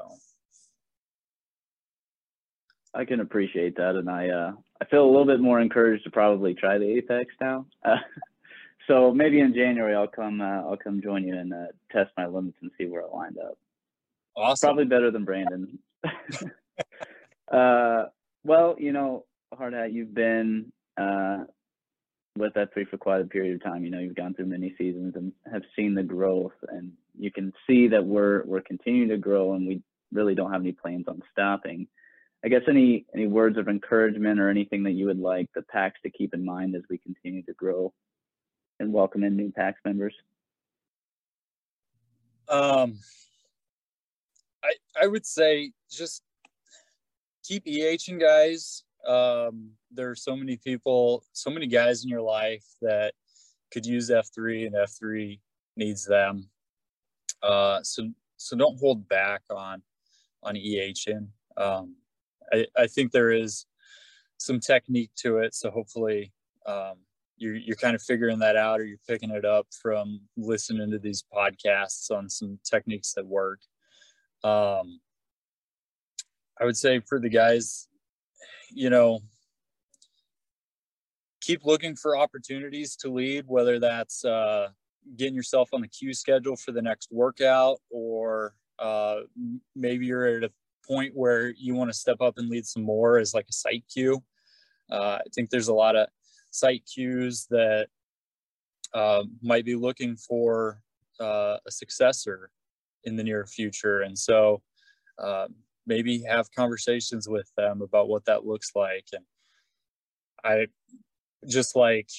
i 2.94 3.06
can 3.06 3.20
appreciate 3.20 3.76
that 3.76 3.96
and 3.96 4.10
i 4.10 4.30
uh 4.30 4.52
i 4.82 4.86
feel 4.86 5.06
a 5.06 5.12
little 5.12 5.26
bit 5.26 5.40
more 5.40 5.60
encouraged 5.60 6.04
to 6.04 6.12
probably 6.12 6.54
try 6.54 6.78
the 6.78 6.98
apex 6.98 7.34
now 7.40 7.66
uh, 7.86 7.98
so 8.88 9.14
maybe 9.14 9.40
in 9.40 9.54
january 9.54 9.96
i'll 9.96 10.08
come 10.08 10.42
uh, 10.42 10.62
i'll 10.62 10.78
come 10.78 11.02
join 11.02 11.24
you 11.28 11.36
and 11.38 11.54
uh, 11.54 11.68
test 11.92 12.12
my 12.18 12.26
limits 12.26 12.58
and 12.62 12.72
see 12.78 12.86
where 12.86 13.04
i 13.04 13.08
wind 13.10 13.38
up 13.38 13.58
Awesome. 14.36 14.68
Probably 14.68 14.86
better 14.86 15.12
than 15.12 15.26
Brandon. 15.26 15.80
uh, 17.52 18.06
well, 18.44 18.76
you 18.80 18.92
know, 18.92 19.26
Hardhat, 19.54 19.94
you've 19.94 20.14
been 20.14 20.72
uh, 20.98 21.44
with 22.38 22.54
F3 22.54 22.88
for 22.90 22.98
quite 22.98 23.22
a 23.22 23.26
period 23.26 23.56
of 23.56 23.64
time. 23.64 23.84
You 23.84 23.92
know, 23.92 24.00
you've 24.00 24.16
gone 24.16 24.34
through 24.34 24.48
many 24.48 24.74
seasons 24.78 25.14
and 25.16 25.32
have 25.52 25.62
seen 25.76 25.94
the 25.94 26.04
growth, 26.04 26.54
and 26.70 26.94
you 27.18 27.32
can 27.32 27.54
see 27.68 27.88
that 27.90 28.04
we're 28.04 28.44
we're 28.46 28.62
continuing 28.62 29.10
to 29.10 29.18
grow, 29.18 29.54
and 29.54 29.68
we 29.68 29.82
really 30.12 30.36
don't 30.36 30.52
have 30.52 30.62
any 30.62 30.72
plans 30.72 31.06
on 31.08 31.22
stopping. 31.32 31.88
I 32.44 32.50
guess 32.50 32.64
any 32.68 33.06
any 33.14 33.28
words 33.28 33.58
of 33.58 33.70
encouragement 33.70 34.40
or 34.40 34.50
anything 34.50 34.84
that 34.84 34.92
you 34.92 35.06
would 35.06 35.20
like 35.20 35.50
the 35.56 35.62
PAX 35.62 36.00
to 36.04 36.10
keep 36.10 36.34
in 36.34 36.44
mind 36.44 36.76
as 36.76 36.84
we 36.90 36.98
continue 36.98 37.42
to 37.44 37.54
grow 37.54 37.94
and 38.80 38.92
welcome 38.92 39.24
in 39.24 39.38
new 39.38 39.52
PAX 39.52 39.80
members. 39.86 40.14
Um, 42.50 43.00
I 44.62 44.74
I 45.02 45.08
would 45.08 45.26
say 45.26 45.72
just 45.90 46.22
keep 47.44 47.66
EHing 47.66 48.20
guys. 48.20 48.84
Um, 49.08 49.72
there 49.92 50.10
are 50.10 50.16
so 50.16 50.36
many 50.36 50.58
people, 50.58 51.24
so 51.32 51.50
many 51.50 51.68
guys 51.68 52.04
in 52.04 52.10
your 52.10 52.22
life 52.22 52.66
that 52.82 53.14
could 53.72 53.86
use 53.86 54.10
F3 54.10 54.68
and 54.68 54.76
F3 54.76 55.40
needs 55.78 56.06
them. 56.06 56.50
Uh, 57.42 57.82
so 57.84 58.10
so 58.36 58.58
don't 58.58 58.80
hold 58.80 59.08
back 59.08 59.42
on 59.50 59.82
on 60.44 60.56
EHing. 60.56 61.28
Um, 61.56 61.96
I, 62.54 62.68
I 62.78 62.88
think 62.88 63.12
there 63.12 63.32
is 63.32 63.66
some 64.38 64.60
technique 64.60 65.12
to 65.18 65.38
it. 65.38 65.56
So 65.56 65.72
hopefully 65.72 66.32
um, 66.66 66.96
you're, 67.38 67.56
you're 67.56 67.76
kind 67.78 67.96
of 67.96 68.02
figuring 68.02 68.40
that 68.40 68.56
out 68.56 68.80
or 68.80 68.86
you're 68.86 68.98
picking 69.08 69.32
it 69.32 69.46
up 69.46 69.68
from 69.82 70.22
listening 70.38 70.92
to 70.92 71.00
these 71.00 71.24
podcasts 71.34 72.12
on 72.12 72.30
some 72.30 72.60
techniques 72.64 73.14
that 73.14 73.26
work. 73.26 73.60
Um, 74.44 75.00
I 76.60 76.66
would 76.66 76.78
say 76.78 77.00
for 77.00 77.20
the 77.20 77.30
guys, 77.30 77.88
you 78.70 78.90
know, 78.90 79.20
keep 81.42 81.66
looking 81.66 81.96
for 81.96 82.16
opportunities 82.16 82.96
to 82.98 83.10
lead, 83.12 83.46
whether 83.48 83.80
that's 83.80 84.24
uh, 84.24 84.70
getting 85.18 85.36
yourself 85.36 85.70
on 85.74 85.82
the 85.82 85.88
Q 85.88 86.14
schedule 86.14 86.56
for 86.56 86.72
the 86.72 86.82
next 86.82 87.10
workout, 87.12 87.80
or 87.90 88.56
uh, 88.80 89.22
maybe 89.76 90.06
you're 90.06 90.26
at 90.26 90.44
a 90.44 90.52
point 90.88 91.14
where 91.16 91.50
you 91.58 91.76
want 91.76 91.90
to 91.90 91.98
step 91.98 92.22
up 92.22 92.38
and 92.38 92.50
lead 92.50 92.66
some 92.66 92.84
more 92.84 93.18
as 93.18 93.34
like 93.34 93.46
a 93.50 93.54
site 93.54 93.86
Q. 93.92 94.24
Uh, 94.92 95.20
I 95.20 95.30
think 95.34 95.50
there's 95.50 95.70
a 95.70 95.74
lot 95.74 95.96
of 95.96 96.08
site 96.52 96.84
Qs 96.86 97.48
that 97.50 97.88
uh, 98.94 99.24
might 99.42 99.66
be 99.66 99.76
looking 99.76 100.16
for 100.16 100.80
uh, 101.20 101.58
a 101.66 101.72
successor 101.72 102.52
in 103.04 103.16
the 103.16 103.24
near 103.24 103.46
future. 103.46 104.02
And 104.02 104.18
so 104.18 104.62
uh, 105.18 105.48
maybe 105.86 106.24
have 106.24 106.52
conversations 106.56 107.28
with 107.28 107.50
them 107.58 107.82
about 107.82 108.08
what 108.08 108.26
that 108.26 108.46
looks 108.46 108.72
like. 108.76 109.06
And 109.14 109.26
I 110.44 110.68
just 111.48 111.76
like 111.76 112.10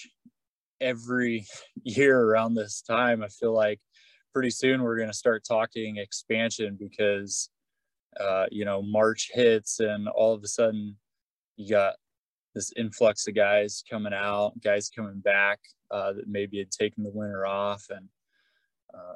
every 0.81 1.47
year 1.83 2.21
around 2.21 2.55
this 2.55 2.83
time, 2.83 3.23
I 3.23 3.29
feel 3.29 3.55
like 3.55 3.81
pretty 4.33 4.51
soon 4.51 4.83
we're 4.83 4.97
going 4.97 5.11
to 5.11 5.17
start 5.17 5.45
talking 5.47 5.97
expansion 5.97 6.77
because, 6.79 7.51
uh, 8.21 8.47
you 8.51 8.65
know, 8.65 8.83
March 8.83 9.31
hits 9.33 9.81
and 9.81 10.09
all 10.09 10.35
of 10.35 10.43
a 10.43 10.49
sudden 10.49 10.97
you 11.57 11.69
got 11.69 11.95
this 12.55 12.73
influx 12.77 13.27
of 13.27 13.35
guys 13.35 13.83
coming 13.89 14.15
out, 14.15 14.53
guys 14.63 14.91
coming 14.95 15.21
back 15.21 15.59
uh, 15.91 16.13
that 16.13 16.29
maybe 16.29 16.59
had 16.59 16.71
taken 16.71 17.03
the 17.03 17.11
winter 17.11 17.47
off. 17.47 17.87
And 17.91 18.09
uh, 18.93 19.15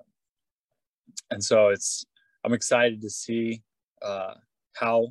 and 1.31 1.43
so 1.43 1.69
it's 1.69 2.05
I'm 2.45 2.53
excited 2.53 3.01
to 3.03 3.11
see 3.11 3.63
uh, 4.03 4.35
how 4.75 5.09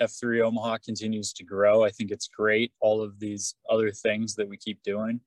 F3 0.00 0.42
Omaha 0.44 0.78
continues 0.84 1.32
to 1.34 1.44
grow. 1.44 1.84
I 1.84 1.90
think 1.90 2.10
it's 2.10 2.28
great. 2.28 2.72
All 2.80 3.02
of 3.02 3.18
these 3.18 3.54
other 3.68 3.90
things 3.90 4.34
that 4.36 4.48
we 4.48 4.56
keep 4.56 4.82
doing, 4.82 5.20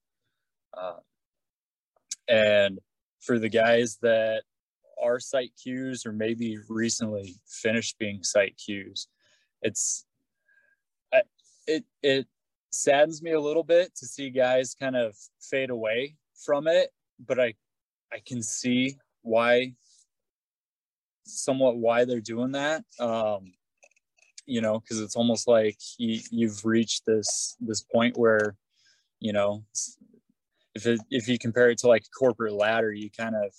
uh, 0.76 0.98
and 2.28 2.80
for 3.22 3.40
the 3.40 3.50
guys 3.50 3.98
that 4.02 4.44
are 5.02 5.20
site 5.20 5.52
Qs 5.66 6.06
or 6.06 6.12
maybe 6.12 6.58
recently 6.70 7.36
finished 7.48 7.98
being 7.98 8.24
site 8.24 8.56
Qs, 8.58 9.08
it's 9.62 10.06
it 11.68 11.84
it 12.04 12.28
saddens 12.72 13.22
me 13.22 13.32
a 13.32 13.40
little 13.40 13.64
bit 13.64 13.96
to 13.96 14.06
see 14.06 14.30
guys 14.30 14.76
kind 14.80 14.96
of 14.96 15.16
fade 15.42 15.70
away 15.70 16.16
from 16.46 16.68
it, 16.68 16.90
but 17.26 17.40
I 17.40 17.54
I 18.14 18.20
can 18.26 18.42
see 18.42 18.98
why 19.22 19.74
somewhat 21.26 21.78
why 21.78 22.06
they're 22.06 22.22
doing 22.22 22.52
that. 22.52 22.84
Um, 23.00 23.54
you 24.46 24.62
know, 24.62 24.80
because 24.80 25.02
it's 25.02 25.16
almost 25.16 25.48
like 25.48 25.78
you, 25.98 26.20
you've 26.30 26.64
reached 26.66 27.06
this 27.06 27.58
this 27.60 27.82
point 27.82 28.18
where, 28.18 28.56
you 29.20 29.34
know, 29.34 29.64
if 30.76 30.86
it, 30.86 31.00
if 31.10 31.28
you 31.28 31.40
compare 31.40 31.70
it 31.70 31.80
to 31.80 31.88
like 31.88 32.04
a 32.04 32.18
corporate 32.18 32.54
ladder, 32.54 32.92
you 32.92 33.10
kind 33.10 33.36
of 33.36 33.52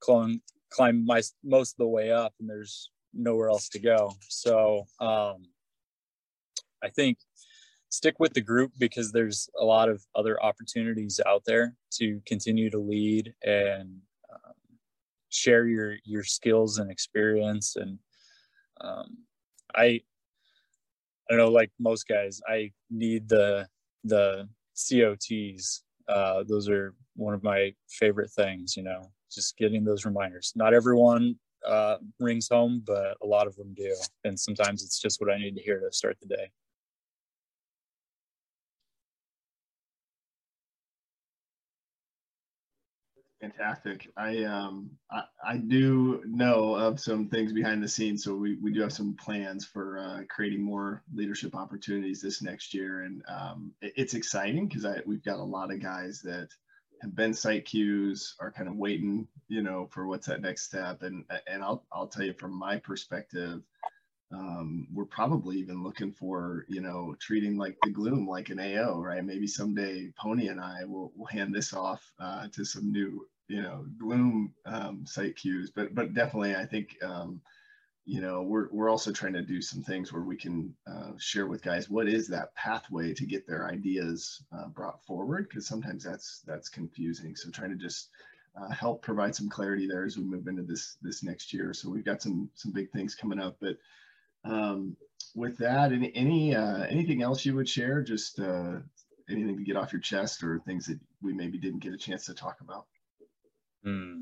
climb 0.00 0.42
climb 0.70 1.04
my, 1.04 1.22
most 1.44 1.72
of 1.72 1.78
the 1.78 1.88
way 1.88 2.10
up, 2.10 2.34
and 2.40 2.48
there's 2.48 2.90
nowhere 3.14 3.48
else 3.48 3.68
to 3.70 3.78
go. 3.78 4.12
So 4.28 4.84
um, 5.00 5.46
I 6.82 6.88
think 6.94 7.18
stick 7.88 8.16
with 8.18 8.34
the 8.34 8.40
group 8.40 8.72
because 8.78 9.12
there's 9.12 9.48
a 9.58 9.64
lot 9.64 9.88
of 9.88 10.04
other 10.14 10.42
opportunities 10.42 11.20
out 11.26 11.42
there 11.46 11.74
to 11.92 12.20
continue 12.26 12.68
to 12.70 12.78
lead 12.78 13.32
and 13.44 14.00
um, 14.32 14.54
share 15.30 15.66
your 15.66 15.96
your 16.04 16.24
skills 16.24 16.78
and 16.78 16.90
experience. 16.90 17.76
And 17.76 17.98
um, 18.80 19.18
i 19.74 19.84
i 19.84 20.00
don't 21.30 21.38
know 21.38 21.48
like 21.48 21.70
most 21.78 22.06
guys 22.08 22.40
i 22.48 22.70
need 22.90 23.28
the 23.28 23.66
the 24.04 24.48
cots 24.74 25.82
uh, 26.08 26.44
those 26.46 26.68
are 26.68 26.94
one 27.16 27.34
of 27.34 27.42
my 27.42 27.72
favorite 27.88 28.30
things 28.30 28.76
you 28.76 28.82
know 28.82 29.10
just 29.36 29.56
getting 29.58 29.84
those 29.84 30.04
reminders. 30.04 30.52
Not 30.56 30.74
everyone 30.74 31.36
uh, 31.66 31.98
rings 32.20 32.48
home 32.48 32.82
but 32.86 33.16
a 33.22 33.26
lot 33.26 33.46
of 33.46 33.56
them 33.56 33.74
do. 33.74 33.94
And 34.24 34.38
sometimes 34.38 34.84
it's 34.84 35.00
just 35.00 35.20
what 35.20 35.32
i 35.32 35.38
need 35.38 35.56
to 35.56 35.62
hear 35.62 35.80
to 35.80 35.92
start 35.92 36.16
the 36.20 36.28
day. 36.28 36.50
Fantastic. 43.40 44.10
I 44.16 44.44
um 44.44 44.90
I, 45.10 45.22
I 45.46 45.56
do 45.58 46.22
know 46.26 46.74
of 46.74 46.98
some 46.98 47.28
things 47.28 47.52
behind 47.52 47.82
the 47.82 47.88
scenes, 47.88 48.24
so 48.24 48.34
we, 48.34 48.56
we 48.56 48.72
do 48.72 48.80
have 48.80 48.92
some 48.92 49.14
plans 49.14 49.64
for 49.66 49.98
uh, 49.98 50.22
creating 50.30 50.62
more 50.62 51.02
leadership 51.14 51.54
opportunities 51.54 52.22
this 52.22 52.42
next 52.42 52.72
year, 52.72 53.02
and 53.02 53.22
um, 53.28 53.72
it, 53.82 53.92
it's 53.96 54.14
exciting 54.14 54.68
because 54.68 54.86
I 54.86 55.00
we've 55.06 55.22
got 55.22 55.38
a 55.38 55.44
lot 55.44 55.70
of 55.70 55.82
guys 55.82 56.22
that 56.22 56.48
have 57.02 57.14
been 57.14 57.34
site 57.34 57.66
Qs 57.66 58.34
are 58.40 58.52
kind 58.52 58.68
of 58.68 58.76
waiting, 58.76 59.28
you 59.48 59.62
know, 59.62 59.88
for 59.90 60.06
what's 60.06 60.26
that 60.26 60.42
next 60.42 60.62
step, 60.62 61.02
and 61.02 61.24
and 61.46 61.62
I'll 61.62 61.84
I'll 61.92 62.08
tell 62.08 62.24
you 62.24 62.32
from 62.34 62.52
my 62.52 62.78
perspective, 62.78 63.62
um, 64.32 64.88
we're 64.92 65.04
probably 65.04 65.56
even 65.58 65.82
looking 65.82 66.12
for, 66.12 66.66
you 66.68 66.80
know, 66.80 67.14
treating 67.20 67.56
like 67.56 67.76
the 67.82 67.90
gloom 67.90 68.26
like 68.28 68.50
an 68.50 68.58
AO, 68.60 69.00
right? 69.00 69.24
Maybe 69.24 69.46
someday 69.46 70.12
Pony 70.18 70.48
and 70.48 70.60
I 70.60 70.84
will, 70.84 71.12
will 71.16 71.26
hand 71.26 71.54
this 71.54 71.72
off 71.72 72.12
uh, 72.18 72.48
to 72.52 72.64
some 72.64 72.90
new, 72.90 73.26
you 73.48 73.62
know, 73.62 73.86
gloom 73.98 74.54
um, 74.66 75.06
site 75.06 75.36
Qs. 75.36 75.68
But 75.74 75.94
but 75.94 76.14
definitely, 76.14 76.56
I 76.56 76.66
think, 76.66 76.96
um, 77.02 77.40
you 78.08 78.20
know, 78.20 78.42
we're 78.42 78.68
we're 78.70 78.88
also 78.88 79.10
trying 79.10 79.32
to 79.32 79.42
do 79.42 79.60
some 79.60 79.82
things 79.82 80.12
where 80.12 80.22
we 80.22 80.36
can 80.36 80.72
uh, 80.86 81.10
share 81.18 81.46
with 81.48 81.60
guys 81.60 81.90
what 81.90 82.08
is 82.08 82.28
that 82.28 82.54
pathway 82.54 83.12
to 83.12 83.26
get 83.26 83.48
their 83.48 83.68
ideas 83.68 84.44
uh, 84.56 84.68
brought 84.68 85.04
forward, 85.04 85.48
because 85.48 85.66
sometimes 85.66 86.04
that's 86.04 86.40
that's 86.46 86.68
confusing. 86.68 87.34
So 87.34 87.50
trying 87.50 87.70
to 87.70 87.76
just 87.76 88.10
uh, 88.56 88.70
help 88.70 89.02
provide 89.02 89.34
some 89.34 89.48
clarity 89.48 89.88
there 89.88 90.04
as 90.04 90.16
we 90.16 90.22
move 90.22 90.46
into 90.46 90.62
this 90.62 90.96
this 91.02 91.24
next 91.24 91.52
year. 91.52 91.74
So 91.74 91.90
we've 91.90 92.04
got 92.04 92.22
some 92.22 92.48
some 92.54 92.70
big 92.70 92.92
things 92.92 93.16
coming 93.16 93.40
up, 93.40 93.56
but 93.60 93.76
um, 94.44 94.96
with 95.34 95.58
that, 95.58 95.90
any 95.90 96.14
any 96.14 96.54
uh, 96.54 96.84
anything 96.84 97.22
else 97.22 97.44
you 97.44 97.56
would 97.56 97.68
share? 97.68 98.02
Just 98.02 98.38
uh, 98.38 98.76
anything 99.28 99.56
to 99.56 99.64
get 99.64 99.76
off 99.76 99.92
your 99.92 100.00
chest, 100.00 100.44
or 100.44 100.60
things 100.60 100.86
that 100.86 101.00
we 101.20 101.32
maybe 101.32 101.58
didn't 101.58 101.82
get 101.82 101.92
a 101.92 101.98
chance 101.98 102.26
to 102.26 102.34
talk 102.34 102.58
about. 102.60 102.86
Hmm. 103.82 104.20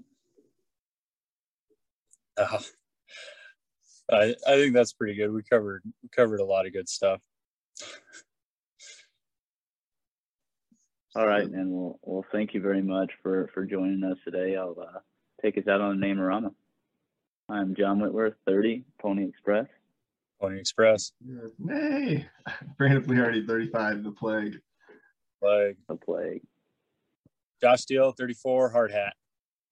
Uh, 2.38 2.58
I 4.10 4.34
I 4.46 4.56
think 4.56 4.74
that's 4.74 4.92
pretty 4.92 5.14
good. 5.14 5.32
We 5.32 5.42
covered 5.42 5.82
we 6.02 6.08
covered 6.10 6.40
a 6.40 6.44
lot 6.44 6.66
of 6.66 6.72
good 6.72 6.88
stuff. 6.88 7.20
All 11.16 11.26
right, 11.26 11.44
and 11.44 11.70
well, 11.70 11.98
well, 12.02 12.24
thank 12.32 12.54
you 12.54 12.60
very 12.60 12.82
much 12.82 13.12
for 13.22 13.48
for 13.54 13.64
joining 13.64 14.02
us 14.04 14.18
today. 14.24 14.56
I'll 14.56 14.76
uh, 14.80 14.98
take 15.40 15.56
us 15.56 15.68
out 15.68 15.80
on 15.80 16.00
the 16.00 16.06
Namerama. 16.06 16.52
I'm 17.48 17.74
John 17.76 18.00
Whitworth, 18.00 18.34
30 18.46 18.84
Pony 19.00 19.28
Express. 19.28 19.66
Pony 20.40 20.58
Express. 20.58 21.12
Nay, 21.58 22.26
Brandon 22.78 23.02
Flehardy, 23.06 23.46
35, 23.46 24.02
The 24.02 24.10
Plague. 24.10 24.60
Plague. 25.40 25.76
The 25.88 25.96
Plague. 25.96 26.42
Josh 27.60 27.82
Steele, 27.82 28.12
34, 28.12 28.70
Hard 28.70 28.90
Hat. 28.90 29.12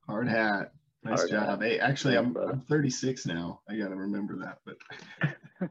Hard 0.07 0.29
Hat. 0.29 0.73
Nice 1.05 1.29
job. 1.29 1.61
hat. 1.61 1.63
Hey, 1.63 1.79
actually, 1.79 2.17
I'm, 2.17 2.37
I'm 2.37 2.61
36 2.61 3.27
now. 3.27 3.61
I 3.69 3.77
got 3.77 3.89
to 3.89 3.97
remember 3.97 4.37
that. 4.37 4.59
But 4.65 5.71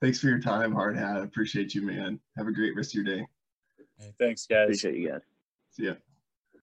thanks 0.00 0.18
for 0.18 0.28
your 0.28 0.40
time, 0.40 0.72
Hard 0.72 0.96
Hat. 0.96 1.16
I 1.18 1.24
appreciate 1.24 1.74
you, 1.74 1.82
man. 1.82 2.18
Have 2.36 2.48
a 2.48 2.52
great 2.52 2.74
rest 2.74 2.96
of 2.96 3.04
your 3.04 3.16
day. 3.16 3.26
Hey, 3.98 4.14
thanks, 4.18 4.46
guys. 4.46 4.64
Appreciate 4.64 4.96
you 4.96 5.10
guys. 5.10 5.20
See 5.72 5.84
ya. 5.84 5.94